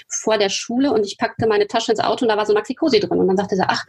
vor 0.09 0.39
der 0.39 0.49
Schule 0.49 0.93
und 0.93 1.05
ich 1.05 1.19
packte 1.19 1.47
meine 1.47 1.67
Tasche 1.67 1.93
ins 1.93 2.01
Auto 2.01 2.25
und 2.25 2.29
da 2.29 2.37
war 2.37 2.47
so 2.47 2.55
Maxi 2.55 2.75
Cosi 2.75 3.01
drin. 3.01 3.19
Und 3.19 3.29
dann 3.29 3.37
sagte 3.37 3.57
sie, 3.57 3.65
ach, 3.67 3.85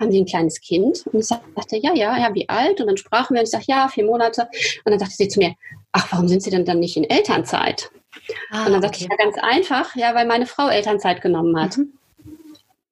haben 0.00 0.10
Sie 0.10 0.20
ein 0.20 0.26
kleines 0.26 0.60
Kind? 0.60 1.04
Und 1.12 1.20
ich 1.20 1.26
sagte, 1.26 1.76
ja, 1.76 1.94
ja, 1.94 2.18
ja, 2.18 2.34
wie 2.34 2.48
alt? 2.48 2.80
Und 2.80 2.86
dann 2.86 2.96
sprachen 2.96 3.34
wir 3.34 3.40
und 3.40 3.44
ich 3.44 3.50
sagte, 3.50 3.70
ja, 3.70 3.88
vier 3.88 4.04
Monate. 4.04 4.48
Und 4.84 4.90
dann 4.90 4.98
sagte 4.98 5.14
sie 5.14 5.28
zu 5.28 5.38
mir, 5.38 5.54
ach, 5.92 6.10
warum 6.10 6.28
sind 6.28 6.42
Sie 6.42 6.50
denn 6.50 6.64
dann 6.64 6.80
nicht 6.80 6.96
in 6.96 7.04
Elternzeit? 7.04 7.90
Ah, 8.50 8.66
und 8.66 8.72
dann 8.72 8.82
sagte 8.82 8.96
okay. 8.96 9.08
ich, 9.10 9.18
ja, 9.18 9.24
ganz 9.24 9.36
einfach, 9.38 9.96
ja, 9.96 10.14
weil 10.14 10.26
meine 10.26 10.46
Frau 10.46 10.68
Elternzeit 10.68 11.20
genommen 11.22 11.60
hat. 11.60 11.76
Mhm. 11.76 11.92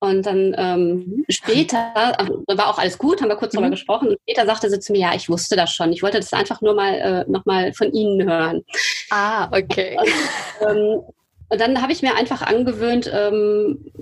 Und 0.02 0.24
dann 0.24 0.54
ähm, 0.56 0.94
mhm. 0.94 1.24
später, 1.28 2.18
also, 2.18 2.42
war 2.46 2.68
auch 2.68 2.78
alles 2.78 2.96
gut, 2.96 3.20
haben 3.20 3.28
wir 3.28 3.36
kurz 3.36 3.52
mhm. 3.52 3.58
darüber 3.58 3.72
gesprochen. 3.72 4.08
Und 4.08 4.18
später 4.22 4.46
sagte 4.46 4.70
sie 4.70 4.80
zu 4.80 4.92
mir, 4.92 5.00
ja, 5.00 5.14
ich 5.14 5.28
wusste 5.28 5.56
das 5.56 5.72
schon. 5.72 5.92
Ich 5.92 6.02
wollte 6.02 6.18
das 6.18 6.32
einfach 6.32 6.62
nur 6.62 6.74
mal 6.74 6.94
äh, 6.94 7.30
nochmal 7.30 7.74
von 7.74 7.92
Ihnen 7.92 8.28
hören. 8.28 8.64
Ah, 9.10 9.48
okay. 9.56 9.98
Und, 9.98 10.68
ähm, 10.68 11.02
und 11.50 11.60
dann 11.60 11.82
habe 11.82 11.92
ich 11.92 12.00
mir 12.00 12.14
einfach 12.14 12.42
angewöhnt, 12.42 13.10
ähm, 13.12 13.92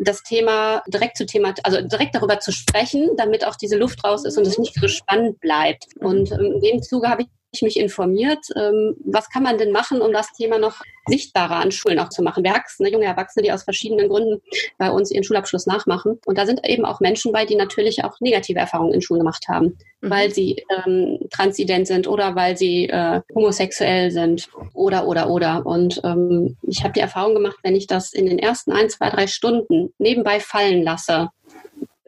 das 0.00 0.22
Thema 0.22 0.82
direkt 0.86 1.16
zu 1.16 1.26
Thema, 1.26 1.54
also 1.64 1.80
direkt 1.80 2.14
darüber 2.14 2.38
zu 2.38 2.52
sprechen, 2.52 3.10
damit 3.16 3.44
auch 3.44 3.56
diese 3.56 3.78
Luft 3.78 4.04
raus 4.04 4.24
ist 4.24 4.36
und 4.36 4.46
es 4.46 4.58
nicht 4.58 4.74
so 4.74 4.86
spannend 4.86 5.40
bleibt. 5.40 5.86
Und 6.00 6.30
ähm, 6.30 6.52
in 6.54 6.60
dem 6.60 6.82
Zuge 6.82 7.08
habe 7.08 7.22
ich 7.22 7.28
ich 7.52 7.62
mich 7.62 7.78
informiert, 7.78 8.44
ähm, 8.56 8.96
was 9.04 9.30
kann 9.30 9.42
man 9.42 9.58
denn 9.58 9.72
machen, 9.72 10.00
um 10.00 10.12
das 10.12 10.32
Thema 10.32 10.58
noch 10.58 10.82
sichtbarer 11.08 11.56
an 11.56 11.72
Schulen 11.72 11.98
auch 11.98 12.10
zu 12.10 12.22
machen. 12.22 12.44
Wir 12.44 12.52
Erwachsene, 12.58 12.90
junge 12.90 13.06
Erwachsene, 13.06 13.42
die 13.42 13.52
aus 13.52 13.62
verschiedenen 13.62 14.08
Gründen 14.08 14.42
bei 14.78 14.90
uns 14.90 15.10
ihren 15.10 15.24
Schulabschluss 15.24 15.66
nachmachen. 15.66 16.18
Und 16.26 16.38
da 16.38 16.46
sind 16.46 16.66
eben 16.68 16.84
auch 16.84 17.00
Menschen 17.00 17.32
bei, 17.32 17.44
die 17.44 17.56
natürlich 17.56 18.04
auch 18.04 18.20
negative 18.20 18.58
Erfahrungen 18.58 18.94
in 18.94 19.02
Schulen 19.02 19.20
gemacht 19.20 19.46
haben, 19.48 19.78
mhm. 20.00 20.10
weil 20.10 20.32
sie 20.32 20.64
ähm, 20.84 21.18
transident 21.30 21.86
sind 21.86 22.06
oder 22.06 22.34
weil 22.34 22.56
sie 22.56 22.88
äh, 22.88 23.20
homosexuell 23.34 24.10
sind 24.10 24.48
oder, 24.74 25.06
oder, 25.06 25.30
oder. 25.30 25.64
Und 25.66 26.00
ähm, 26.04 26.56
ich 26.62 26.82
habe 26.82 26.92
die 26.92 27.00
Erfahrung 27.00 27.34
gemacht, 27.34 27.58
wenn 27.62 27.76
ich 27.76 27.86
das 27.86 28.12
in 28.12 28.26
den 28.26 28.38
ersten 28.38 28.72
ein, 28.72 28.90
zwei, 28.90 29.10
drei 29.10 29.26
Stunden 29.26 29.92
nebenbei 29.98 30.40
fallen 30.40 30.82
lasse, 30.82 31.28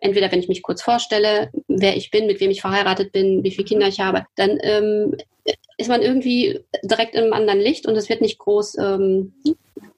entweder 0.01 0.31
wenn 0.33 0.41
ich 0.41 0.49
mich 0.49 0.63
kurz 0.63 0.83
vorstelle, 0.83 1.51
wer 1.69 1.97
ich 1.97 2.11
bin, 2.11 2.27
mit 2.27 2.41
wem 2.41 2.51
ich 2.51 2.61
verheiratet 2.61 3.13
bin, 3.13 3.45
wie 3.45 3.51
viele 3.51 3.65
Kinder 3.65 3.89
ich 3.89 4.01
habe, 4.01 4.27
dann 4.37 4.59
ähm, 4.63 5.17
ist 5.77 5.89
man 5.89 6.03
irgendwie 6.03 6.61
direkt 6.83 7.15
in 7.15 7.25
einem 7.25 7.33
anderen 7.33 7.61
Licht 7.61 7.87
und 7.87 7.97
es 7.97 8.09
wird 8.09 8.21
nicht 8.21 8.39
groß 8.39 8.79
ähm, 8.79 9.33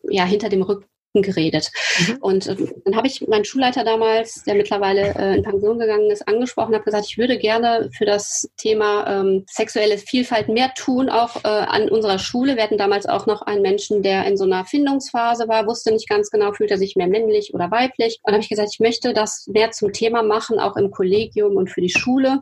ja, 0.08 0.24
hinter 0.24 0.48
dem 0.48 0.62
Rücken 0.62 0.86
geredet. 1.20 1.70
Mhm. 1.98 2.16
Und 2.20 2.46
äh, 2.46 2.56
dann 2.84 2.96
habe 2.96 3.06
ich 3.06 3.26
meinen 3.28 3.44
Schulleiter 3.44 3.84
damals, 3.84 4.44
der 4.44 4.54
mittlerweile 4.54 5.14
äh, 5.14 5.36
in 5.36 5.42
Pension 5.42 5.78
gegangen 5.78 6.10
ist, 6.10 6.26
angesprochen, 6.26 6.74
habe 6.74 6.84
gesagt, 6.84 7.06
ich 7.06 7.18
würde 7.18 7.36
gerne 7.36 7.90
für 7.96 8.06
das 8.06 8.48
Thema 8.56 9.06
ähm, 9.06 9.44
sexuelle 9.46 9.98
Vielfalt 9.98 10.48
mehr 10.48 10.72
tun, 10.74 11.10
auch 11.10 11.44
äh, 11.44 11.48
an 11.48 11.90
unserer 11.90 12.18
Schule. 12.18 12.56
Wir 12.56 12.62
hatten 12.62 12.78
damals 12.78 13.06
auch 13.06 13.26
noch 13.26 13.42
einen 13.42 13.60
Menschen, 13.60 14.02
der 14.02 14.24
in 14.26 14.38
so 14.38 14.44
einer 14.44 14.64
Findungsphase 14.64 15.48
war, 15.48 15.66
wusste 15.66 15.92
nicht 15.92 16.08
ganz 16.08 16.30
genau, 16.30 16.52
fühlt 16.52 16.70
er 16.70 16.78
sich 16.78 16.96
mehr 16.96 17.08
männlich 17.08 17.52
oder 17.52 17.70
weiblich. 17.70 18.20
Und 18.22 18.32
habe 18.32 18.42
ich 18.42 18.48
gesagt, 18.48 18.70
ich 18.72 18.80
möchte 18.80 19.12
das 19.12 19.46
mehr 19.52 19.70
zum 19.72 19.92
Thema 19.92 20.22
machen, 20.22 20.58
auch 20.58 20.76
im 20.76 20.90
Kollegium 20.90 21.56
und 21.56 21.68
für 21.68 21.82
die 21.82 21.90
Schule. 21.90 22.40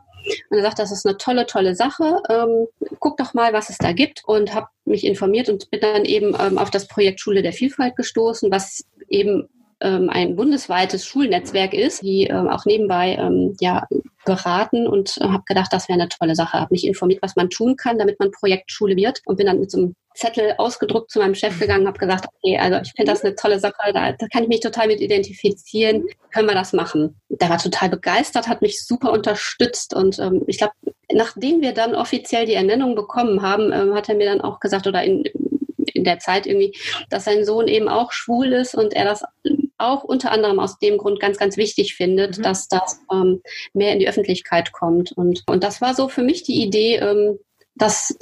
Und 0.49 0.57
er 0.57 0.63
sagt, 0.63 0.79
das 0.79 0.91
ist 0.91 1.05
eine 1.05 1.17
tolle, 1.17 1.45
tolle 1.45 1.75
Sache. 1.75 2.21
Ähm, 2.29 2.67
guck 2.99 3.17
doch 3.17 3.33
mal, 3.33 3.53
was 3.53 3.69
es 3.69 3.77
da 3.77 3.91
gibt. 3.91 4.23
Und 4.25 4.53
habe 4.53 4.67
mich 4.85 5.05
informiert 5.05 5.49
und 5.49 5.69
bin 5.71 5.81
dann 5.81 6.05
eben 6.05 6.35
ähm, 6.39 6.57
auf 6.57 6.71
das 6.71 6.87
Projekt 6.87 7.19
Schule 7.19 7.41
der 7.41 7.53
Vielfalt 7.53 7.95
gestoßen, 7.95 8.51
was 8.51 8.85
eben 9.09 9.49
ähm, 9.81 10.09
ein 10.09 10.35
bundesweites 10.35 11.05
Schulnetzwerk 11.05 11.73
ist, 11.73 12.01
die 12.01 12.23
ähm, 12.25 12.47
auch 12.47 12.65
nebenbei 12.65 13.15
ähm, 13.15 13.55
ja, 13.59 13.87
beraten 14.25 14.87
und 14.87 15.17
äh, 15.19 15.27
habe 15.27 15.43
gedacht, 15.45 15.71
das 15.71 15.89
wäre 15.89 15.99
eine 15.99 16.09
tolle 16.09 16.35
Sache. 16.35 16.59
Habe 16.59 16.73
mich 16.73 16.85
informiert, 16.85 17.21
was 17.21 17.35
man 17.35 17.49
tun 17.49 17.75
kann, 17.75 17.97
damit 17.97 18.19
man 18.19 18.31
Projektschule 18.31 18.95
wird 18.95 19.21
und 19.25 19.37
bin 19.37 19.47
dann 19.47 19.59
mit 19.59 19.71
so 19.71 19.77
einem 19.77 19.95
Zettel 20.13 20.53
ausgedruckt 20.57 21.09
zu 21.09 21.19
meinem 21.19 21.35
Chef 21.35 21.57
gegangen, 21.57 21.87
habe 21.87 21.97
gesagt, 21.97 22.25
okay, 22.25 22.57
also 22.57 22.79
ich 22.83 22.91
finde 22.95 23.11
das 23.11 23.23
eine 23.23 23.35
tolle 23.35 23.59
Sache, 23.59 23.93
da, 23.93 24.11
da 24.11 24.27
kann 24.27 24.43
ich 24.43 24.49
mich 24.49 24.59
total 24.59 24.87
mit 24.87 24.99
identifizieren, 24.99 26.05
können 26.33 26.49
wir 26.49 26.55
das 26.55 26.73
machen. 26.73 27.15
Der 27.29 27.49
war 27.49 27.57
total 27.57 27.89
begeistert, 27.89 28.47
hat 28.47 28.61
mich 28.61 28.85
super 28.85 29.11
unterstützt 29.11 29.95
und 29.95 30.19
ähm, 30.19 30.43
ich 30.47 30.57
glaube, 30.57 30.73
nachdem 31.13 31.61
wir 31.61 31.73
dann 31.73 31.95
offiziell 31.95 32.45
die 32.45 32.53
Ernennung 32.53 32.95
bekommen 32.95 33.41
haben, 33.41 33.71
ähm, 33.71 33.95
hat 33.95 34.09
er 34.09 34.15
mir 34.15 34.27
dann 34.27 34.41
auch 34.41 34.59
gesagt, 34.59 34.85
oder 34.85 35.01
in, 35.03 35.23
in 35.93 36.03
der 36.03 36.19
Zeit 36.19 36.45
irgendwie, 36.45 36.77
dass 37.09 37.25
sein 37.25 37.45
Sohn 37.45 37.67
eben 37.67 37.87
auch 37.87 38.11
schwul 38.11 38.51
ist 38.51 38.75
und 38.75 38.93
er 38.93 39.05
das 39.05 39.23
auch 39.81 40.03
unter 40.03 40.31
anderem 40.31 40.59
aus 40.59 40.79
dem 40.79 40.97
Grund 40.97 41.19
ganz, 41.19 41.37
ganz 41.37 41.57
wichtig 41.57 41.95
findet, 41.95 42.37
mhm. 42.37 42.43
dass 42.43 42.67
das 42.67 42.99
ähm, 43.11 43.41
mehr 43.73 43.93
in 43.93 43.99
die 43.99 44.07
Öffentlichkeit 44.07 44.71
kommt. 44.71 45.11
Und, 45.11 45.43
und 45.47 45.63
das 45.63 45.81
war 45.81 45.93
so 45.93 46.07
für 46.07 46.23
mich 46.23 46.43
die 46.43 46.61
Idee, 46.61 46.97
ähm, 46.97 47.39
dass 47.75 48.15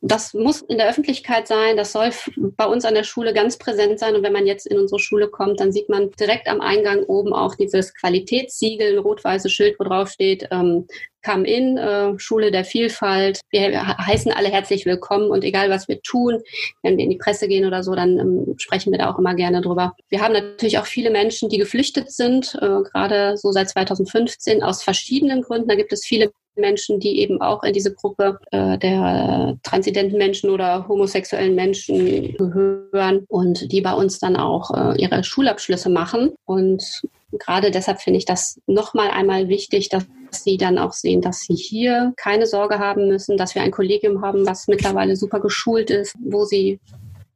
das 0.00 0.32
muss 0.32 0.62
in 0.62 0.78
der 0.78 0.88
Öffentlichkeit 0.88 1.46
sein, 1.46 1.76
das 1.76 1.92
soll 1.92 2.10
bei 2.56 2.64
uns 2.64 2.84
an 2.84 2.94
der 2.94 3.04
Schule 3.04 3.34
ganz 3.34 3.58
präsent 3.58 3.98
sein. 3.98 4.16
Und 4.16 4.22
wenn 4.22 4.32
man 4.32 4.46
jetzt 4.46 4.66
in 4.66 4.78
unsere 4.78 4.98
Schule 4.98 5.28
kommt, 5.28 5.60
dann 5.60 5.72
sieht 5.72 5.88
man 5.88 6.10
direkt 6.12 6.48
am 6.48 6.60
Eingang 6.60 7.04
oben 7.04 7.32
auch 7.32 7.54
dieses 7.54 7.94
Qualitätssiegel, 7.94 8.94
ein 8.94 8.98
rot-weißes 8.98 9.52
Schild, 9.52 9.78
wo 9.78 9.84
drauf 9.84 10.08
steht, 10.10 10.48
ähm, 10.50 10.86
Come 11.24 11.46
In, 11.46 11.76
äh, 11.76 12.18
Schule 12.18 12.50
der 12.50 12.64
Vielfalt. 12.64 13.40
Wir 13.50 13.86
heißen 13.98 14.32
alle 14.32 14.48
herzlich 14.48 14.86
willkommen 14.86 15.30
und 15.30 15.44
egal 15.44 15.68
was 15.68 15.88
wir 15.88 16.00
tun, 16.00 16.40
wenn 16.82 16.96
wir 16.96 17.04
in 17.04 17.10
die 17.10 17.18
Presse 17.18 17.48
gehen 17.48 17.66
oder 17.66 17.82
so, 17.82 17.94
dann 17.94 18.18
ähm, 18.18 18.54
sprechen 18.56 18.92
wir 18.92 18.98
da 18.98 19.10
auch 19.10 19.18
immer 19.18 19.34
gerne 19.34 19.60
drüber. 19.60 19.94
Wir 20.08 20.20
haben 20.20 20.32
natürlich 20.32 20.78
auch 20.78 20.86
viele 20.86 21.10
Menschen, 21.10 21.48
die 21.48 21.58
geflüchtet 21.58 22.12
sind, 22.12 22.54
äh, 22.62 22.82
gerade 22.82 23.36
so 23.36 23.50
seit 23.52 23.68
2015 23.68 24.62
aus 24.62 24.82
verschiedenen 24.82 25.42
Gründen. 25.42 25.68
Da 25.68 25.74
gibt 25.74 25.92
es 25.92 26.06
viele 26.06 26.30
Menschen, 26.60 27.00
die 27.00 27.20
eben 27.20 27.40
auch 27.40 27.62
in 27.62 27.72
diese 27.72 27.94
Gruppe 27.94 28.38
äh, 28.50 28.78
der 28.78 29.56
transidenten 29.62 30.18
Menschen 30.18 30.50
oder 30.50 30.86
homosexuellen 30.88 31.54
Menschen 31.54 32.36
gehören 32.36 33.24
und 33.28 33.70
die 33.72 33.80
bei 33.80 33.92
uns 33.92 34.18
dann 34.18 34.36
auch 34.36 34.70
äh, 34.70 35.00
ihre 35.00 35.24
Schulabschlüsse 35.24 35.90
machen. 35.90 36.32
Und 36.44 37.02
gerade 37.32 37.70
deshalb 37.70 38.00
finde 38.00 38.18
ich 38.18 38.24
das 38.24 38.60
nochmal 38.66 39.10
einmal 39.10 39.48
wichtig, 39.48 39.88
dass 39.88 40.06
sie 40.30 40.56
dann 40.56 40.78
auch 40.78 40.92
sehen, 40.92 41.22
dass 41.22 41.40
sie 41.40 41.54
hier 41.54 42.12
keine 42.16 42.46
Sorge 42.46 42.78
haben 42.78 43.08
müssen, 43.08 43.36
dass 43.36 43.54
wir 43.54 43.62
ein 43.62 43.70
Kollegium 43.70 44.22
haben, 44.22 44.46
was 44.46 44.68
mittlerweile 44.68 45.16
super 45.16 45.40
geschult 45.40 45.90
ist, 45.90 46.14
wo 46.18 46.44
sie 46.44 46.80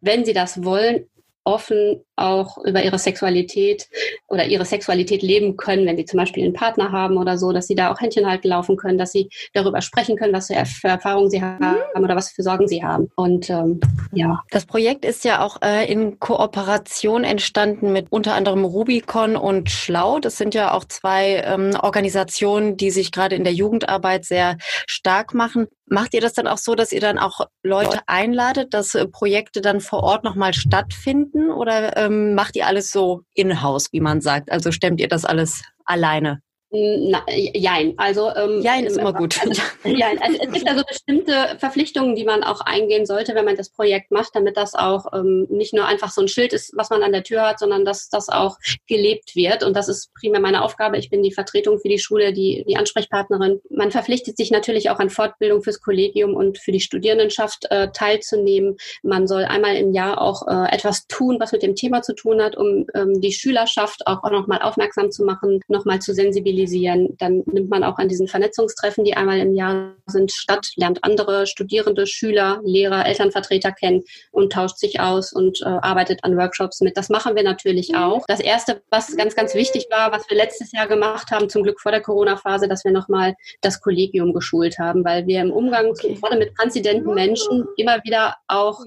wenn 0.02 0.24
sie 0.24 0.34
das 0.34 0.62
wollen, 0.62 1.06
offen 1.44 2.04
auch 2.22 2.58
über 2.64 2.82
ihre 2.82 2.98
Sexualität 2.98 3.88
oder 4.28 4.46
ihre 4.46 4.64
Sexualität 4.64 5.22
leben 5.22 5.56
können, 5.56 5.86
wenn 5.86 5.96
sie 5.96 6.04
zum 6.04 6.18
Beispiel 6.18 6.44
einen 6.44 6.52
Partner 6.52 6.92
haben 6.92 7.16
oder 7.16 7.36
so, 7.36 7.52
dass 7.52 7.66
sie 7.66 7.74
da 7.74 7.92
auch 7.92 8.00
Händchen 8.00 8.26
halten 8.26 8.48
laufen 8.48 8.76
können, 8.76 8.98
dass 8.98 9.12
sie 9.12 9.28
darüber 9.52 9.82
sprechen 9.82 10.16
können, 10.16 10.32
was 10.32 10.46
für 10.46 10.88
Erfahrungen 10.88 11.30
sie 11.30 11.42
haben 11.42 11.76
mhm. 11.94 12.04
oder 12.04 12.16
was 12.16 12.30
für 12.30 12.42
Sorgen 12.42 12.68
sie 12.68 12.84
haben. 12.84 13.10
Und 13.16 13.50
ähm, 13.50 13.80
ja. 14.12 14.42
Das 14.50 14.66
Projekt 14.66 15.04
ist 15.04 15.24
ja 15.24 15.44
auch 15.44 15.60
äh, 15.62 15.90
in 15.90 16.18
Kooperation 16.18 17.24
entstanden 17.24 17.92
mit 17.92 18.06
unter 18.10 18.34
anderem 18.34 18.64
Rubicon 18.64 19.36
und 19.36 19.70
Schlau. 19.70 20.18
Das 20.18 20.38
sind 20.38 20.54
ja 20.54 20.72
auch 20.72 20.84
zwei 20.84 21.42
ähm, 21.44 21.76
Organisationen, 21.80 22.76
die 22.76 22.90
sich 22.90 23.12
gerade 23.12 23.36
in 23.36 23.44
der 23.44 23.52
Jugendarbeit 23.52 24.24
sehr 24.24 24.56
stark 24.86 25.34
machen. 25.34 25.66
Macht 25.86 26.14
ihr 26.14 26.20
das 26.20 26.32
dann 26.32 26.46
auch 26.46 26.58
so, 26.58 26.74
dass 26.74 26.92
ihr 26.92 27.00
dann 27.00 27.18
auch 27.18 27.40
Leute 27.62 28.00
einladet, 28.06 28.72
dass 28.72 28.94
äh, 28.94 29.06
Projekte 29.06 29.60
dann 29.60 29.80
vor 29.80 30.02
Ort 30.02 30.24
nochmal 30.24 30.54
stattfinden? 30.54 31.50
Oder 31.50 31.96
ähm, 31.96 32.11
macht 32.12 32.56
ihr 32.56 32.66
alles 32.66 32.90
so 32.90 33.22
in-house, 33.34 33.92
wie 33.92 34.00
man 34.00 34.20
sagt? 34.20 34.50
Also 34.50 34.72
stemmt 34.72 35.00
ihr 35.00 35.08
das 35.08 35.24
alles 35.24 35.62
alleine? 35.84 36.40
Na, 36.74 37.22
jein. 37.28 37.92
Also, 37.98 38.30
ähm, 38.34 38.62
jein 38.62 38.86
ist 38.86 38.96
immer 38.96 39.12
gut. 39.12 39.38
Also, 39.42 39.60
jein. 39.84 40.18
Also, 40.22 40.38
es 40.40 40.52
gibt 40.52 40.66
also 40.66 40.82
bestimmte 40.88 41.56
Verpflichtungen, 41.58 42.16
die 42.16 42.24
man 42.24 42.42
auch 42.42 42.62
eingehen 42.62 43.04
sollte, 43.04 43.34
wenn 43.34 43.44
man 43.44 43.56
das 43.56 43.68
Projekt 43.68 44.10
macht, 44.10 44.34
damit 44.34 44.56
das 44.56 44.74
auch 44.74 45.12
ähm, 45.12 45.46
nicht 45.50 45.74
nur 45.74 45.84
einfach 45.84 46.10
so 46.10 46.22
ein 46.22 46.28
Schild 46.28 46.54
ist, 46.54 46.72
was 46.74 46.88
man 46.88 47.02
an 47.02 47.12
der 47.12 47.24
Tür 47.24 47.42
hat, 47.42 47.58
sondern 47.58 47.84
dass 47.84 48.08
das 48.08 48.30
auch 48.30 48.56
gelebt 48.86 49.36
wird. 49.36 49.64
Und 49.64 49.76
das 49.76 49.88
ist 49.88 50.14
primär 50.14 50.40
meine 50.40 50.62
Aufgabe. 50.62 50.96
Ich 50.96 51.10
bin 51.10 51.22
die 51.22 51.32
Vertretung 51.32 51.78
für 51.78 51.90
die 51.90 51.98
Schule, 51.98 52.32
die, 52.32 52.64
die 52.66 52.78
Ansprechpartnerin. 52.78 53.60
Man 53.68 53.90
verpflichtet 53.90 54.38
sich 54.38 54.50
natürlich 54.50 54.88
auch 54.88 54.98
an 54.98 55.10
Fortbildung 55.10 55.62
fürs 55.62 55.82
Kollegium 55.82 56.34
und 56.34 56.56
für 56.56 56.72
die 56.72 56.80
Studierendenschaft 56.80 57.66
äh, 57.68 57.88
teilzunehmen. 57.92 58.78
Man 59.02 59.26
soll 59.26 59.44
einmal 59.44 59.76
im 59.76 59.92
Jahr 59.92 60.22
auch 60.22 60.48
äh, 60.48 60.74
etwas 60.74 61.06
tun, 61.06 61.36
was 61.38 61.52
mit 61.52 61.62
dem 61.62 61.74
Thema 61.74 62.00
zu 62.00 62.14
tun 62.14 62.40
hat, 62.40 62.56
um 62.56 62.86
ähm, 62.94 63.20
die 63.20 63.32
Schülerschaft 63.32 64.06
auch, 64.06 64.24
auch 64.24 64.30
nochmal 64.30 64.62
aufmerksam 64.62 65.10
zu 65.10 65.22
machen, 65.24 65.60
nochmal 65.68 66.00
zu 66.00 66.14
sensibilisieren 66.14 66.61
sensibilisieren. 66.66 67.16
Dann 67.18 67.42
nimmt 67.46 67.70
man 67.70 67.84
auch 67.84 67.98
an 67.98 68.08
diesen 68.08 68.28
Vernetzungstreffen, 68.28 69.04
die 69.04 69.14
einmal 69.14 69.38
im 69.38 69.54
Jahr 69.54 69.94
sind, 70.06 70.32
statt, 70.32 70.70
lernt 70.76 71.02
andere 71.02 71.46
Studierende, 71.46 72.06
Schüler, 72.06 72.60
Lehrer, 72.64 73.06
Elternvertreter 73.06 73.72
kennen 73.72 74.02
und 74.30 74.52
tauscht 74.52 74.78
sich 74.78 75.00
aus 75.00 75.32
und 75.32 75.60
äh, 75.62 75.66
arbeitet 75.66 76.24
an 76.24 76.36
Workshops 76.36 76.80
mit. 76.80 76.96
Das 76.96 77.08
machen 77.08 77.34
wir 77.36 77.42
natürlich 77.42 77.90
mhm. 77.90 77.96
auch. 77.96 78.24
Das 78.26 78.40
Erste, 78.40 78.82
was 78.90 79.16
ganz, 79.16 79.34
ganz 79.34 79.54
wichtig 79.54 79.86
war, 79.90 80.12
was 80.12 80.28
wir 80.28 80.36
letztes 80.36 80.72
Jahr 80.72 80.86
gemacht 80.86 81.30
haben, 81.30 81.48
zum 81.48 81.62
Glück 81.62 81.80
vor 81.80 81.92
der 81.92 82.00
Corona-Phase, 82.00 82.68
dass 82.68 82.84
wir 82.84 82.92
nochmal 82.92 83.34
das 83.60 83.80
Kollegium 83.80 84.32
geschult 84.32 84.78
haben, 84.78 85.04
weil 85.04 85.26
wir 85.26 85.40
im 85.40 85.52
Umgang 85.52 85.90
okay. 85.90 86.16
gerade 86.20 86.38
mit 86.38 86.54
transidenten 86.56 87.14
Menschen 87.14 87.66
immer 87.76 88.02
wieder 88.04 88.36
auch 88.48 88.80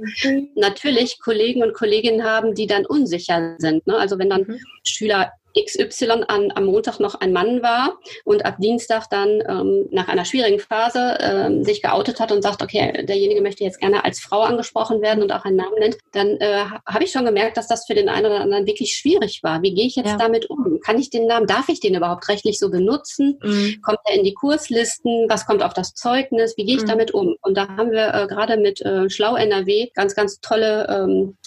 natürlich 0.55 1.19
Kollegen 1.19 1.63
und 1.63 1.73
Kolleginnen 1.73 2.23
haben, 2.23 2.53
die 2.55 2.67
dann 2.67 2.85
unsicher 2.85 3.55
sind. 3.57 3.85
Ne? 3.87 3.97
Also 3.97 4.17
wenn 4.19 4.29
dann 4.29 4.41
mhm. 4.41 4.59
Schüler 4.83 5.31
XY 5.57 6.23
an, 6.27 6.51
am 6.53 6.65
Montag 6.65 6.99
noch 6.99 7.15
ein 7.15 7.31
Mann 7.31 7.61
war 7.61 7.97
und 8.23 8.45
ab 8.45 8.57
Dienstag 8.59 9.09
dann 9.09 9.41
ähm, 9.47 9.87
nach 9.91 10.07
einer 10.07 10.25
schwierigen 10.25 10.59
Phase 10.59 11.17
ähm, 11.21 11.63
sich 11.63 11.81
geoutet 11.81 12.19
hat 12.19 12.31
und 12.31 12.41
sagt, 12.41 12.61
okay, 12.61 13.05
derjenige 13.05 13.41
möchte 13.41 13.63
jetzt 13.63 13.79
gerne 13.79 14.03
als 14.03 14.19
Frau 14.19 14.41
angesprochen 14.41 15.01
werden 15.01 15.23
und 15.23 15.31
auch 15.31 15.45
einen 15.45 15.55
Namen 15.55 15.79
nennt, 15.79 15.97
dann 16.11 16.37
äh, 16.37 16.65
habe 16.85 17.03
ich 17.03 17.11
schon 17.11 17.25
gemerkt, 17.25 17.57
dass 17.57 17.67
das 17.67 17.85
für 17.85 17.93
den 17.93 18.09
einen 18.09 18.25
oder 18.25 18.41
anderen 18.41 18.67
wirklich 18.67 18.95
schwierig 18.95 19.41
war. 19.43 19.61
Wie 19.61 19.73
gehe 19.73 19.87
ich 19.87 19.95
jetzt 19.95 20.11
ja. 20.11 20.17
damit 20.17 20.49
um? 20.49 20.79
Kann 20.83 20.99
ich 20.99 21.09
den 21.09 21.27
Namen, 21.27 21.47
darf 21.47 21.69
ich 21.69 21.79
den 21.79 21.95
überhaupt 21.95 22.27
rechtlich 22.27 22.59
so 22.59 22.69
benutzen? 22.69 23.39
Mhm. 23.41 23.81
Kommt 23.81 23.99
er 24.05 24.15
in 24.15 24.23
die 24.23 24.33
Kurslisten? 24.33 25.27
Was 25.29 25.45
kommt 25.45 25.63
auf 25.63 25.73
das 25.73 25.93
Zeugnis? 25.93 26.55
Wie 26.57 26.65
gehe 26.65 26.75
ich 26.75 26.83
mhm. 26.83 26.87
damit 26.87 27.13
um? 27.13 27.35
Und 27.41 27.55
da 27.55 27.67
haben 27.69 27.91
wir 27.91 28.13
äh, 28.13 28.27
gerade 28.27 28.57
mit 28.57 28.81
äh, 28.81 29.09
Schlau 29.09 29.35
NRW 29.35 29.89
ganz, 29.93 30.15
ganz 30.15 30.39
tolle 30.41 30.87
ähm, 30.89 31.37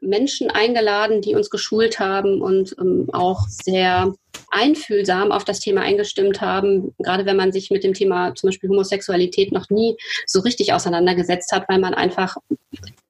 Menschen 0.00 0.50
eingeladen, 0.50 1.20
die 1.20 1.34
uns 1.34 1.50
geschult 1.50 1.98
haben 1.98 2.40
und 2.42 2.74
ähm, 2.78 3.08
auch 3.12 3.42
sehr 3.48 4.12
einfühlsam 4.50 5.32
auf 5.32 5.44
das 5.44 5.60
Thema 5.60 5.82
eingestimmt 5.82 6.40
haben, 6.40 6.94
gerade 6.98 7.26
wenn 7.26 7.36
man 7.36 7.52
sich 7.52 7.70
mit 7.70 7.84
dem 7.84 7.94
Thema 7.94 8.34
zum 8.34 8.48
Beispiel 8.48 8.70
Homosexualität 8.70 9.52
noch 9.52 9.68
nie 9.70 9.96
so 10.26 10.40
richtig 10.40 10.72
auseinandergesetzt 10.72 11.52
hat, 11.52 11.68
weil 11.68 11.78
man 11.78 11.94
einfach 11.94 12.36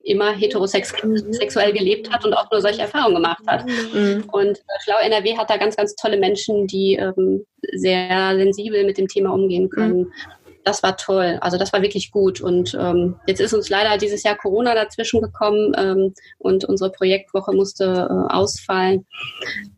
immer 0.02 0.32
heterosexuell 0.32 1.72
gelebt 1.72 2.10
hat 2.10 2.24
und 2.24 2.32
auch 2.32 2.50
nur 2.50 2.62
solche 2.62 2.80
Erfahrungen 2.82 3.16
gemacht 3.16 3.42
hat. 3.46 3.66
Mhm. 3.66 4.24
Und 4.32 4.58
äh, 4.58 4.62
Schlau 4.82 4.96
NRW 5.02 5.36
hat 5.36 5.50
da 5.50 5.58
ganz, 5.58 5.76
ganz 5.76 5.94
tolle 5.96 6.16
Menschen, 6.16 6.66
die 6.66 6.94
ähm, 6.94 7.44
sehr 7.74 8.34
sensibel 8.36 8.84
mit 8.84 8.96
dem 8.96 9.06
Thema 9.06 9.30
umgehen 9.30 9.68
können. 9.68 9.98
Mhm 9.98 10.12
das 10.68 10.82
war 10.82 10.96
toll. 10.96 11.38
Also 11.40 11.56
das 11.56 11.72
war 11.72 11.82
wirklich 11.82 12.10
gut. 12.10 12.40
Und 12.40 12.76
ähm, 12.78 13.16
jetzt 13.26 13.40
ist 13.40 13.54
uns 13.54 13.68
leider 13.68 13.96
dieses 13.96 14.22
Jahr 14.22 14.36
Corona 14.36 14.74
dazwischen 14.74 15.20
gekommen 15.22 15.72
ähm, 15.76 16.14
und 16.38 16.64
unsere 16.64 16.90
Projektwoche 16.90 17.52
musste 17.52 17.84
äh, 17.84 18.32
ausfallen. 18.32 19.06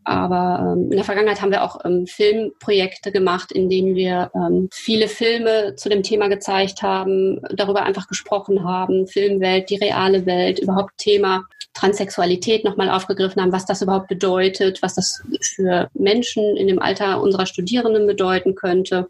Aber 0.03 0.73
ähm, 0.75 0.91
in 0.91 0.97
der 0.97 1.05
Vergangenheit 1.05 1.41
haben 1.41 1.51
wir 1.51 1.63
auch 1.63 1.79
ähm, 1.85 2.05
Filmprojekte 2.07 3.11
gemacht, 3.11 3.51
in 3.51 3.69
denen 3.69 3.95
wir 3.95 4.31
ähm, 4.35 4.69
viele 4.73 5.07
Filme 5.07 5.75
zu 5.75 5.89
dem 5.89 6.03
Thema 6.03 6.27
gezeigt 6.27 6.81
haben, 6.81 7.41
darüber 7.53 7.83
einfach 7.83 8.07
gesprochen 8.07 8.63
haben, 8.63 9.07
Filmwelt, 9.07 9.69
die 9.69 9.77
reale 9.77 10.25
Welt, 10.25 10.59
überhaupt 10.59 10.97
Thema 10.97 11.43
Transsexualität 11.73 12.65
nochmal 12.65 12.89
aufgegriffen 12.89 13.41
haben, 13.41 13.53
was 13.53 13.65
das 13.65 13.81
überhaupt 13.81 14.09
bedeutet, 14.09 14.81
was 14.81 14.95
das 14.95 15.23
für 15.41 15.89
Menschen 15.93 16.57
in 16.57 16.67
dem 16.67 16.79
Alter 16.79 17.21
unserer 17.21 17.45
Studierenden 17.45 18.07
bedeuten 18.07 18.55
könnte 18.55 19.07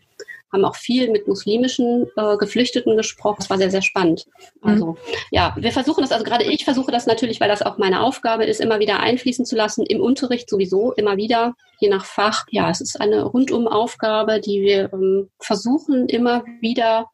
haben 0.52 0.66
auch 0.66 0.76
viel 0.76 1.10
mit 1.10 1.28
muslimischen 1.28 2.08
äh, 2.16 2.38
Geflüchteten 2.38 2.98
gesprochen. 2.98 3.38
Das 3.40 3.50
war 3.50 3.58
sehr, 3.58 3.72
sehr 3.72 3.82
spannend. 3.82 4.26
Mhm. 4.62 4.70
Also 4.70 4.86
mhm. 4.88 4.98
ja, 5.32 5.56
wir 5.58 5.72
versuchen 5.72 6.02
das, 6.02 6.12
also 6.12 6.24
gerade 6.24 6.46
ich 6.46 6.66
versuche 6.66 6.92
das 6.92 7.06
natürlich, 7.06 7.40
weil 7.40 7.50
das 7.50 7.62
auch 7.62 7.78
meine 7.78 8.02
Aufgabe 8.02 8.46
ist, 8.46 8.62
immer 8.62 8.80
wieder 8.80 9.00
einfließen 9.00 9.46
zu 9.46 9.56
lassen, 9.56 9.86
im 9.86 10.02
Unterricht 10.02 10.50
sowieso, 10.50 10.92
immer 10.94 11.18
wieder, 11.18 11.54
je 11.80 11.90
nach 11.90 12.06
Fach. 12.06 12.46
Ja, 12.50 12.70
es 12.70 12.82
ist 12.82 13.00
eine 13.00 13.24
Rundum-Aufgabe, 13.24 14.40
die 14.40 14.62
wir 14.62 14.92
ähm, 14.94 15.30
versuchen, 15.40 16.08
immer 16.08 16.44
wieder 16.60 17.10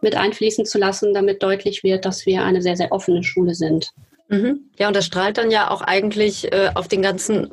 mit 0.00 0.16
einfließen 0.16 0.66
zu 0.66 0.78
lassen, 0.78 1.14
damit 1.14 1.42
deutlich 1.42 1.82
wird, 1.82 2.04
dass 2.04 2.26
wir 2.26 2.44
eine 2.44 2.62
sehr, 2.62 2.76
sehr 2.76 2.92
offene 2.92 3.22
Schule 3.22 3.54
sind. 3.54 3.90
Mhm. 4.28 4.70
Ja, 4.78 4.88
und 4.88 4.96
das 4.96 5.06
strahlt 5.06 5.38
dann 5.38 5.50
ja 5.50 5.70
auch 5.70 5.82
eigentlich 5.82 6.52
äh, 6.52 6.70
auf 6.74 6.88
den 6.88 7.02
ganzen 7.02 7.50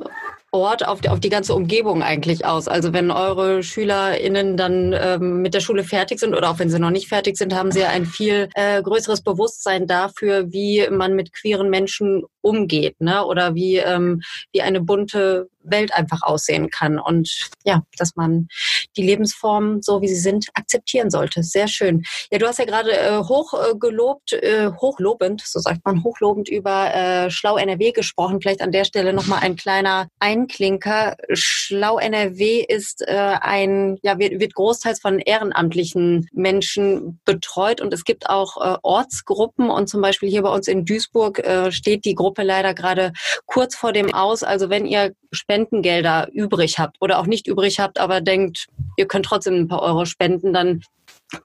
Ort, 0.54 0.86
auf 0.86 1.00
die, 1.00 1.08
auf 1.08 1.18
die 1.18 1.30
ganze 1.30 1.54
Umgebung 1.54 2.02
eigentlich 2.02 2.44
aus. 2.44 2.68
Also 2.68 2.92
wenn 2.92 3.10
eure 3.10 3.62
SchülerInnen 3.62 4.58
dann 4.58 4.92
ähm, 4.92 5.40
mit 5.40 5.54
der 5.54 5.60
Schule 5.60 5.82
fertig 5.82 6.20
sind 6.20 6.34
oder 6.34 6.50
auch 6.50 6.58
wenn 6.58 6.68
sie 6.68 6.78
noch 6.78 6.90
nicht 6.90 7.08
fertig 7.08 7.38
sind, 7.38 7.54
haben 7.54 7.72
sie 7.72 7.84
ein 7.84 8.04
viel 8.04 8.50
äh, 8.54 8.82
größeres 8.82 9.22
Bewusstsein 9.22 9.86
dafür, 9.86 10.52
wie 10.52 10.86
man 10.90 11.14
mit 11.14 11.32
queeren 11.32 11.70
Menschen 11.70 12.24
umgeht, 12.42 13.00
ne? 13.00 13.24
Oder 13.24 13.54
wie, 13.54 13.76
ähm, 13.76 14.20
wie 14.52 14.62
eine 14.62 14.80
bunte 14.80 15.48
Welt 15.64 15.92
einfach 15.94 16.22
aussehen 16.22 16.70
kann 16.70 16.98
und 16.98 17.50
ja, 17.64 17.82
dass 17.96 18.16
man 18.16 18.48
die 18.96 19.02
Lebensformen 19.02 19.82
so 19.82 20.00
wie 20.00 20.08
sie 20.08 20.16
sind 20.16 20.48
akzeptieren 20.54 21.10
sollte. 21.10 21.42
Sehr 21.42 21.68
schön. 21.68 22.02
Ja, 22.30 22.38
du 22.38 22.46
hast 22.46 22.58
ja 22.58 22.64
gerade 22.64 22.92
äh, 22.92 23.18
hoch 23.18 23.54
äh, 23.54 23.76
gelobt, 23.78 24.32
äh, 24.32 24.70
hochlobend, 24.80 25.42
so 25.44 25.60
sagt 25.60 25.84
man, 25.84 26.02
hochlobend 26.04 26.48
über 26.48 26.94
äh, 26.94 27.30
Schlau 27.30 27.56
NRW 27.56 27.92
gesprochen. 27.92 28.40
Vielleicht 28.40 28.62
an 28.62 28.72
der 28.72 28.84
Stelle 28.84 29.12
nochmal 29.12 29.40
ein 29.42 29.56
kleiner 29.56 30.08
Einklinker. 30.18 31.16
Schlau 31.32 31.98
NRW 31.98 32.64
ist 32.66 33.02
äh, 33.06 33.36
ein, 33.40 33.98
ja, 34.02 34.18
wird, 34.18 34.40
wird 34.40 34.54
großteils 34.54 35.00
von 35.00 35.18
ehrenamtlichen 35.18 36.28
Menschen 36.32 37.20
betreut 37.24 37.80
und 37.80 37.92
es 37.94 38.04
gibt 38.04 38.28
auch 38.28 38.56
äh, 38.56 38.78
Ortsgruppen 38.82 39.70
und 39.70 39.88
zum 39.88 40.02
Beispiel 40.02 40.28
hier 40.28 40.42
bei 40.42 40.50
uns 40.50 40.68
in 40.68 40.84
Duisburg 40.84 41.38
äh, 41.38 41.70
steht 41.72 42.04
die 42.04 42.14
Gruppe 42.14 42.31
leider 42.38 42.74
gerade 42.74 43.12
kurz 43.46 43.76
vor 43.76 43.92
dem 43.92 44.14
Aus. 44.14 44.42
Also 44.42 44.70
wenn 44.70 44.86
ihr 44.86 45.14
Spendengelder 45.32 46.28
übrig 46.32 46.78
habt 46.78 46.96
oder 47.00 47.18
auch 47.18 47.26
nicht 47.26 47.46
übrig 47.46 47.80
habt, 47.80 47.98
aber 47.98 48.20
denkt, 48.20 48.68
ihr 48.96 49.06
könnt 49.06 49.26
trotzdem 49.26 49.54
ein 49.54 49.68
paar 49.68 49.82
Euro 49.82 50.04
spenden, 50.04 50.52
dann 50.52 50.82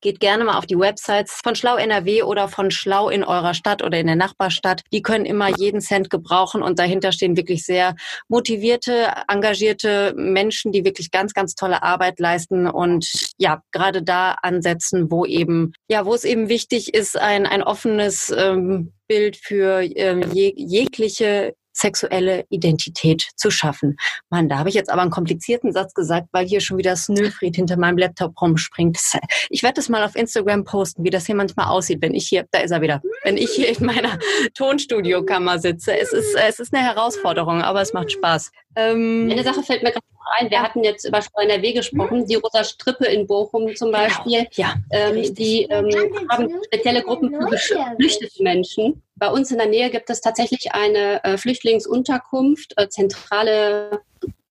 Geht 0.01 0.19
gerne 0.19 0.43
mal 0.43 0.57
auf 0.57 0.65
die 0.65 0.77
Websites 0.77 1.39
von 1.41 1.55
Schlau 1.55 1.77
NRW 1.77 2.23
oder 2.23 2.49
von 2.49 2.71
Schlau 2.71 3.09
in 3.09 3.23
eurer 3.23 3.53
Stadt 3.53 3.81
oder 3.81 3.97
in 3.97 4.07
der 4.07 4.17
Nachbarstadt. 4.17 4.81
Die 4.91 5.01
können 5.01 5.25
immer 5.25 5.47
jeden 5.57 5.79
Cent 5.79 6.09
gebrauchen 6.09 6.61
und 6.61 6.77
dahinter 6.77 7.13
stehen 7.13 7.37
wirklich 7.37 7.63
sehr 7.63 7.95
motivierte, 8.27 9.07
engagierte 9.29 10.13
Menschen, 10.17 10.73
die 10.73 10.83
wirklich 10.83 11.09
ganz, 11.09 11.33
ganz 11.33 11.55
tolle 11.55 11.83
Arbeit 11.83 12.19
leisten 12.19 12.67
und 12.67 13.09
ja, 13.37 13.61
gerade 13.71 14.03
da 14.03 14.33
ansetzen, 14.41 15.09
wo 15.09 15.25
eben, 15.25 15.71
ja, 15.89 16.05
wo 16.05 16.13
es 16.13 16.25
eben 16.25 16.49
wichtig 16.49 16.93
ist, 16.93 17.17
ein, 17.17 17.45
ein 17.45 17.63
offenes 17.63 18.29
ähm, 18.37 18.91
Bild 19.07 19.37
für 19.37 19.81
ähm, 19.81 20.21
jeg 20.33 20.53
jegliche 20.57 21.55
sexuelle 21.77 22.45
Identität 22.49 23.27
zu 23.35 23.51
schaffen. 23.51 23.97
Mann, 24.29 24.49
da 24.49 24.57
habe 24.57 24.69
ich 24.69 24.75
jetzt 24.75 24.89
aber 24.89 25.01
einen 25.01 25.11
komplizierten 25.11 25.71
Satz 25.71 25.93
gesagt, 25.93 26.27
weil 26.31 26.47
hier 26.47 26.59
schon 26.59 26.77
wieder 26.77 26.95
Snöfried 26.95 27.55
hinter 27.55 27.77
meinem 27.77 27.97
Laptop 27.97 28.39
rumspringt. 28.41 28.97
Ich 29.49 29.63
werde 29.63 29.75
das 29.75 29.89
mal 29.89 30.03
auf 30.03 30.15
Instagram 30.15 30.63
posten, 30.63 31.03
wie 31.03 31.09
das 31.09 31.25
hier 31.25 31.35
manchmal 31.35 31.67
aussieht, 31.67 32.01
wenn 32.01 32.13
ich 32.13 32.27
hier, 32.27 32.45
da 32.51 32.59
ist 32.59 32.71
er 32.71 32.81
wieder, 32.81 33.01
wenn 33.23 33.37
ich 33.37 33.51
hier 33.51 33.69
in 33.69 33.85
meiner 33.85 34.17
Tonstudiokammer 34.55 35.59
sitze. 35.59 35.97
Es 35.97 36.11
ist, 36.11 36.35
es 36.35 36.59
ist 36.59 36.73
eine 36.73 36.83
Herausforderung, 36.83 37.61
aber 37.61 37.81
es 37.81 37.93
macht 37.93 38.11
Spaß. 38.11 38.51
Ähm, 38.77 39.27
eine 39.31 39.43
Sache 39.43 39.63
fällt 39.63 39.81
mir 39.81 39.91
gerade 39.91 40.05
ein. 40.37 40.51
Wir 40.51 40.61
hatten 40.61 40.83
jetzt 40.83 41.05
über 41.05 41.19
NRW 41.41 41.73
gesprochen, 41.73 42.27
die 42.27 42.35
Rosa 42.35 42.63
Strippe 42.63 43.05
in 43.05 43.25
Bochum 43.25 43.75
zum 43.75 43.91
genau. 43.91 44.03
Beispiel. 44.03 44.47
Ja, 44.53 44.75
ähm, 44.91 45.33
die 45.33 45.63
ähm, 45.63 45.89
haben 46.29 46.53
spezielle 46.65 47.01
Gruppen 47.01 47.33
für 47.33 47.49
geflüchtete 47.49 48.43
Menschen. 48.43 49.01
Bei 49.15 49.29
uns 49.29 49.49
in 49.49 49.57
der 49.57 49.67
Nähe 49.67 49.89
gibt 49.89 50.11
es 50.11 50.21
tatsächlich 50.21 50.73
eine 50.73 51.23
äh, 51.23 51.37
Flüchtlingsunterkunft, 51.37 52.73
äh, 52.77 52.87
zentrale 52.87 54.01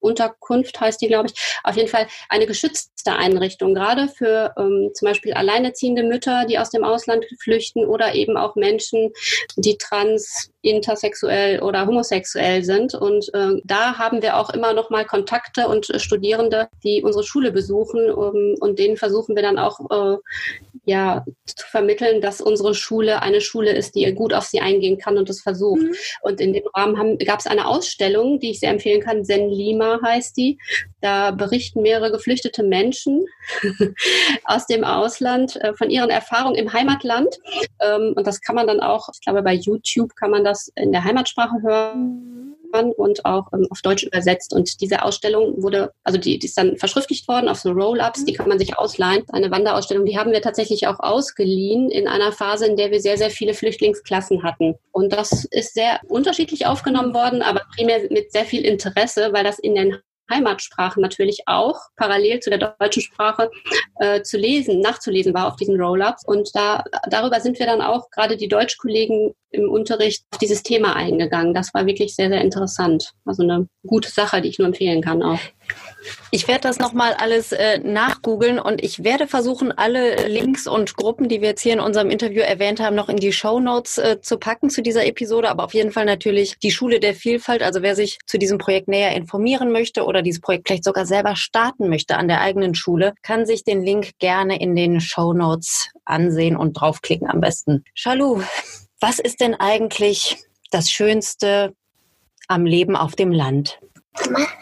Unterkunft 0.01 0.81
heißt 0.81 1.01
die, 1.01 1.09
glaube 1.09 1.29
ich. 1.29 1.59
Auf 1.65 1.77
jeden 1.77 1.89
Fall 1.89 2.07
eine 2.29 2.47
geschützte 2.47 3.13
Einrichtung, 3.13 3.75
gerade 3.75 4.09
für 4.09 4.55
ähm, 4.57 4.91
zum 4.95 5.07
Beispiel 5.07 5.35
alleinerziehende 5.35 6.03
Mütter, 6.03 6.45
die 6.47 6.59
aus 6.59 6.71
dem 6.71 6.85
Ausland 6.85 7.27
flüchten 7.41 7.85
oder 7.87 8.15
eben 8.15 8.37
auch 8.37 8.57
Menschen, 8.57 9.13
die 9.57 9.79
trans, 9.79 10.51
intersexuell 10.63 11.61
oder 11.63 11.87
homosexuell 11.87 12.65
sind. 12.65 12.95
Und 12.95 13.33
äh, 13.35 13.61
da 13.65 13.99
haben 13.99 14.23
wir 14.23 14.37
auch 14.37 14.51
immer 14.51 14.73
noch 14.73 14.91
mal 14.91 15.05
Kontakte 15.05 15.69
und 15.69 15.89
äh, 15.91 15.99
Studierende, 15.99 16.69
die 16.83 17.03
unsere 17.03 17.25
Schule 17.25 17.53
besuchen 17.53 18.11
um, 18.11 18.55
und 18.61 18.79
denen 18.79 18.97
versuchen 18.97 19.37
wir 19.37 19.43
dann 19.43 19.59
auch 19.59 19.79
äh, 19.91 20.17
ja 20.87 21.25
zu 21.45 21.67
vermitteln, 21.67 22.21
dass 22.21 22.41
unsere 22.41 22.75
Schule 22.75 23.21
eine 23.21 23.41
Schule 23.41 23.73
ist, 23.73 23.95
die 23.97 24.11
gut 24.15 24.33
auf 24.33 24.45
sie 24.45 24.61
eingehen 24.61 24.99
kann 24.99 25.19
und 25.19 25.29
das 25.29 25.41
versucht. 25.41 25.83
Mhm. 25.83 25.95
Und 26.23 26.41
in 26.41 26.53
dem 26.53 26.63
Rahmen 26.75 27.19
gab 27.19 27.41
es 27.41 27.47
eine 27.47 27.67
Ausstellung, 27.67 28.39
die 28.39 28.53
ich 28.53 28.61
sehr 28.61 28.71
empfehlen 28.71 29.03
kann. 29.03 29.25
Zen 29.25 29.51
Lima 29.51 30.01
heißt 30.03 30.37
die. 30.37 30.59
Da 31.01 31.33
berichten 31.33 31.83
mehrere 31.83 32.13
geflüchtete 32.13 32.63
Menschen 32.63 33.27
aus 34.45 34.67
dem 34.67 34.85
Ausland 34.85 35.57
äh, 35.57 35.75
von 35.75 35.91
ihren 35.91 36.11
Erfahrungen 36.11 36.57
im 36.57 36.73
Heimatland. 36.73 37.37
Ähm, 37.81 38.15
und 38.17 38.27
das 38.27 38.41
kann 38.41 38.55
man 38.55 38.69
dann 38.69 38.81
auch, 38.81 39.09
ich 39.13 39.21
glaube, 39.21 39.43
bei 39.43 39.55
YouTube 39.55 40.15
kann 40.15 40.31
man 40.31 40.45
das 40.45 40.71
in 40.77 40.93
der 40.93 41.03
Heimatsprache 41.03 41.63
hören 41.63 42.46
und 42.93 43.25
auch 43.25 43.53
ähm, 43.53 43.67
auf 43.71 43.81
Deutsch 43.83 44.05
übersetzt. 44.05 44.53
Und 44.53 44.81
diese 44.81 45.03
Ausstellung 45.03 45.63
wurde, 45.63 45.93
also 46.05 46.19
die, 46.19 46.39
die 46.39 46.47
ist 46.47 46.59
dann 46.59 46.77
verschriftlicht 46.77 47.29
worden 47.29 47.49
auf 47.49 47.59
so 47.59 47.71
Roll-Ups, 47.71 48.25
die 48.25 48.33
kann 48.33 48.49
man 48.49 48.59
sich 48.59 48.79
ausleihen. 48.79 49.25
Eine 49.33 49.51
Wanderausstellung, 49.51 50.05
die 50.05 50.19
haben 50.19 50.33
wir 50.33 50.43
tatsächlich 50.43 50.87
auch 50.87 51.01
ausgeliehen 51.01 51.91
in 51.91 52.09
einer 52.09 52.33
Phase, 52.33 52.67
in 52.67 52.77
der 52.77 52.91
wir 52.91 53.01
sehr, 53.01 53.19
sehr 53.19 53.31
viele 53.31 53.55
Flüchtlingsklassen 53.55 54.43
hatten. 54.43 54.75
Und 54.93 55.13
das 55.13 55.45
ist 55.47 55.75
sehr 55.75 56.01
unterschiedlich 56.09 56.67
aufgenommen 56.67 57.15
worden, 57.15 57.43
aber 57.43 57.63
primär 57.75 58.01
mit 58.11 58.33
sehr 58.33 58.45
viel 58.45 58.65
Interesse, 58.65 59.33
weil 59.33 59.45
das 59.45 59.59
in 59.59 59.75
den 59.75 59.97
Heimatsprachen 60.31 61.01
natürlich 61.01 61.43
auch 61.47 61.79
parallel 61.97 62.41
zu 62.41 62.51
der 62.51 62.75
deutschen 62.79 63.03
Sprache 63.03 63.51
äh, 64.01 64.23
zu 64.23 64.37
lesen, 64.37 64.81
nachzulesen 64.81 65.35
war 65.35 65.47
auf 65.49 65.57
diesen 65.57 65.81
Roll-ups. 65.81 66.25
Und 66.27 66.51
da, 66.55 66.85
darüber 67.09 67.41
sind 67.41 67.59
wir 67.59 67.67
dann 67.67 67.83
auch 67.83 68.11
gerade 68.11 68.37
die 68.37 68.49
Deutschkollegen 68.49 69.35
im 69.51 69.71
Unterricht 69.71 70.25
auf 70.33 70.39
dieses 70.39 70.63
Thema 70.63 70.95
eingegangen. 70.97 71.55
Das 71.55 71.73
war 71.75 71.87
wirklich 71.87 72.15
sehr, 72.15 72.29
sehr 72.29 72.41
interessant. 72.41 73.13
Also 73.25 73.43
eine 73.43 73.69
gute 73.87 74.11
Sache, 74.11 74.41
die 74.41 74.49
ich 74.49 74.59
nur 74.59 74.69
empfehlen 74.69 75.03
kann 75.03 75.23
auch. 75.23 75.39
Ich 76.31 76.49
werde 76.49 76.63
das 76.63 76.79
nochmal 76.79 77.15
alles 77.15 77.53
äh, 77.53 77.79
nachgoogeln 77.79 78.59
und 78.59 78.83
ich 78.83 79.05
werde 79.05 79.27
versuchen, 79.27 79.73
alle 79.73 80.27
Links 80.29 80.67
und 80.67 80.97
Gruppen, 80.97 81.29
die 81.29 81.41
wir 81.41 81.51
jetzt 81.51 81.63
hier 81.63 81.73
in 81.73 81.81
unserem 81.81 82.11
Interview 82.11 82.43
erwähnt 82.43 82.81
haben, 82.81 82.97
noch 82.97 83.09
in 83.09 83.17
die 83.17 83.33
Show 83.33 83.61
Notes 83.61 83.99
äh, 83.99 84.21
zu 84.21 84.39
packen 84.39 84.71
zu 84.71 84.83
dieser 84.83 85.07
Episode. 85.07 85.49
Aber 85.49 85.65
auf 85.65 85.75
jeden 85.75 85.93
Fall 85.93 86.05
natürlich 86.05 86.59
die 86.59 86.71
Schule 86.71 87.01
der 87.01 87.15
Vielfalt. 87.15 87.63
Also 87.63 87.83
wer 87.83 87.97
sich 87.97 88.19
zu 88.27 88.39
diesem 88.39 88.59
Projekt 88.59 88.89
näher 88.89 89.15
informieren 89.17 89.73
möchte 89.73 90.05
oder 90.05 90.23
dieses 90.23 90.41
Projekt 90.41 90.69
vielleicht 90.69 90.85
sogar 90.85 91.07
selber 91.07 91.37
starten 91.37 91.89
möchte 91.89 92.17
an 92.17 92.29
der 92.29 92.41
eigenen 92.41 92.75
Schule, 92.75 93.15
kann 93.23 93.47
sich 93.47 93.65
den 93.65 93.83
Link 93.83 94.19
gerne 94.19 94.61
in 94.61 94.77
den 94.77 95.01
Show 95.01 95.33
Notes 95.33 95.89
ansehen 96.05 96.57
und 96.57 96.75
draufklicken 96.75 97.29
am 97.29 97.41
besten. 97.41 97.85
Shalou, 97.95 98.43
was 99.01 99.19
ist 99.19 99.41
denn 99.41 99.55
eigentlich 99.55 100.37
das 100.71 100.91
Schönste 100.91 101.75
am 102.49 102.65
Leben 102.65 102.97
auf 102.97 103.15
dem 103.15 103.33
Land? 103.33 103.79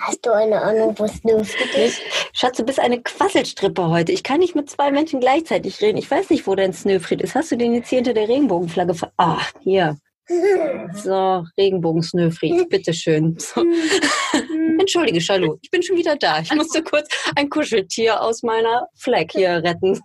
Hast 0.00 0.26
du 0.26 0.32
eine 0.32 0.60
Ahnung, 0.60 0.94
wo 0.98 1.06
Snowflake 1.06 1.84
ist? 1.84 2.00
Schatz, 2.32 2.56
du 2.56 2.64
bist 2.64 2.80
eine 2.80 3.00
Quasselstrippe 3.00 3.88
heute. 3.88 4.12
Ich 4.12 4.22
kann 4.22 4.40
nicht 4.40 4.54
mit 4.54 4.68
zwei 4.68 4.90
Menschen 4.90 5.20
gleichzeitig 5.20 5.80
reden. 5.80 5.98
Ich 5.98 6.10
weiß 6.10 6.30
nicht, 6.30 6.46
wo 6.46 6.54
dein 6.54 6.72
Snowfried 6.72 7.22
ist. 7.22 7.34
Hast 7.34 7.52
du 7.52 7.56
den 7.56 7.74
jetzt 7.74 7.88
hier 7.88 7.98
hinter 7.98 8.14
der 8.14 8.28
Regenbogenflagge? 8.28 8.94
Ah, 9.16 9.40
hier. 9.62 9.96
So, 10.94 11.44
Regenbogen-Snowfried, 11.58 12.68
bitteschön. 12.70 13.36
So. 13.38 13.62
Entschuldige, 14.78 15.20
Charlot, 15.20 15.58
ich 15.62 15.70
bin 15.70 15.82
schon 15.82 15.96
wieder 15.96 16.16
da. 16.16 16.40
Ich 16.40 16.54
musste 16.54 16.82
kurz 16.82 17.08
ein 17.36 17.50
Kuscheltier 17.50 18.20
aus 18.22 18.42
meiner 18.42 18.88
Flag 18.96 19.26
hier 19.30 19.62
retten. 19.62 20.00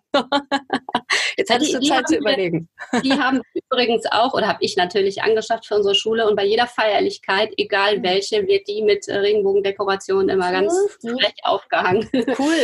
Jetzt 1.39 1.53
hattest 1.53 1.73
du 1.73 1.79
Zeit 1.79 2.05
zu 2.05 2.17
überlegen. 2.17 2.67
Die 3.03 3.13
haben 3.13 3.41
übrigens 3.53 4.05
auch, 4.11 4.33
oder 4.33 4.49
habe 4.49 4.59
ich 4.59 4.75
natürlich 4.75 5.23
angeschafft 5.23 5.65
für 5.65 5.75
unsere 5.75 5.95
Schule 5.95 6.27
und 6.27 6.35
bei 6.35 6.43
jeder 6.43 6.67
Feierlichkeit, 6.67 7.53
egal 7.55 7.99
mhm. 7.99 8.03
welche, 8.03 8.45
wird 8.45 8.67
die 8.67 8.81
mit 8.81 9.07
Regenbogendekoration 9.07 10.27
immer 10.27 10.51
ganz 10.51 10.73
frech 11.01 11.35
aufgehangen. 11.43 12.09
Cool. 12.39 12.55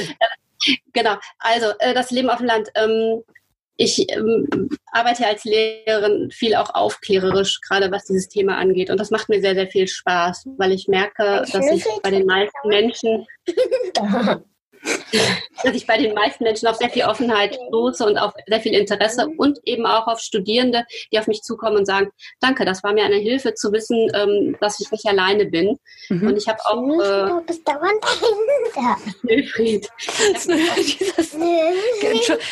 Genau, 0.94 1.16
also 1.40 1.68
äh, 1.80 1.94
das 1.94 2.12
Leben 2.12 2.30
auf 2.30 2.38
dem 2.38 2.48
Land. 2.48 2.70
Ähm, 2.76 3.24
ich 3.78 4.10
ähm, 4.12 4.70
arbeite 4.92 5.28
als 5.28 5.44
Lehrerin 5.44 6.32
viel 6.32 6.56
auch 6.56 6.74
aufklärerisch, 6.74 7.60
gerade 7.62 7.92
was 7.92 8.06
dieses 8.06 8.30
Thema 8.30 8.58
angeht. 8.58 8.90
Und 8.90 9.00
das 9.00 9.12
macht 9.12 9.28
mir 9.28 9.42
sehr, 9.42 9.56
sehr 9.56 9.68
viel 9.68 9.88
Spaß, 9.88 10.48
weil 10.58 10.72
ich 10.72 10.88
merke, 10.88 11.46
dass 11.52 11.72
ich 11.72 11.86
bei 12.02 12.12
den 12.12 12.26
meisten 12.26 12.68
Menschen 12.68 13.26
dass 15.64 15.76
ich 15.76 15.88
bei 15.88 15.98
den 15.98 16.14
meisten 16.14 16.44
Menschen 16.44 16.68
auf 16.68 16.78
sehr 16.78 16.90
viel 16.90 17.04
Offenheit 17.04 17.56
stoße 17.68 18.06
und 18.06 18.18
auf 18.18 18.34
sehr 18.48 18.60
viel 18.60 18.74
Interesse 18.74 19.28
mhm. 19.28 19.34
und 19.38 19.60
eben 19.66 19.86
auch 19.86 20.08
auf 20.08 20.20
Studierende, 20.20 20.86
die 21.12 21.20
auf 21.20 21.28
mich 21.28 21.42
zukommen 21.42 21.78
und 21.78 21.86
sagen, 21.86 22.10
danke, 22.40 22.66
das 22.66 22.84
war 22.84 22.94
mir 22.94 23.06
eine 23.06 23.18
Hilfe 23.18 23.54
zu 23.54 23.72
wissen, 23.72 24.10
ähm, 24.14 24.56
dass 24.60 24.80
ich 24.80 24.92
nicht 24.92 25.06
alleine 25.06 25.46
bin. 25.46 25.80
Mhm. 26.10 26.28
Und 26.28 26.38
ich 26.38 26.48
habe 26.48 26.60
auch... 26.66 26.84
Äh, 27.00 27.30
du 27.30 27.42
bist 27.46 27.68
dauernd 27.68 28.04
dahinter. 28.04 28.98
Snöfried. 29.20 29.90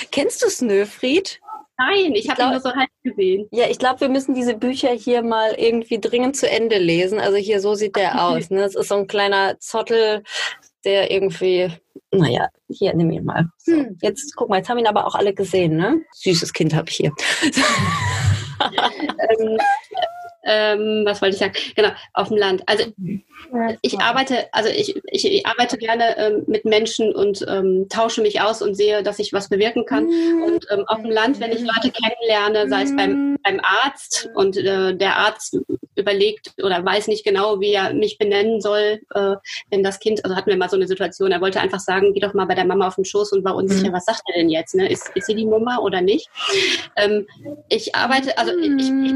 Kennst 0.11 0.43
du 0.43 0.49
Snöfried? 0.49 1.39
Nein, 1.77 2.13
ich 2.13 2.29
habe 2.29 2.41
ihn 2.43 2.51
nur 2.51 2.59
so 2.59 2.73
halb 2.73 2.89
gesehen. 3.03 3.47
Ja, 3.51 3.67
ich 3.67 3.79
glaube, 3.79 4.01
wir 4.01 4.09
müssen 4.09 4.36
diese 4.36 4.53
Bücher 4.55 4.91
hier 4.91 5.23
mal 5.23 5.55
irgendwie 5.57 5.99
dringend 5.99 6.38
zu 6.38 6.49
Ende 6.49 6.77
lesen. 6.77 7.19
Also 7.19 7.38
hier, 7.38 7.59
so 7.61 7.73
sieht 7.73 7.95
der 7.95 8.23
aus. 8.25 8.49
Ne? 8.51 8.63
Es 8.63 8.75
ist 8.75 8.89
so 8.89 8.95
ein 8.95 9.07
kleiner 9.07 9.59
Zottel, 9.59 10.23
der 10.86 11.09
irgendwie, 11.11 11.71
naja, 12.14 12.47
hier, 12.70 12.93
nimm 12.93 13.11
ihn 13.11 13.26
mal. 13.26 13.47
So, 13.57 13.74
hm. 13.74 13.97
Jetzt, 14.01 14.36
guck 14.36 14.49
mal, 14.49 14.57
jetzt 14.57 14.70
haben 14.70 14.80
ihn 14.80 14.88
aber 14.88 15.05
auch 15.05 15.16
alle 15.16 15.34
gesehen, 15.34 15.76
ne? 15.78 16.01
Süßes 16.14 16.53
Kind 16.53 16.74
habe 16.74 16.89
ich 16.89 16.97
hier. 16.97 17.11
ähm, 19.39 19.57
ähm, 20.45 21.03
was 21.05 21.22
wollte 21.22 21.36
ich 21.36 21.39
sagen? 21.39 21.53
Genau, 21.76 21.89
auf 22.14 22.28
dem 22.28 22.38
Land. 22.38 22.64
Also 22.66 22.86
ich 23.82 23.99
arbeite, 23.99 24.53
also 24.53 24.70
ich, 24.70 24.99
ich, 25.05 25.45
arbeite 25.45 25.78
gerne 25.78 26.18
ähm, 26.18 26.43
mit 26.47 26.66
Menschen 26.66 27.14
und 27.16 27.45
ähm, 27.47 27.88
tausche 27.89 28.22
mich 28.22 28.41
aus 28.41 28.61
und 28.61 28.76
sehe, 28.76 29.03
dass 29.03 29.20
ich 29.20 29.32
was 29.32 29.49
bewirken 29.49 29.86
kann. 29.86 30.05
Und 30.05 30.66
ähm, 30.72 30.84
auf 30.88 31.01
dem 31.01 31.11
Land, 31.11 31.39
wenn 31.39 31.51
ich 31.51 31.61
Leute 31.61 31.91
kennenlerne, 31.91 32.68
sei 32.70 32.84
es 32.84 32.95
beim, 32.95 33.32
beim 33.43 33.59
Arzt 33.61 34.29
und 34.35 34.57
äh, 34.57 34.95
der 34.95 35.17
Arzt 35.17 35.57
überlegt 35.95 36.53
oder 36.61 36.83
weiß 36.83 37.07
nicht 37.07 37.23
genau, 37.23 37.59
wie 37.59 37.73
er 37.73 37.93
mich 37.93 38.17
benennen 38.17 38.61
soll, 38.61 39.01
äh, 39.13 39.35
wenn 39.69 39.83
das 39.83 39.99
Kind, 39.99 40.23
also 40.23 40.35
hatten 40.35 40.49
wir 40.49 40.57
mal 40.57 40.69
so 40.69 40.75
eine 40.75 40.87
Situation, 40.87 41.31
er 41.31 41.41
wollte 41.41 41.61
einfach 41.61 41.79
sagen, 41.79 42.13
geh 42.13 42.19
doch 42.19 42.33
mal 42.33 42.45
bei 42.45 42.55
der 42.55 42.65
Mama 42.65 42.87
auf 42.87 42.95
den 42.95 43.05
Schoß 43.05 43.31
und 43.33 43.43
war 43.43 43.55
unsicher, 43.55 43.89
mhm. 43.89 43.93
was 43.93 44.05
sagt 44.05 44.23
er 44.27 44.39
denn 44.39 44.49
jetzt? 44.49 44.75
Ne? 44.75 44.89
Ist, 44.89 45.11
ist 45.15 45.27
sie 45.27 45.35
die 45.35 45.45
Mama 45.45 45.77
oder 45.77 46.01
nicht? 46.01 46.29
Ähm, 46.95 47.27
ich 47.69 47.95
arbeite, 47.95 48.37
also 48.37 48.57
ich, 48.57 48.67
ich, 48.67 48.89
ich 48.89 49.13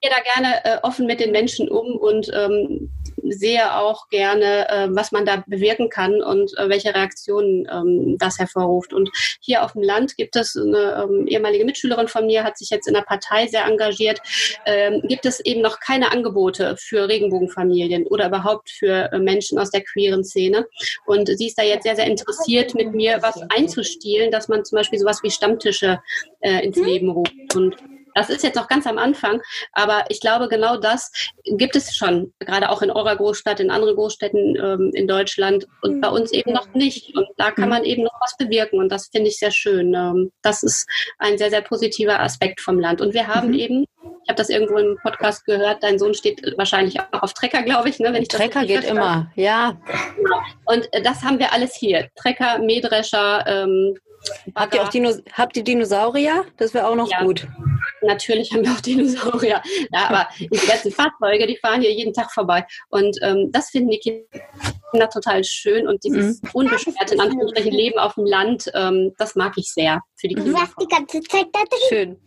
gehe 0.00 0.10
da 0.10 0.20
gerne 0.34 0.64
äh, 0.64 0.78
offen 0.82 1.06
mit 1.06 1.20
den 1.20 1.32
Menschen 1.32 1.68
um 1.68 1.96
und 1.96 2.30
ähm, 2.34 2.90
sehe 3.30 3.76
auch 3.76 4.08
gerne, 4.08 4.68
äh, 4.68 4.88
was 4.90 5.12
man 5.12 5.24
da 5.24 5.42
bewirken 5.46 5.88
kann 5.88 6.22
und 6.22 6.56
äh, 6.58 6.68
welche 6.68 6.94
Reaktionen 6.94 7.66
ähm, 7.70 8.16
das 8.18 8.38
hervorruft. 8.38 8.92
Und 8.92 9.10
hier 9.40 9.64
auf 9.64 9.72
dem 9.72 9.82
Land 9.82 10.16
gibt 10.16 10.36
es 10.36 10.56
eine 10.56 11.04
ähm, 11.04 11.26
ehemalige 11.26 11.64
Mitschülerin 11.64 12.08
von 12.08 12.26
mir, 12.26 12.44
hat 12.44 12.58
sich 12.58 12.70
jetzt 12.70 12.86
in 12.86 12.94
der 12.94 13.02
Partei 13.02 13.46
sehr 13.46 13.64
engagiert, 13.64 14.20
ähm, 14.66 15.02
gibt 15.04 15.26
es 15.26 15.40
eben 15.40 15.62
noch 15.62 15.80
keine 15.80 16.12
Angebote 16.12 16.76
für 16.78 17.08
Regenbogenfamilien 17.08 18.06
oder 18.06 18.28
überhaupt 18.28 18.70
für 18.70 19.12
äh, 19.12 19.18
Menschen 19.18 19.58
aus 19.58 19.70
der 19.70 19.82
queeren 19.82 20.24
Szene. 20.24 20.66
Und 21.06 21.28
sie 21.28 21.46
ist 21.46 21.58
da 21.58 21.62
jetzt 21.62 21.84
sehr, 21.84 21.96
sehr 21.96 22.06
interessiert, 22.06 22.74
mit 22.74 22.92
mir 22.92 23.18
was 23.22 23.40
einzustielen, 23.50 24.30
dass 24.30 24.48
man 24.48 24.64
zum 24.64 24.76
Beispiel 24.76 24.98
sowas 24.98 25.22
wie 25.22 25.30
Stammtische 25.30 26.00
äh, 26.40 26.64
ins 26.64 26.76
Leben 26.76 27.10
ruft. 27.10 27.54
Und 27.54 27.76
das 28.14 28.30
ist 28.30 28.42
jetzt 28.42 28.56
noch 28.56 28.68
ganz 28.68 28.86
am 28.86 28.98
Anfang, 28.98 29.40
aber 29.72 30.04
ich 30.08 30.20
glaube, 30.20 30.48
genau 30.48 30.76
das 30.76 31.10
gibt 31.44 31.76
es 31.76 31.94
schon, 31.96 32.32
gerade 32.38 32.70
auch 32.70 32.82
in 32.82 32.90
eurer 32.90 33.16
Großstadt, 33.16 33.60
in 33.60 33.70
anderen 33.70 33.96
Großstädten 33.96 34.56
ähm, 34.56 34.90
in 34.94 35.06
Deutschland 35.06 35.66
und 35.82 36.00
bei 36.00 36.08
uns 36.08 36.32
eben 36.32 36.52
noch 36.52 36.72
nicht. 36.74 37.14
Und 37.16 37.26
da 37.36 37.50
kann 37.50 37.64
mhm. 37.64 37.70
man 37.70 37.84
eben 37.84 38.04
noch 38.04 38.14
was 38.20 38.36
bewirken 38.36 38.78
und 38.78 38.90
das 38.90 39.08
finde 39.08 39.28
ich 39.28 39.38
sehr 39.38 39.50
schön. 39.50 39.94
Ähm, 39.94 40.30
das 40.42 40.62
ist 40.62 40.86
ein 41.18 41.38
sehr, 41.38 41.50
sehr 41.50 41.62
positiver 41.62 42.20
Aspekt 42.20 42.60
vom 42.60 42.78
Land. 42.78 43.00
Und 43.00 43.14
wir 43.14 43.26
haben 43.26 43.48
mhm. 43.48 43.54
eben, 43.54 43.84
ich 44.02 44.28
habe 44.28 44.36
das 44.36 44.48
irgendwo 44.48 44.78
im 44.78 44.96
Podcast 45.02 45.44
gehört, 45.44 45.82
dein 45.82 45.98
Sohn 45.98 46.14
steht 46.14 46.40
wahrscheinlich 46.56 47.00
auch 47.00 47.22
auf 47.22 47.34
Trecker, 47.34 47.62
glaube 47.62 47.88
ich. 47.88 47.98
Ne, 47.98 48.12
wenn 48.12 48.22
ich 48.22 48.28
Trecker 48.28 48.64
geht 48.64 48.84
immer, 48.84 49.30
ja. 49.34 49.76
Und 50.64 50.92
äh, 50.92 51.02
das 51.02 51.22
haben 51.22 51.38
wir 51.38 51.52
alles 51.52 51.74
hier. 51.74 52.08
Trecker, 52.14 52.58
Mähdrescher, 52.58 53.44
ähm, 53.46 53.94
Habt 54.54 54.74
ihr 54.74 54.82
auch 54.82 54.88
Dinos 54.88 55.22
habt 55.32 55.56
ihr 55.56 55.64
Dinosaurier? 55.64 56.44
Das 56.56 56.74
wäre 56.74 56.86
auch 56.86 56.96
noch 56.96 57.10
ja. 57.10 57.22
gut 57.22 57.46
natürlich 58.04 58.52
haben 58.52 58.64
wir 58.64 58.72
auch 58.72 58.80
Dinosaurier. 58.80 59.62
Ja, 59.92 60.08
aber 60.08 60.28
die 60.38 60.66
ganzen 60.66 60.92
Fahrzeuge, 60.92 61.46
die 61.46 61.56
fahren 61.56 61.80
hier 61.80 61.92
jeden 61.92 62.12
Tag 62.12 62.32
vorbei. 62.32 62.66
Und 62.88 63.16
ähm, 63.22 63.50
das 63.52 63.70
finden 63.70 63.90
die 63.90 63.98
Kinder 63.98 65.08
total 65.10 65.42
schön. 65.44 65.88
Und 65.88 66.04
dieses 66.04 66.42
mhm. 66.42 66.50
unbeschwerte, 66.52 67.14
in 67.14 67.20
Anführungsstrichen, 67.20 67.72
Leben 67.72 67.98
auf 67.98 68.14
dem 68.14 68.26
Land, 68.26 68.70
ähm, 68.74 69.12
das 69.18 69.34
mag 69.34 69.54
ich 69.56 69.72
sehr 69.72 70.00
für 70.16 70.28
die 70.28 70.34
Kinder. 70.34 70.68
Du 70.78 70.84
die 70.84 70.88
ganze 70.88 71.20
Zeit 71.22 71.46
da 71.52 71.60
drin. 71.60 71.80
Schön. 71.88 72.20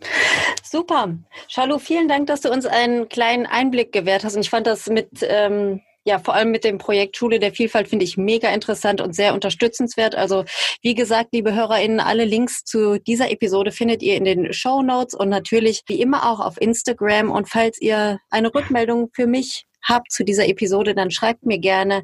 Super. 0.64 1.18
Charlo, 1.50 1.80
vielen 1.80 2.08
Dank, 2.08 2.28
dass 2.28 2.42
du 2.42 2.52
uns 2.52 2.66
einen 2.66 3.10
kleinen 3.10 3.46
Einblick 3.46 3.92
gewährt 3.92 4.24
hast. 4.24 4.36
Und 4.36 4.42
ich 4.42 4.50
fand 4.50 4.68
das 4.68 4.88
mit 4.88 5.10
ähm, 5.22 5.82
ja, 6.08 6.20
vor 6.20 6.36
allem 6.36 6.52
mit 6.52 6.64
dem 6.64 6.78
Projekt 6.78 7.18
Schule 7.18 7.38
der 7.38 7.52
Vielfalt 7.52 7.90
finde 7.90 8.06
ich 8.06 8.16
mega 8.16 8.50
interessant 8.54 9.02
und 9.02 9.14
sehr 9.14 9.34
unterstützenswert. 9.34 10.16
Also 10.16 10.46
wie 10.82 10.96
gesagt, 10.96 11.34
liebe 11.34 11.54
HörerInnen, 11.54 12.00
alle 12.00 12.24
Links 12.24 12.64
zu 12.64 12.98
dieser 12.98 13.30
Episode 13.30 13.74
findet 13.74 14.02
ihr 14.02 14.16
in 14.16 14.24
den 14.24 14.54
Show 14.54 14.82
Notes 14.82 15.14
und 15.14 15.28
natürlich 15.28 15.84
wie 15.88 16.00
immer 16.00 16.32
auch 16.32 16.40
auf 16.40 16.62
Instagram. 16.62 17.30
Und 17.30 17.50
falls 17.50 17.82
ihr 17.82 18.20
eine 18.30 18.56
Rückmeldung 18.56 19.10
für 19.14 19.28
mich 19.28 19.66
habt 19.84 20.10
zu 20.10 20.24
dieser 20.24 20.48
Episode, 20.48 20.96
dann 20.96 21.12
schreibt 21.12 21.46
mir 21.46 21.60
gerne 21.60 22.04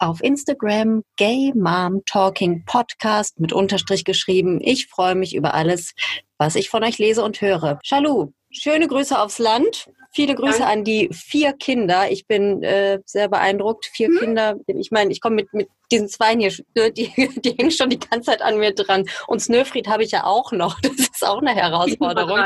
auf 0.00 0.20
Instagram 0.24 1.04
Gay 1.16 1.52
Mom 1.54 2.02
Talking 2.04 2.64
Podcast 2.64 3.38
mit 3.38 3.52
Unterstrich 3.52 4.02
geschrieben. 4.02 4.60
Ich 4.60 4.88
freue 4.88 5.14
mich 5.14 5.36
über 5.36 5.54
alles, 5.54 5.94
was 6.36 6.56
ich 6.56 6.68
von 6.68 6.82
euch 6.82 6.98
lese 6.98 7.22
und 7.22 7.40
höre. 7.40 7.78
Shalom! 7.84 8.34
Schöne 8.58 8.88
Grüße 8.88 9.18
aufs 9.18 9.38
Land. 9.38 9.90
Viele 10.12 10.34
Grüße 10.34 10.60
Danke. 10.60 10.72
an 10.72 10.84
die 10.84 11.10
vier 11.12 11.52
Kinder. 11.52 12.10
Ich 12.10 12.26
bin 12.26 12.62
äh, 12.62 13.00
sehr 13.04 13.28
beeindruckt. 13.28 13.84
Vier 13.84 14.08
hm? 14.08 14.18
Kinder. 14.18 14.54
Ich 14.66 14.90
meine, 14.90 15.12
ich 15.12 15.20
komme 15.20 15.36
mit, 15.36 15.52
mit 15.52 15.68
diesen 15.92 16.08
Zweien 16.08 16.40
hier, 16.40 16.50
die, 16.92 17.12
die 17.36 17.50
hängen 17.50 17.70
schon 17.70 17.90
die 17.90 17.98
ganze 17.98 18.30
Zeit 18.30 18.40
an 18.40 18.58
mir 18.58 18.72
dran. 18.72 19.04
Und 19.26 19.40
Snöfried 19.40 19.88
habe 19.88 20.04
ich 20.04 20.12
ja 20.12 20.24
auch 20.24 20.52
noch. 20.52 20.80
Das 20.96 21.22
ist 21.22 21.26
auch 21.26 21.40
eine 21.40 21.54
Herausforderung. 21.54 22.38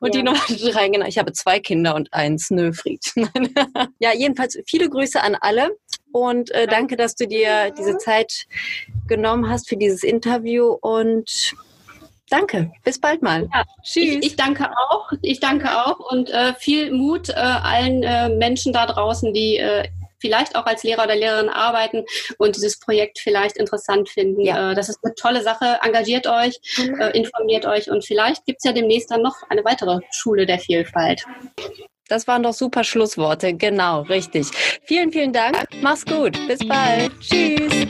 Und 0.00 0.14
ja. 0.14 0.20
die 0.20 0.22
Nummer 0.22 0.40
drei, 0.48 0.88
genau. 0.88 1.06
Ich 1.06 1.18
habe 1.18 1.32
zwei 1.32 1.60
Kinder 1.60 1.94
und 1.94 2.12
einen 2.12 2.38
Snöfried. 2.38 3.12
ja, 3.98 4.12
jedenfalls 4.14 4.58
viele 4.66 4.88
Grüße 4.88 5.20
an 5.20 5.34
alle. 5.40 5.76
Und 6.12 6.50
äh, 6.50 6.66
danke, 6.66 6.96
dass 6.96 7.14
du 7.14 7.26
dir 7.26 7.70
diese 7.76 7.96
Zeit 7.96 8.46
genommen 9.06 9.48
hast 9.48 9.68
für 9.68 9.76
dieses 9.76 10.02
Interview. 10.02 10.76
Und 10.80 11.54
Danke, 12.32 12.72
bis 12.82 12.98
bald 12.98 13.20
mal. 13.20 13.46
Ja, 13.52 13.64
Tschüss. 13.82 14.16
Ich, 14.16 14.24
ich, 14.24 14.36
danke 14.36 14.70
auch. 14.88 15.12
Ich 15.20 15.38
danke 15.38 15.68
auch 15.84 15.98
und 16.10 16.30
äh, 16.30 16.54
viel 16.54 16.90
Mut 16.90 17.28
äh, 17.28 17.34
allen 17.34 18.02
äh, 18.02 18.30
Menschen 18.30 18.72
da 18.72 18.86
draußen, 18.86 19.34
die 19.34 19.58
äh, 19.58 19.86
vielleicht 20.18 20.56
auch 20.56 20.64
als 20.64 20.82
Lehrer 20.82 21.04
oder 21.04 21.14
Lehrerin 21.14 21.50
arbeiten 21.50 22.04
und 22.38 22.56
dieses 22.56 22.78
Projekt 22.78 23.18
vielleicht 23.18 23.58
interessant 23.58 24.08
finden. 24.08 24.40
Ja. 24.40 24.70
Äh, 24.70 24.74
das 24.74 24.88
ist 24.88 25.00
eine 25.04 25.14
tolle 25.14 25.42
Sache. 25.42 25.78
Engagiert 25.82 26.26
euch, 26.26 26.58
mhm. 26.78 26.98
Äh, 26.98 27.10
informiert 27.10 27.66
euch 27.66 27.90
und 27.90 28.02
vielleicht 28.02 28.46
gibt 28.46 28.60
es 28.60 28.64
ja 28.64 28.72
demnächst 28.72 29.10
dann 29.10 29.20
noch 29.20 29.36
eine 29.50 29.62
weitere 29.66 30.00
Schule 30.10 30.46
der 30.46 30.58
Vielfalt. 30.58 31.24
Das 32.08 32.26
waren 32.26 32.42
doch 32.42 32.54
super 32.54 32.82
Schlussworte. 32.82 33.52
Genau, 33.52 34.02
richtig. 34.02 34.46
Vielen, 34.84 35.12
vielen 35.12 35.34
Dank. 35.34 35.68
Mach's 35.82 36.06
gut. 36.06 36.38
Bis 36.46 36.66
bald. 36.66 37.12
Tschüss. 37.20 37.86